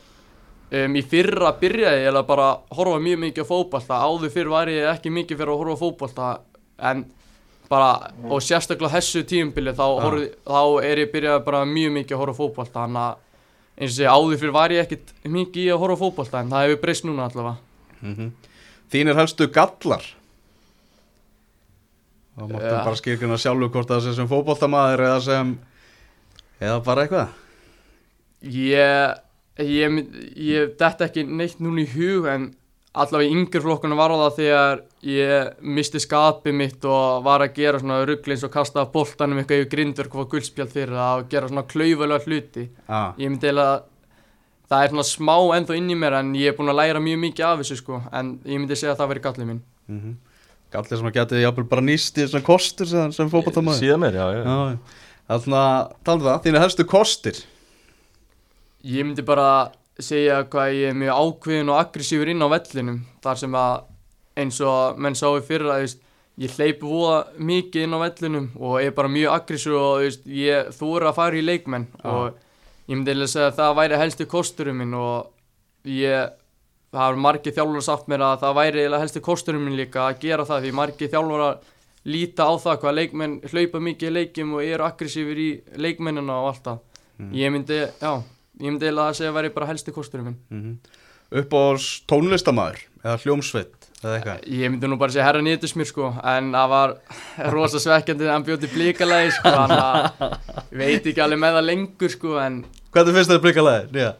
um, 0.81 0.97
í 0.97 1.03
fyrra 1.09 1.53
byrjaði 1.61 2.01
ég 2.01 2.07
eiginlega 2.07 2.29
bara 2.29 2.49
að 2.51 2.79
horfa 2.79 3.03
mjög 3.05 3.21
mikið 3.23 3.45
á 3.45 3.51
fótbolta. 3.51 4.01
Áður 4.01 4.33
fyrr 4.33 4.51
var 4.53 4.73
ég 4.73 4.89
ekki 4.91 5.13
mikið 5.13 5.41
fyrir 5.41 5.53
að 5.53 5.61
horfa 5.61 5.77
á 5.77 5.83
fótbolta 5.83 6.33
en 6.89 7.05
bara, 7.69 8.11
og 8.29 8.41
sérstaklega 8.45 8.93
þessu 8.97 9.23
tíumbili 9.29 9.73
þá, 9.75 9.85
Já. 9.85 10.01
horfði, 10.05 10.27
þá 10.45 10.61
er 10.89 11.01
ég 11.03 11.11
byrjaði 11.13 11.45
bara 11.45 11.63
mjög 11.65 11.93
mikið 11.99 12.15
að 12.17 12.21
horfa 12.23 12.35
á 12.35 12.39
fótbolta. 12.41 12.83
Þannig 12.85 13.05
að 13.05 13.15
eins 13.75 13.91
og 13.91 13.95
segja, 13.97 14.11
áður 14.15 14.41
fyrr 14.43 14.53
var 14.55 14.69
ég 14.75 14.83
ekkit 14.85 15.13
mikið 15.37 15.63
í 15.65 15.71
að 15.73 15.81
horfa 15.83 15.97
á 15.97 16.03
fótbolta 16.03 16.39
en 16.43 16.51
það 16.53 16.65
hefur 16.67 16.81
breyst 16.85 17.07
núna 17.09 17.29
allavega. 17.29 17.57
Mm 18.01 18.31
Þínir 18.93 19.17
helstu 19.17 19.47
gallar 19.49 20.03
og 22.37 22.49
máttu 22.51 22.67
Ja. 22.69 22.83
bara 22.85 22.95
skilgjuna 22.99 23.37
sjálfu 23.39 23.69
hvort 23.71 23.87
það 23.89 24.01
sé 24.05 24.13
sem 24.15 24.27
fótboltamaður 24.29 24.99
eða 25.07 25.21
sem 25.23 25.53
eða 26.61 26.83
bara 26.83 27.05
eitthvað 27.05 27.27
Ég, 28.45 29.15
ég, 29.57 29.95
ég 30.37 30.75
detta 30.77 31.07
ekki 31.07 31.23
neitt 31.25 31.57
núna 31.63 31.81
í 31.81 31.87
hug 31.95 32.27
en 32.29 32.49
allavega 32.93 33.29
í 33.31 33.33
yngri 33.39 33.61
flokkunum 33.63 33.97
var 33.97 34.11
á 34.13 34.17
það 34.21 34.35
þegar 34.37 34.81
ég 35.05 35.59
misti 35.61 35.99
skapið 36.01 36.55
mitt 36.57 36.85
og 36.89 37.23
var 37.25 37.43
að 37.45 37.53
gera 37.59 37.79
svona 37.81 37.99
rugglins 38.09 38.43
og 38.47 38.51
kasta 38.53 38.85
boltanum 38.89 39.37
eitthvað 39.41 39.61
yfir 39.63 39.71
grindverk 39.75 40.15
og 40.15 40.23
fá 40.25 40.31
guldspjald 40.31 40.71
fyrir 40.73 40.95
það 40.97 41.19
og 41.21 41.27
gera 41.33 41.49
svona 41.51 41.65
klaufalega 41.69 42.25
hluti. 42.25 42.63
ah. 42.87 43.11
Ég 43.21 43.29
myndi 43.29 43.45
eiginlega, 43.51 43.83
það 44.71 44.83
er 44.87 44.93
svona 44.95 45.07
smá 45.11 45.35
ennþá 45.59 45.77
inn 45.77 45.91
í 45.93 45.97
mér 46.01 46.17
en 46.21 46.31
ég 46.39 46.49
er 46.49 46.57
búinn 46.57 46.73
að 46.73 46.79
læra 46.81 47.03
mjög 47.05 47.19
mikið 47.27 47.45
af 47.51 47.59
þessu 47.61 47.77
sko 47.83 48.01
en 48.11 48.31
ég 48.45 48.57
myndi 48.63 48.75
segja 48.79 48.95
að 48.95 49.03
það 49.03 49.11
veri 49.13 49.25
gallið 49.27 49.51
minn. 49.51 49.61
mm 49.91 50.15
Gallir 50.75 50.97
sem 50.97 51.07
að 51.07 51.13
geti 51.15 51.39
jafnvel 51.39 51.67
bara 51.69 51.81
nýst 51.85 52.17
í 52.19 52.23
svona 52.27 52.43
kostur 52.43 52.87
sem, 52.89 53.11
sem 53.13 53.29
fótboltamaður 53.31 53.77
Síðan 53.79 54.01
mér, 54.01 54.15
já, 54.17 54.25
já, 54.33 54.41
Já, 54.43 55.37
Þannig 55.39 55.59
að 55.61 55.91
tala 56.03 56.17
um 56.17 56.25
það, 56.25 56.39
þínir 56.43 56.63
helstu 56.65 56.85
kostir 56.89 57.37
Ég 58.83 59.05
myndi 59.05 59.23
bara 59.25 59.45
segja 60.01 60.41
hvað 60.51 60.73
ég 60.75 60.89
er 60.91 60.97
mjög 60.99 61.21
ákveðin 61.21 61.71
og 61.71 61.79
aggressífur 61.79 62.31
inn 62.33 62.43
á 62.43 62.47
vellinum 62.51 62.97
þar 63.23 63.39
sem 63.39 63.55
að 63.61 63.85
eins 64.37 64.61
og 64.61 64.97
menn 64.99 65.15
sáu 65.15 65.39
fyrra 65.41 65.77
þú 65.79 65.85
veist, 65.85 66.01
ég 66.37 66.55
hleypi 66.57 66.83
voða 66.89 67.19
mikið 67.39 67.83
inn 67.85 67.95
á 67.95 67.99
vellinum 68.03 68.47
og 68.59 68.81
er 68.83 68.91
bara 68.91 69.07
mjög 69.11 69.31
aggressífur 69.37 69.77
og 69.79 70.25
ég 70.27 70.71
þóra 70.75 71.11
að 71.11 71.15
fara 71.19 71.39
í 71.39 71.45
leikmenn 71.45 71.85
Já. 72.03 72.09
og 72.11 72.33
ég 72.89 72.95
myndi 72.97 73.13
eiginlega 73.13 73.31
segja 73.31 73.51
að 73.53 73.59
það 73.61 73.77
væri 73.79 74.01
helsti 74.01 74.25
kosturum 74.33 74.81
minn 74.81 74.93
og 74.99 75.29
ég 75.87 76.33
það 76.95 77.01
har 77.05 77.15
margir 77.19 77.55
þjálfur 77.55 77.83
sagt 77.87 78.07
mér 78.11 78.21
að 78.23 78.43
það 78.43 78.57
væri 78.59 78.83
helsti 78.99 79.21
kosturum 79.23 79.63
minn 79.65 79.79
líka 79.79 80.03
að 80.09 80.19
gera 80.25 80.45
það 80.47 80.61
því 80.67 80.73
margir 80.81 81.11
þjálfur 81.15 81.45
að 81.47 81.71
líta 82.05 82.45
á 82.45 82.53
það 82.61 82.79
hvað 82.83 82.97
leikmenn 82.99 83.39
hlaupa 83.49 83.79
mikið 83.87 84.09
í 84.11 84.13
leikjum 84.19 84.51
og 84.59 84.63
eru 84.67 84.85
aggressífur 84.85 85.39
í 85.41 85.49
leikmennina 85.81 86.35
og 86.41 86.51
allt 86.51 86.63
það 86.67 86.83
Mhm. 87.15 87.31
ég 87.31 87.51
myndi, 87.51 87.75
já, 88.01 88.11
ég 88.59 88.71
myndi 88.73 88.89
að 88.91 89.13
segja 89.15 89.31
að 89.31 89.35
væri 89.37 89.49
bara 89.55 89.67
helsti 89.71 89.91
kosturum 89.95 90.25
minn 90.25 90.37
mm 90.51 90.77
Upp 91.31 91.53
á 91.55 91.63
tónlistamæður 92.11 92.81
eða 93.03 93.17
hljómsveit 93.23 93.84
Ég 94.51 94.69
myndi 94.73 94.89
nú 94.91 94.97
bara 95.01 95.13
segja 95.15 95.25
herra 95.27 95.41
nýttismjör 95.45 95.89
sko 95.89 96.11
en 96.21 96.51
það 96.55 96.73
var 96.75 96.95
rosa 97.53 97.81
svekkjandi 97.81 98.29
hann 98.31 98.45
bjóti 98.47 98.69
blíkalagi 98.73 99.31
sko 99.39 99.55
hann 99.55 99.73
að 99.75 100.37
veit 100.75 101.07
ekki 101.09 101.23
alveg 101.25 101.41
með 101.41 101.57
það 101.59 101.67
lengur 101.71 102.13
sko 102.17 102.37
en 102.43 102.61
Hvernig 102.95 103.17
finnst 103.17 103.31
þetta 103.33 103.43
blikalæðir? 103.43 103.97
Já. 104.05 104.11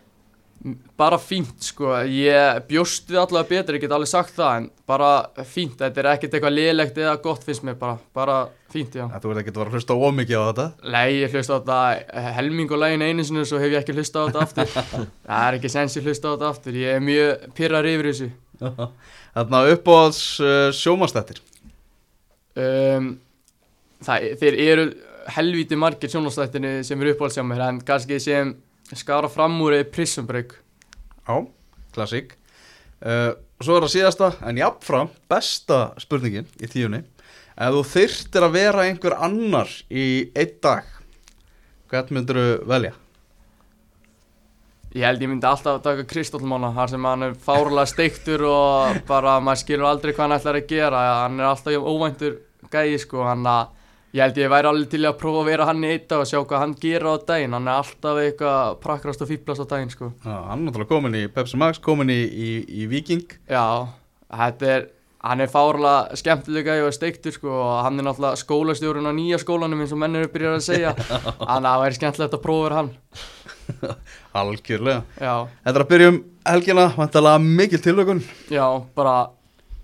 Bara 0.97 1.19
fínt 1.21 1.61
sko, 1.61 1.91
ég 2.09 2.63
bjóst 2.65 3.11
við 3.11 3.19
allavega 3.21 3.51
betur, 3.51 3.75
ég 3.77 3.83
get 3.83 3.91
alveg 3.93 4.09
sagt 4.09 4.33
það 4.33 4.55
en 4.57 4.63
bara 4.89 5.09
fínt, 5.45 5.75
þetta 5.77 6.01
er 6.01 6.07
ekkert 6.15 6.33
eitthvað 6.39 6.55
lélegt 6.55 6.97
eða 6.97 7.13
gott 7.21 7.43
finnst 7.45 7.61
mér 7.67 7.77
bara, 7.77 7.99
bara 8.17 8.37
fínt 8.73 8.97
já. 8.97 9.05
Að 9.05 9.21
Þú 9.21 9.29
veit 9.31 9.41
ekki 9.43 9.53
að 9.53 9.59
vera 9.61 9.69
að 9.69 9.77
hlusta 9.77 9.97
ómikið 10.07 10.41
á 10.41 10.43
þetta 10.49 10.65
Nei, 10.95 11.11
ég 11.21 11.35
hlusta 11.37 11.53
á 11.53 11.57
þetta 11.59 11.77
eh, 12.23 12.29
helming 12.39 12.73
og 12.73 12.81
lægin 12.81 13.05
einu 13.05 13.27
sinni 13.27 13.45
svo 13.45 13.61
hef 13.61 13.75
ég 13.75 13.83
ekki 13.83 13.95
hlusta 13.99 14.17
á 14.17 14.25
þetta 14.25 14.43
aftur. 14.47 14.67
þessu. 19.35 19.41
Þarna 19.41 19.65
uppáhalds 19.75 20.23
uh, 20.39 20.71
sjómanstættir 20.73 21.43
Um, 22.55 23.17
það, 23.99 24.29
þeir 24.39 24.55
eru 24.63 24.83
helvíti 25.35 25.75
margir 25.75 26.07
sjónastættinni 26.07 26.85
sem 26.87 27.01
eru 27.03 27.11
uppáhalds 27.11 27.35
hjá 27.35 27.43
mér 27.43 27.65
en 27.65 27.81
kannski 27.83 28.15
sem 28.23 28.53
skara 28.95 29.27
fram 29.27 29.57
úr 29.65 29.75
er 29.75 29.89
Prison 29.91 30.23
Break. 30.23 30.53
Já, 31.27 31.41
klassík 31.91 32.37
uh, 33.03 33.35
Svo 33.59 33.75
er 33.75 33.83
það 33.83 33.91
síðasta 33.91 34.31
en 34.47 34.61
jáfnfram 34.61 35.11
besta 35.31 35.81
spurningin 35.99 36.47
í 36.63 36.71
tíunni 36.71 37.03
Ef 37.55 37.75
þú 37.75 37.83
þyrftir 37.91 38.47
að 38.47 38.55
vera 38.55 38.87
einhver 38.87 39.19
annar 39.27 39.71
í 39.91 40.29
einn 40.31 40.55
dag 40.63 40.87
Hvern 41.91 42.15
myndir 42.15 42.39
þú 42.39 42.49
velja? 42.71 42.95
Ég 44.95 45.03
held 45.03 45.19
ég 45.19 45.27
myndi 45.27 45.43
alltaf 45.43 45.73
að 45.75 45.81
taka 45.83 46.03
Kristóllmána 46.07 46.69
þar 46.71 46.91
sem 46.93 47.05
hann 47.09 47.23
er 47.25 47.33
fárlega 47.43 47.83
steiktur 47.91 48.45
og 48.47 48.99
bara 49.09 49.33
maður 49.43 49.59
skilur 49.65 49.89
aldrei 49.89 50.13
hvað 50.13 50.23
hann 50.23 50.35
ætlar 50.37 50.59
að 50.61 50.69
gera. 50.69 51.01
Hann 51.25 51.41
er 51.41 51.47
alltaf 51.49 51.87
óvæntur 51.89 52.37
gæði 52.71 53.01
sko 53.03 53.25
hann 53.27 53.43
að 53.43 53.73
ég 54.15 54.23
held 54.23 54.39
ég 54.39 54.53
væri 54.53 54.69
alveg 54.69 54.93
til 54.93 55.01
að 55.03 55.17
prófa 55.19 55.41
að 55.41 55.49
vera 55.49 55.65
hann 55.67 55.83
í 55.83 55.89
eitt 55.91 56.05
dag 56.13 56.23
og 56.23 56.29
sjá 56.29 56.37
hvað 56.39 56.63
hann 56.63 56.75
gera 56.79 57.11
á 57.11 57.15
daginn. 57.27 57.57
Hann 57.57 57.67
er 57.67 57.81
alltaf 57.81 58.21
eitthvað 58.21 58.77
prakrast 58.85 59.25
og 59.25 59.29
fýblast 59.33 59.65
á 59.67 59.71
daginn 59.73 59.91
sko. 59.91 60.13
Já, 60.23 60.37
hann 60.47 60.63
er 60.63 60.69
náttúrulega 60.69 60.91
komin 60.93 61.19
í 61.19 61.25
Pepsi 61.35 61.59
Max, 61.59 61.83
komin 61.83 62.13
í, 62.15 62.21
í, 62.23 62.49
í 62.63 62.87
Viking. 62.93 63.35
Já, 63.51 63.65
þetta 64.31 64.71
er 64.77 64.87
hann 65.25 65.43
er 65.43 65.51
fárlega 65.51 66.15
skemmtilega 66.21 66.77
og 66.85 66.95
steiktur 66.95 67.35
sko 67.35 67.51
og 67.51 67.75
hann 67.83 67.99
er 67.99 68.07
náttúrulega 68.07 68.39
skólastjórun 68.39 69.11
á 69.11 69.13
nýja 69.19 69.43
skólanum 69.43 69.83
eins 69.83 69.91
og 69.91 69.99
menn 69.99 70.15
eru 70.21 70.31
byrjað 70.31 70.57
að 70.61 70.65
segja. 70.69 70.95
Þannig 71.49 71.51
að 71.51 71.67
það 71.67 71.83
væri 71.83 71.99
skemmtilegt 71.99 72.39
að 72.39 72.45
prófa 72.47 72.79
hann 72.79 72.93
Algjörlega. 74.39 75.01
Já, 75.19 75.33
Þetta 75.63 75.75
er 75.79 75.83
að 75.85 75.89
byrja 75.93 76.11
um 76.11 76.19
helgina, 76.45 76.85
vantalega 76.97 77.41
mikil 77.45 77.81
tilökun 77.81 78.21
já, 78.53 78.65
bara 78.97 79.15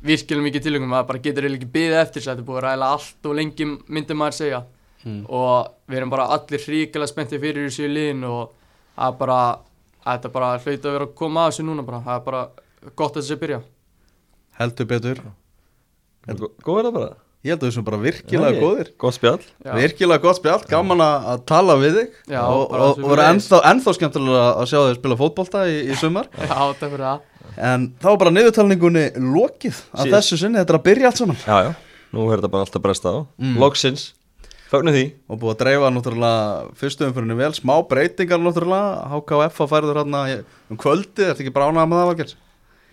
virkilega 0.05 0.47
mikið 0.47 0.67
tilöngum, 0.67 0.91
maður 0.91 1.09
bara 1.11 1.23
getur 1.25 1.45
eiginlega 1.45 1.61
ekki 1.61 1.73
byggðið 1.75 1.99
eftir 2.01 2.21
þess 2.21 2.29
að 2.29 2.33
þetta 2.33 2.43
er 2.43 2.49
búið 2.49 2.61
að 2.61 2.65
ræla 2.67 2.91
allt 2.95 3.27
og 3.29 3.35
lengi 3.37 3.67
myndi 3.97 4.17
maður 4.17 4.37
segja. 4.41 4.61
Hmm. 5.01 5.23
og 5.33 5.71
við 5.89 5.97
erum 5.97 6.11
bara 6.13 6.27
allir 6.29 6.61
hríkilega 6.61 7.09
spenntið 7.09 7.41
fyrir 7.41 7.63
þessu 7.65 7.87
í 7.87 7.89
liðin 7.89 8.19
og 8.29 8.51
það 8.93 9.07
er 9.07 9.15
bara, 9.17 9.37
þetta 10.03 10.27
er 10.29 10.33
bara 10.35 10.49
hlaut 10.61 10.85
að 10.85 10.93
vera 10.93 11.07
að 11.07 11.15
koma 11.17 11.45
að 11.45 11.49
þessu 11.49 11.65
núna 11.65 11.85
bara, 11.87 12.01
það 12.05 12.19
er 12.19 12.25
bara 12.27 12.41
gott 12.99 13.15
að 13.15 13.23
þessu 13.23 13.37
byrja. 13.41 13.59
Heldur 14.59 14.89
betur. 14.91 15.23
Góð 16.27 16.77
er 16.77 16.85
það 16.85 16.97
bara 16.99 17.09
Ég 17.41 17.55
held 17.55 17.63
að 17.63 17.69
þessum 17.71 17.85
bara 17.87 17.97
virkilega 17.97 18.51
Nei, 18.53 18.61
góðir. 18.61 18.89
Gott 19.01 19.15
spjall. 19.17 19.39
Já, 19.65 19.71
Virkilega 19.73 20.21
gott 20.21 20.37
spjall, 20.37 20.61
gaman 20.69 20.99
að 21.01 21.39
tala 21.49 21.73
við 21.81 21.95
þig. 21.97 22.11
Já, 22.29 22.41
og, 22.45 22.61
og, 22.69 22.83
og 22.85 22.99
sömuleiðis. 22.99 23.31
ennþá, 23.31 23.59
ennþá 23.71 23.93
skemmtilega 23.97 24.43
að 24.61 24.67
sjá 24.69 24.77
þig 24.85 24.99
spila 24.99 25.17
fótbolta 25.23 25.63
í, 25.65 25.79
í 25.89 25.97
sumar. 25.97 26.29
Já 26.37 26.53
takk 26.53 26.85
fyrir 26.91 27.05
það. 27.07 27.27
En 27.71 27.87
þá 27.99 28.07
er 28.13 28.19
bara 28.21 28.33
niðurtalningunni 28.37 29.05
lokið 29.17 29.73
að 29.89 30.05
Síðan. 30.05 30.13
þessu 30.19 30.37
sinni, 30.43 30.61
þetta 30.61 30.75
er 30.75 30.79
að 30.79 30.85
byrja 30.85 31.09
allt 31.09 31.21
saman. 31.23 31.39
Já, 31.47 31.57
já. 31.65 31.71
Nú 32.13 32.27
er 32.29 32.37
þetta 32.43 32.51
bara 32.53 32.67
alltaf 32.67 32.83
bresta 32.85 33.11
á. 33.11 33.17
Mm. 33.41 33.57
Loksins. 33.65 34.05
Fögnum 34.71 34.95
því. 34.95 35.03
Og 35.27 35.41
búið 35.41 35.51
að 35.55 35.59
dreifa 35.65 35.89
náttúrulega 35.91 36.45
fyrstu 36.79 37.03
umfyrinni 37.09 37.35
vel, 37.41 37.51
smá 37.57 37.73
breytingar 37.89 38.39
náttúrulega. 38.39 39.09
HKF 39.17 39.57
að 39.65 39.71
færður 39.73 39.99
hérna 39.99 40.21
í- 40.31 40.39
um 40.71 40.79
kvöldi, 40.79 41.25
ertu 41.27 41.43
ekki 41.43 41.51
bránað 41.57 41.89
með 41.91 42.05
það? 42.05 42.35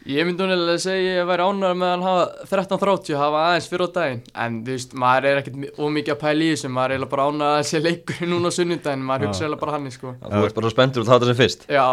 Ég 0.08 0.24
myndi 0.24 0.40
núnilega 0.40 0.72
að 0.72 0.78
segja 0.80 1.00
að 1.12 1.18
ég 1.18 1.26
væri 1.28 1.44
ánægður 1.44 1.74
með 1.76 1.84
að 1.84 1.90
hann 1.92 2.04
hafa 2.06 2.44
13.30 2.48 3.16
hafa 3.20 3.40
aðeins 3.44 3.66
fyrir 3.68 3.82
á 3.84 3.88
daginn. 3.98 4.20
En 4.40 4.54
þú 4.64 4.72
veist, 4.72 4.94
maður 5.02 5.26
er 5.28 5.40
ekkert 5.42 5.80
ómikið 5.84 6.14
að 6.14 6.20
pæla 6.22 6.46
í 6.46 6.48
þessu. 6.54 6.70
Maður 6.72 6.94
er 6.94 6.96
eiginlega 6.96 7.10
bara 7.12 7.26
ánægður 7.28 7.58
að 7.58 7.66
sé 7.68 7.80
leikur 7.84 8.22
núna 8.32 8.48
á 8.48 8.56
sunnudaginn, 8.56 9.02
maður 9.10 9.28
hugsa 9.28 9.44
eiginlega 9.44 9.60
bara 9.66 9.74
hann 9.76 9.92
sko. 9.92 10.14
Þú 10.22 10.40
ert 10.48 10.56
bara 10.60 10.72
spenntur 10.72 11.04
að 11.04 11.10
það 11.12 11.28
sem 11.28 11.38
fyrst. 11.42 11.66
Já, 11.76 11.84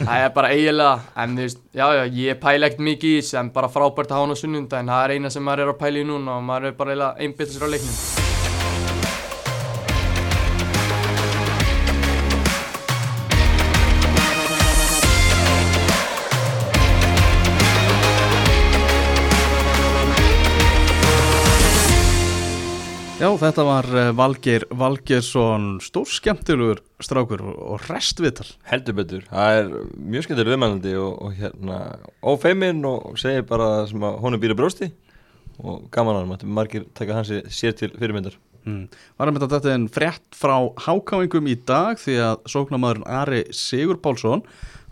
það 0.00 0.24
er 0.24 0.34
bara 0.40 0.50
eiginlega 0.56 1.22
en 1.22 1.38
þú 1.38 1.46
veist, 1.46 1.62
já 1.78 1.86
já, 1.94 2.02
ég 2.24 2.42
pæla 2.42 2.72
ekkert 2.72 2.84
mikið 2.90 3.14
í 3.14 3.22
þessu 3.22 3.38
en 3.44 3.52
bara 3.60 3.70
frábært 3.70 4.10
að 4.10 4.18
hafa 4.18 4.26
hann 4.26 4.34
á 4.34 4.42
sunnudaginn. 4.42 4.90
Það 4.96 5.06
er 5.06 5.14
eina 5.14 5.32
sem 5.36 5.46
maður 5.46 5.68
er 5.68 5.72
að 5.76 5.80
pæla 5.84 6.02
í 6.02 6.10
núna 6.10 6.40
og 6.40 6.44
maður 6.50 6.72
er 6.72 6.76
bara 6.82 6.96
eiginlega 6.96 7.22
einbytta 7.22 7.54
sér 7.54 7.70
á 7.70 7.74
leiknum 7.76 8.29
Já, 23.20 23.28
þetta 23.36 23.64
var 23.68 23.86
eh, 23.92 24.10
Valgeir 24.16 24.64
Valgeirsson, 24.80 25.74
stór 25.84 26.08
skemmtilegur 26.08 26.78
strákur 27.04 27.42
og, 27.44 27.82
restvital 27.84 28.46
Heldur 28.70 28.96
betur. 28.96 29.26
Það 29.28 29.56
er 29.58 29.68
mjög 30.14 30.24
skemmtileg 30.24 30.54
viðmælandi 30.54 30.94
og, 30.96 31.18
og 31.26 31.34
hérna 31.36 31.76
Ófeiminn 32.24 32.80
og 32.88 33.20
segir 33.20 33.44
bara 33.50 33.84
sem 33.90 34.08
að 34.08 34.16
honum 34.24 34.40
býr 34.40 34.54
í 34.54 34.58
brósti 34.62 34.88
Og 35.60 35.84
gaman 35.92 36.22
hann 36.22 36.48
margir 36.48 36.88
taka 36.96 37.18
hans 37.18 37.34
sér 37.52 37.76
til 37.76 37.92
fyrirmyndar. 37.92 38.40
Mm. 38.64 38.88
Var 38.88 39.28
að 39.28 39.36
mynda 39.36 39.52
þetta 39.52 39.76
en 39.76 39.88
frétt 39.92 40.40
frá 40.40 40.56
hákáingum 40.86 41.52
í 41.52 41.60
dag 41.68 42.00
því 42.00 42.16
að 42.24 42.48
sóknamaðurinn 42.54 43.08
Ari 43.20 43.42
Sigur 43.52 44.00
Pálsson 44.00 44.46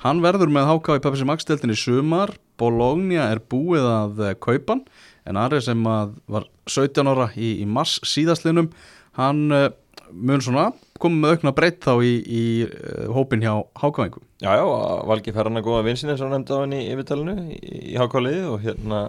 hann 0.05 0.21
verður 0.21 0.53
með 0.53 0.69
háká 0.75 1.01
í 1.01 1.07
Pepsi 1.07 1.25
Max 1.25 1.49
deltin 1.49 1.73
í 1.73 1.81
sumar. 1.81 2.37
Bologna 2.61 3.31
er 3.33 3.41
búið 3.41 3.89
að 3.89 4.27
kaupa 4.45 4.77
hann 4.77 4.85
en 5.29 5.41
Ari 5.41 5.61
sem 5.65 5.87
að 5.89 6.17
var 6.31 6.49
17 6.71 7.11
ára 7.13 7.31
í, 7.37 7.59
í 7.63 7.67
mars 7.69 7.99
síðastlinum 8.07 8.71
hann 9.19 9.47
uh, 9.55 9.69
mun 10.13 10.43
svona 10.45 10.71
komið 11.03 11.23
með 11.23 11.35
aukna 11.35 11.55
breytt 11.57 11.81
þá 11.85 11.95
í, 12.03 12.13
í 12.25 12.45
uh, 12.67 13.09
hópin 13.15 13.45
hjá 13.45 13.55
hákáingum 13.81 14.25
Já, 14.39 14.53
já, 14.55 14.65
Valgi 15.11 15.35
fær 15.35 15.51
hann 15.51 15.59
að 15.59 15.67
góða 15.67 15.87
vinsin 15.89 16.13
eins 16.13 16.23
og 16.23 16.29
hann 16.29 16.39
nefndi 16.39 16.55
á 16.55 16.63
hann 16.63 16.77
í 16.77 16.85
yfirtalinu 16.93 17.35
í, 17.59 17.97
hákáliði 17.99 18.45
og 18.53 18.63
hérna 18.63 19.03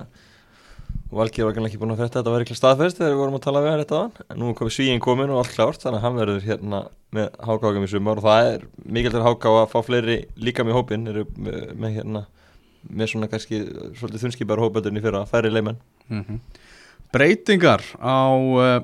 Valgi 1.09 1.41
var 1.41 1.57
ekki 1.57 1.79
búin 1.81 1.95
að 1.95 2.03
að 2.03 2.11
þetta 2.13 2.31
var 2.33 2.43
ekki 2.43 2.57
staðfest 2.57 2.99
þegar 2.99 3.15
við 3.15 3.21
vorum 3.23 3.37
að 3.39 3.45
tala 3.47 3.61
við 3.63 3.71
hann 3.71 3.79
þetta 3.81 3.97
á 3.97 4.01
hann 4.03 4.25
en 4.29 4.41
nú 4.41 4.51
komið 4.57 4.75
svíinn 4.75 5.01
komin 5.01 5.31
og 5.33 5.39
allt 5.41 5.55
klárt 5.55 5.81
þannig 5.81 5.97
að 5.97 6.05
hann 6.05 6.19
verður 6.19 6.43
hérna 6.45 6.81
með 7.17 7.31
hákákum 7.47 7.85
í 7.85 7.89
sumar 7.89 8.21
og 8.21 8.27
það 8.27 8.49
er 8.49 8.67
mikilvægt 8.85 9.25
háká 9.25 9.53
að 9.55 9.71
fá 9.71 9.79
fleiri 9.87 10.17
líka 10.37 10.65
með 10.65 10.77
hópin 10.77 11.09
eru 11.09 11.25
með, 11.33 11.63
með 11.81 11.95
hérna 11.97 12.23
með 12.87 13.11
svona 13.11 13.29
kannski 13.31 13.61
svolítið 13.99 14.25
þunskipar 14.25 14.61
hópöldurinn 14.63 15.01
í 15.01 15.03
fyrra 15.03 15.25
færi 15.29 15.51
leimenn 15.51 15.79
mm 16.07 16.39
Breytingar 17.09 17.81
á 17.97 18.29
uh, 18.37 18.83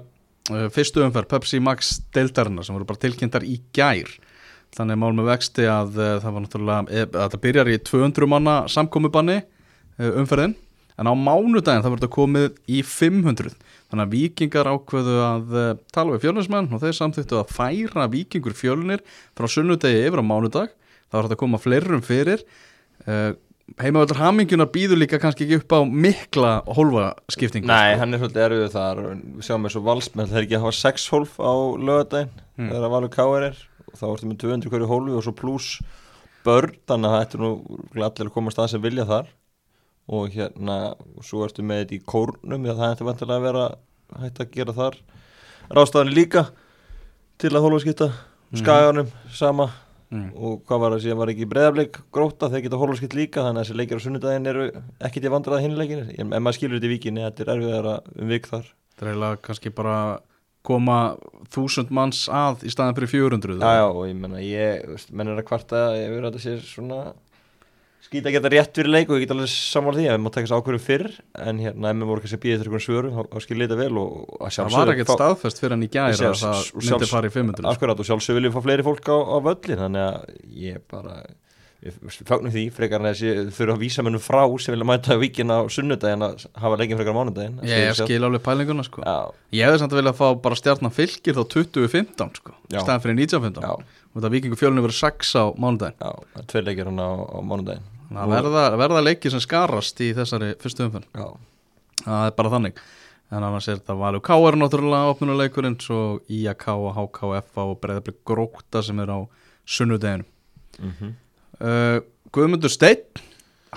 fyrstu 0.74 1.04
umferð 1.06 1.30
Pepsi 1.30 1.60
Max 1.62 2.00
deildarinnar 2.16 2.66
sem 2.66 2.74
voru 2.74 2.88
bara 2.90 3.02
tilkynntar 3.04 3.46
í 3.46 3.60
gær. 3.76 4.10
Þannig 4.76 4.98
mál 4.98 5.14
með 5.14 5.30
vexti 5.30 5.68
að 5.70 6.00
uh, 6.00 6.16
það 6.24 6.34
var 6.34 6.46
náttúrulega 6.46 7.04
að 7.06 7.36
það 7.36 7.44
byrjar 7.44 7.70
í 7.70 7.76
200 7.86 8.30
manna 8.32 8.56
samkomubanni 8.72 9.44
uh, 9.44 10.10
umferðin. 10.24 10.58
En 10.98 11.12
á 11.12 11.14
mánudaginn 11.14 11.84
það 11.86 11.98
verður 11.98 12.14
komið 12.16 12.60
í 12.72 12.82
500 12.88 13.54
þannig 13.92 14.06
að 14.08 14.14
vikingar 14.16 14.72
ákveðu 14.72 15.16
að 15.22 15.56
tala 15.94 16.16
við 16.16 16.26
fjölunismenn 16.26 16.72
og 16.74 16.82
þeir 16.82 16.96
samþýttu 16.98 17.38
að 17.42 17.52
færa 17.54 18.08
vikingur 18.10 18.56
fjölunir 18.58 19.04
frá 19.38 19.46
sunnudegi 19.52 20.06
yfir 20.08 20.24
á 20.24 20.26
mánudag. 20.26 20.72
Það 21.12 21.18
var 21.20 21.28
þetta 21.28 21.38
að 21.38 21.44
koma 21.44 21.62
fleirum 21.62 22.02
fyrir 22.02 22.46
heimavöldur 23.82 24.20
hamingunar 24.22 24.70
býður 24.72 25.00
líka 25.02 25.18
kannski 25.20 25.46
ekki 25.48 25.58
upp 25.64 25.74
á 25.74 25.80
mikla 25.90 26.52
hólfaskiptingu 26.78 27.68
Nei, 27.68 27.94
sko. 27.96 28.00
hann 28.04 28.14
er 28.14 28.22
svolítið 28.22 28.44
erfið 28.46 28.74
þar 28.76 29.00
við 29.06 29.46
sjáum 29.48 29.66
eins 29.68 29.78
og 29.80 29.86
valsmenn 29.88 30.30
það 30.30 30.38
er 30.42 30.46
ekki 30.48 30.60
hafa 30.62 30.76
6 30.80 31.08
hólf 31.16 31.38
á 31.42 31.54
lögadaginn 31.82 32.42
Mm. 32.56 32.70
þegar 32.72 32.86
að 32.88 32.92
valur 32.94 33.10
káir 33.12 33.44
er. 33.50 33.58
Og 33.92 33.96
þá 34.00 34.04
ertu 34.16 34.28
með 34.30 34.38
200 34.40 34.70
hverju 34.72 34.88
hólfi 34.88 35.16
og 35.18 35.24
svo 35.26 35.34
pluss 35.36 35.82
börn, 36.46 36.72
þannig 36.88 37.10
að 37.12 37.18
þetta 37.20 37.36
er 37.36 37.42
nú 37.44 37.50
allir 38.06 38.30
að 38.30 38.32
koma 38.32 38.52
að 38.56 38.70
sem 38.72 38.82
vilja 38.86 39.06
þar. 39.10 39.26
Og 40.08 40.30
hérna, 40.32 40.78
og 41.18 41.24
svo 41.28 41.44
ertu 41.44 41.66
með 41.68 41.82
þetta 41.82 41.96
í 41.98 42.00
kórnum, 42.08 42.64
það 42.64 42.94
ætti 42.94 43.08
vantilega 43.10 43.36
að 43.36 43.48
vera 43.50 43.66
hægt 44.22 44.40
að 44.40 44.52
gera 44.56 44.74
þar. 44.78 44.96
Rástaðan 45.76 46.14
líka 46.16 46.46
til 47.44 47.50
að 47.52 47.66
hólfaskipta. 47.68 48.08
Skaganum, 48.56 49.12
sama 49.36 49.68
mm. 50.12 50.30
og 50.36 50.62
hvað 50.68 50.84
var 50.84 50.96
það 50.96 51.04
síðan? 51.06 51.20
Var 51.22 51.34
ekki 51.34 51.50
breyðarbleik 51.52 52.00
gróta 52.16 52.52
þeir 52.52 52.66
geta 52.66 52.80
hólfaskipt 52.82 53.18
líka 53.18 53.46
þannig 53.46 53.62
að 53.62 53.68
þessi 53.68 53.80
leikir 53.82 54.02
á 54.02 54.06
sunnudaginn 54.06 54.52
eru 54.52 54.70
ekkit 55.10 55.28
ég 55.28 55.36
vandrað 55.36 55.66
hinleikin 55.66 56.08
en 56.16 56.32
maður 56.36 56.58
skilur 56.60 56.80
þetta 56.80 56.90
í 56.90 56.94
víkinni, 56.94 57.26
þetta 57.26 57.46
er 57.46 57.54
erfiðara 57.56 57.98
um 58.16 58.32
vik 58.34 58.50
þar. 58.52 58.72
Það 58.96 59.06
er 59.06 59.12
eiginlega 59.14 59.44
kannski 59.50 59.74
bara 59.76 59.98
koma 60.66 61.00
þúsund 61.54 61.92
manns 61.94 62.26
að 62.32 62.66
í 62.66 62.74
staðan 62.74 62.98
fyrir 62.98 63.12
400 63.12 63.60
Já, 63.62 63.82
já, 63.82 63.86
og 63.86 64.08
ég 64.10 64.18
menna, 64.18 64.42
ég, 64.42 64.86
veist, 64.90 65.12
menn 65.14 65.30
er 65.32 65.42
að 65.42 65.48
kvarta 65.50 65.86
yfir 66.00 66.24
að 66.24 66.30
þetta 66.32 66.44
sé 66.46 66.56
svona 66.66 67.02
skýta 68.06 68.30
að 68.30 68.36
geta 68.38 68.52
rétt 68.54 68.78
fyrir 68.78 68.92
leik 68.94 69.10
og 69.12 69.18
ég 69.18 69.26
get 69.26 69.34
alveg 69.36 69.50
sammála 69.52 69.98
því 70.00 70.06
að 70.10 70.16
við 70.16 70.24
má 70.26 70.30
taka 70.36 70.46
þessu 70.48 70.58
ákvörðum 70.60 70.84
fyrr 70.86 71.08
en 71.46 71.62
hérna, 71.64 71.92
ef 71.92 72.00
við 72.02 72.10
voru 72.12 72.24
kannski 72.26 72.38
að 72.38 72.44
eftir 72.56 72.70
einhvern 72.70 72.86
svörum 72.86 73.16
þá, 73.16 73.22
þá 73.34 73.40
skil 73.46 73.58
ég 73.58 73.70
þetta 73.70 73.80
vel 73.82 74.02
og 74.02 74.12
að 74.16 74.44
það 74.46 74.54
sjálfsögðu 74.58 74.82
var 74.86 74.94
ekkert 74.96 75.14
staðfest 75.16 75.64
fyrir 75.64 75.76
hann 75.76 75.86
í 75.86 75.90
Sjálfs- 75.96 76.46
að 76.46 76.60
það 76.60 76.92
myndi 76.92 77.10
fara 77.12 77.32
í 77.32 77.34
500 77.36 77.64
sko. 77.66 77.72
Akkurat 77.74 78.04
og 78.04 78.10
sjálfsög 78.12 78.38
viljum 78.40 78.54
fá 78.56 78.62
fleiri 78.68 78.86
fólk 78.86 79.10
á, 79.10 79.18
á 79.26 79.38
völlin 79.50 79.82
þannig 79.86 80.06
að 80.06 80.38
ég 80.66 80.86
bara 80.92 81.18
fagnum 82.26 82.50
því 82.54 82.64
frekar 82.74 83.02
en 83.04 83.12
þessi 83.12 83.32
þurfa 83.54 83.76
að 83.76 83.82
vísa 83.84 84.04
mennum 84.06 84.22
frá 84.24 84.42
sem 84.64 84.74
vilja 84.74 84.88
mæta 84.90 85.18
víkin 85.22 85.52
á 85.54 85.60
sunnudaginn 85.70 86.24
að 86.26 86.46
hafa 86.58 86.80
leikin 86.82 86.98
frekar 86.98 87.14
á 87.14 87.18
mánudaginn 87.20 87.60
Ég 87.68 87.94
skil 88.00 88.22
alveg 88.26 88.42
pælinguna 88.46 88.86
sko. 88.88 89.04
Já, 89.06 89.30
Ég 89.54 89.68
hefði 89.68 89.82
samt 89.84 89.94
að 89.94 90.02
vilja 90.02 90.16
fá 90.18 90.26
bara 90.42 90.58
stjarnan 90.58 90.96
fylgir 90.96 91.38
þá 91.38 91.44
2015 91.54 92.40
sko 92.40 92.56
Já. 92.74 92.80
staðan 92.82 93.04
fyrir 93.06 93.20
1915 93.22 93.62
já, 93.62 93.76
og 94.16 94.24
það 94.26 94.34
vikingu 94.40 94.58
fjölunni 94.58 94.86
verið 94.88 94.98
6 95.04 95.36
á 95.38 95.44
mánudaginn. 95.62 96.00
Já, 96.02 96.12
það 96.40 96.48
tveir 96.54 96.66
leikir 96.72 96.90
hann 96.90 97.04
á, 97.06 97.10
á 97.22 97.38
mánudaginn 97.46 97.86
Það 98.10 98.36
verða, 98.36 98.66
verða 98.80 99.04
leiki 99.06 99.32
sem 99.34 99.42
skarast 99.44 100.02
í 100.06 100.12
þessari 100.18 100.54
fyrstu 100.62 100.88
umfenn 100.88 101.08
Það 102.06 102.28
er 102.28 102.36
bara 102.38 102.52
þannig. 102.54 102.82
En 103.34 103.42
annars 103.42 103.68
er 103.72 103.80
þetta 103.80 103.96
Valur 103.98 104.22
K 104.22 104.36
er 104.48 104.58
náttúrulega 104.62 105.14
opnuleikurinn 105.16 105.80
svo 105.82 106.02
IAK 106.30 106.68
og 106.76 106.92
HKF 107.00 107.62
og 107.64 107.80
breyðablik 107.82 108.20
gróta 108.28 108.84
sem 108.86 109.00
er 109.02 109.12
á 109.12 109.20
sunnudeginu 109.66 110.26
mhm. 110.80 111.16
Uh, 111.56 112.02
Guðmundur 112.36 112.68
Steinn 112.68 113.22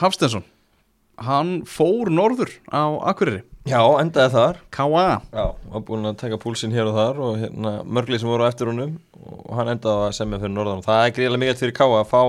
Hafstensson 0.03 0.43
Hann 1.19 1.63
fór 1.67 2.11
norður 2.15 2.53
á 2.71 2.95
Akureyri. 3.11 3.45
Já, 3.69 3.81
endaði 4.01 4.31
þar. 4.37 4.59
K.A. 4.73 5.07
Já, 5.35 5.47
var 5.73 5.83
búin 5.87 6.07
að 6.07 6.21
taka 6.21 6.39
púlsinn 6.41 6.75
hér 6.75 6.89
og 6.89 6.95
þar 6.97 7.19
og 7.27 7.41
hérna, 7.41 7.73
mörglið 7.85 8.23
sem 8.23 8.31
voru 8.31 8.47
á 8.47 8.51
eftir 8.51 8.71
honum 8.71 8.95
og 9.19 9.51
hann 9.59 9.73
endaði 9.75 10.07
að 10.07 10.15
semja 10.17 10.39
fyrir 10.39 10.55
norðan. 10.55 10.85
Það 10.87 11.03
er 11.03 11.15
gríðilega 11.17 11.43
mikilvægt 11.43 11.65
fyrir 11.65 11.77
Káa 11.81 11.99
að 11.99 12.13
fá 12.13 12.23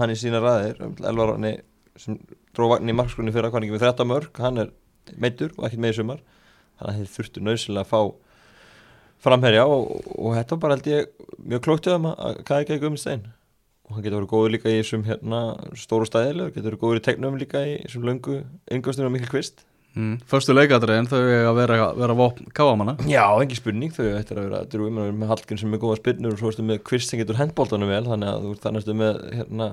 hann 0.00 0.12
í 0.12 0.18
sína 0.20 0.42
ræðir 0.42 0.82
Elvarani 1.06 1.56
sem 2.00 2.18
dró 2.56 2.70
vagnin 2.72 2.92
í 2.92 2.96
markskunni 2.96 3.32
fyrir 3.34 3.48
að 3.48 3.56
hann 3.56 3.66
ekki 3.66 3.76
með 3.76 3.84
13 3.86 4.10
mörg 4.10 4.40
hann 4.42 4.62
er 4.62 4.72
meittur 5.14 5.54
og 5.56 5.66
ekkert 5.68 5.82
með 5.82 5.94
í 5.94 5.98
sumar. 6.00 6.22
Þannig 6.76 6.92
að 6.92 6.98
þeir 7.00 7.12
þurftu 7.14 7.42
nöðsynlega 7.46 7.86
að 7.86 7.90
fá 7.92 8.00
framherja 9.26 9.64
og, 9.70 9.86
og 10.12 10.36
þetta 10.36 10.58
bara 10.60 10.76
held 10.76 10.90
ég 10.90 11.10
mjög 11.40 11.62
klókt 11.64 11.88
um 11.92 12.10
að 12.12 12.42
hvað 12.48 12.64
ekki 12.64 12.90
um 12.90 12.98
stein. 13.00 13.24
Og 13.86 13.94
hann 13.94 14.04
getur 14.04 14.18
verið 14.18 14.32
góður 14.32 14.52
líka 14.56 14.72
í 14.72 14.80
þessum 14.80 15.06
hérna, 15.06 15.40
stóru 15.78 16.08
stæðileg, 16.08 16.52
getur 16.56 16.72
verið 16.72 16.82
góður 16.82 17.00
í 17.00 17.04
tegnum 17.06 17.38
líka 17.38 17.62
í 17.62 17.76
þessum 17.84 18.06
löngu 18.08 18.40
yngostunum 18.74 19.14
mikil 19.14 19.30
kvist 19.30 19.62
mm, 19.96 20.14
Föstu 20.30 20.54
leikadriðin 20.54 21.08
þau 21.10 21.18
að 21.20 21.58
vera, 21.58 21.88
vera 21.98 22.16
vopn 22.18 22.50
K.A.manna 22.56 22.96
Já, 23.10 23.24
engin 23.42 23.58
spurning, 23.58 23.94
þau 23.96 24.04
ættir 24.18 24.40
að 24.40 24.48
vera 24.48 24.62
drúið 24.72 24.96
með, 24.96 25.26
Hallgrim 25.32 25.60
sem 25.60 25.76
er 25.76 25.82
góða 25.82 25.98
spinnur 26.00 26.36
og 26.36 26.40
svo 26.40 26.52
erstu 26.52 26.66
með 26.68 26.80
Kvist 26.86 27.12
sem 27.12 27.22
getur 27.22 27.40
hendbóltanum 27.40 27.92
vel 27.92 28.04
þannig 28.06 28.32
að 28.32 28.46
þú 28.46 28.54
ert 28.54 28.64
þannig 28.66 28.84
erstu 28.84 28.96
með 29.02 29.20
hérna, 29.40 29.68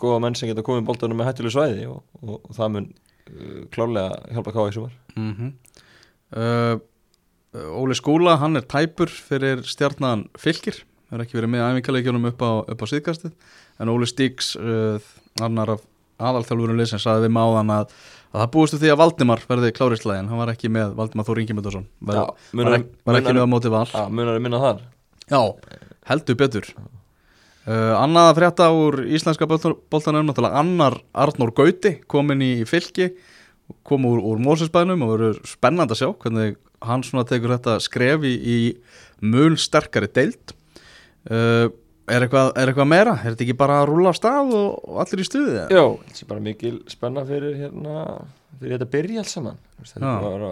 góða 0.00 0.20
menn 0.26 0.38
sem 0.40 0.50
getur 0.50 0.66
komið 0.66 0.86
bóltanum 0.90 1.20
með 1.20 1.30
hættuleg 1.30 1.56
svæði 1.56 1.88
og, 1.92 2.04
og, 2.20 2.36
og 2.40 2.58
það 2.58 2.76
mun 2.76 2.90
uh, 2.90 3.58
klárlega 3.74 4.36
hjálpa 4.36 4.56
káa 4.56 4.68
í 4.70 4.76
sumar. 4.78 4.94
Mm 5.16 5.34
uh, 6.36 6.76
Óli 7.50 7.96
Skúla, 7.98 8.36
hann 8.38 8.54
er 8.54 8.62
tæpur 8.62 9.10
fyrir 9.10 9.64
stjarnan 9.66 10.28
fylgir 10.38 10.84
hefur 11.10 11.24
ekki 11.24 11.38
verið 11.38 11.50
með 11.50 11.64
æfingarleikjunum 11.66 12.28
upp 12.30 12.42
á, 12.46 12.50
á 12.70 12.84
síðkastið. 12.86 13.32
En 13.82 13.90
Óli 13.90 14.06
Stíks 14.06 14.54
uh, 14.58 15.02
annar 15.42 15.74
af 15.74 15.82
aðalþjálfurum 16.20 16.78
að, 18.30 18.36
að 18.36 18.40
það 18.44 18.50
búistu 18.54 18.78
því 18.80 18.92
að 18.92 19.00
Valdimar 19.00 19.42
verði 19.48 19.72
klárislega 19.76 20.22
en 20.22 20.28
hann 20.30 20.38
var 20.38 20.52
ekki 20.54 20.70
með 20.72 20.94
Valdimar 20.98 21.26
Þór 21.26 21.40
Ingemyndarsson 21.42 21.86
var, 22.00 22.14
Já, 22.20 22.24
var, 22.60 22.78
ekki- 22.78 22.94
ekki 23.20 23.34
með 23.36 23.44
á 23.44 23.48
móti 23.50 23.72
val. 23.74 23.86
Já, 23.90 24.04
munar 24.08 24.34
er 24.38 24.44
minna 24.44 24.60
þar. 24.62 24.80
Já, 25.30 25.40
heldur 26.10 26.38
betur. 26.40 26.70
Uh, 27.68 27.92
Annað 28.00 28.30
að 28.30 28.38
frétta 28.40 28.70
úr 28.72 29.02
íslenska 29.04 29.46
náttúrulega 30.30 30.62
annar 30.62 30.96
Arnór 31.12 31.52
Gauti 31.54 31.98
komin 32.08 32.40
í 32.42 32.64
fylki 32.66 33.10
kom 33.86 34.06
úr, 34.08 34.18
úr 34.18 34.40
Mósesbænum 34.42 35.04
og 35.04 35.12
verður 35.12 35.42
spennand 35.46 35.92
að 35.92 36.00
sjá 36.00 36.08
hvernig 36.24 36.56
hann 36.82 37.04
svona 37.04 37.26
tekur 37.28 37.52
þetta 37.52 37.76
skref 37.84 38.24
í, 38.24 38.32
í 38.40 38.58
mun 39.20 39.58
sterkari 39.60 40.08
deild. 40.08 40.54
Uh, 41.28 41.68
er, 42.08 42.24
eitthvað, 42.24 42.50
er 42.56 42.70
eitthvað 42.70 42.90
meira? 42.90 43.14
Er 43.20 43.34
þetta 43.34 43.46
ekki 43.46 43.56
bara 43.60 43.80
að 43.82 43.88
rúla 43.90 44.12
á 44.12 44.14
stað 44.16 44.52
og, 44.56 44.98
allir 45.02 45.22
í 45.22 45.26
stuði? 45.28 45.56
Já, 45.72 45.84
þetta 46.06 46.24
er 46.24 46.30
bara 46.32 46.44
mikil 46.44 46.74
spenna 46.90 47.24
fyrir 47.28 47.58
hérna 47.60 48.04
fyrir 48.60 48.76
þetta 48.76 48.88
að 48.88 48.94
byrja 48.94 49.22
alls 49.22 49.34
saman. 49.36 49.60
Þetta 49.80 50.14
var 50.24 50.46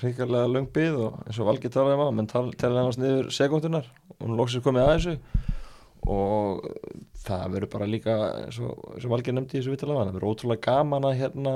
ríkarlega 0.00 0.50
löng 0.54 0.70
bið 0.72 0.98
og 1.04 1.18
eins 1.26 1.40
og 1.40 1.50
Valgi 1.50 1.72
talaði 1.72 1.98
um 1.98 2.04
á 2.08 2.16
menn 2.16 2.30
talaði 2.30 2.86
hans 2.86 3.00
niður 3.00 3.30
sekundunar 3.36 3.90
og 4.16 4.22
hún 4.24 4.38
loksist 4.38 4.64
komið 4.64 4.86
að 4.86 4.92
þessu. 4.94 5.46
Og 6.10 6.64
það 7.20 7.44
verður 7.54 7.72
bara 7.74 7.90
líka 7.90 8.16
eins 8.46 8.58
og, 8.64 8.80
eins 8.94 9.04
og 9.04 9.12
Valgi 9.12 9.34
nefndi 9.36 9.58
í 9.58 9.60
þessu 9.60 9.74
vitalaga 9.74 10.06
það 10.06 10.16
verður 10.16 10.32
ótrúlega 10.32 10.66
gaman 10.70 11.08
að 11.10 11.18
hérna 11.20 11.54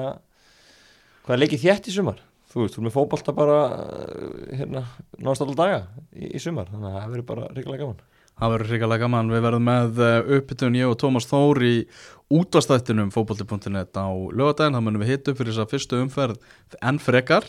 hvað 1.24 1.36
er 1.36 1.42
leikið 1.44 1.64
þétt 1.64 1.88
í 1.88 1.94
sumar? 1.94 2.20
Þú 2.52 2.60
veist, 2.60 2.76
þú 2.76 2.82
er 2.82 2.86
með 2.86 2.94
fótbolta 2.94 3.32
bara 3.34 3.60
eh, 3.74 4.58
hérna, 4.60 4.84
náðast 5.16 5.42
allar 5.46 5.56
daga 5.58 5.78
í, 6.12 6.28
í 6.36 6.42
sumar 6.42 6.68
þannig 6.68 6.90
að 6.90 6.98
það 6.98 7.14
verður 7.14 7.28
bara 7.30 7.48
ríkarlega 7.54 7.86
gaman 7.86 8.13
Það 8.34 8.50
verður 8.50 8.72
hrikalega 8.72 9.04
gaman, 9.04 9.30
við 9.30 9.44
verðum 9.44 9.68
með 9.68 10.00
uh, 10.02 10.14
uppbytun 10.36 10.78
ég 10.78 10.90
og 10.90 10.96
Tómas 10.98 11.28
Þór 11.30 11.60
í 11.62 11.74
útastættinum 12.34 13.12
fótbolti.net 13.14 13.94
á 13.94 14.10
lögadaginn, 14.10 14.74
það 14.74 14.84
munum 14.88 15.04
við 15.04 15.12
hitta 15.12 15.30
upp 15.30 15.38
fyrir 15.38 15.54
þess 15.54 15.62
að 15.62 15.74
fyrstu 15.74 16.00
umferð 16.02 16.58
enn 16.82 16.98
frekar. 17.02 17.46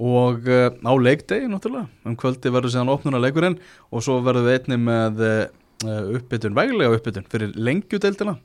Og 0.00 0.48
uh, 0.48 0.72
á 0.72 0.92
leikdegi 0.96 1.50
náttúrulega, 1.52 1.86
um 2.08 2.16
kvöldi 2.18 2.50
verður 2.50 2.72
síðan 2.72 2.94
opnuna 2.94 3.20
leikurinn 3.20 3.60
og 3.92 4.02
svo 4.02 4.16
verðum 4.24 4.48
við 4.48 4.56
einni 4.56 4.80
með 4.88 5.22
uh, 5.28 5.44
uppbytun, 6.16 6.56
veglega 6.56 6.96
uppbytun 6.96 7.28
fyrir 7.30 7.54
lengjudeildina. 7.54 8.38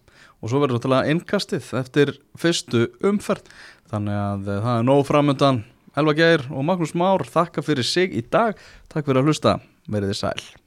Og 0.43 0.51
svo 0.51 0.59
verður 0.59 0.81
náttúrulega 0.81 1.15
innkastið 1.15 1.73
eftir 1.79 2.15
fyrstu 2.39 2.89
umferð. 3.07 3.47
Þannig 3.89 4.23
að 4.27 4.47
það 4.51 4.73
er 4.75 4.87
nóg 4.91 5.05
framöndan 5.07 5.63
Elva 5.97 6.13
Geir 6.13 6.43
og 6.51 6.65
Magnús 6.67 6.93
Már 6.93 7.23
þakka 7.25 7.63
fyrir 7.65 7.87
sig 7.87 8.13
í 8.13 8.25
dag, 8.27 8.59
takk 8.91 9.07
fyrir 9.07 9.23
að 9.23 9.31
hlusta, 9.31 9.61
verið 9.87 10.13
þið 10.13 10.25
sæl 10.27 10.58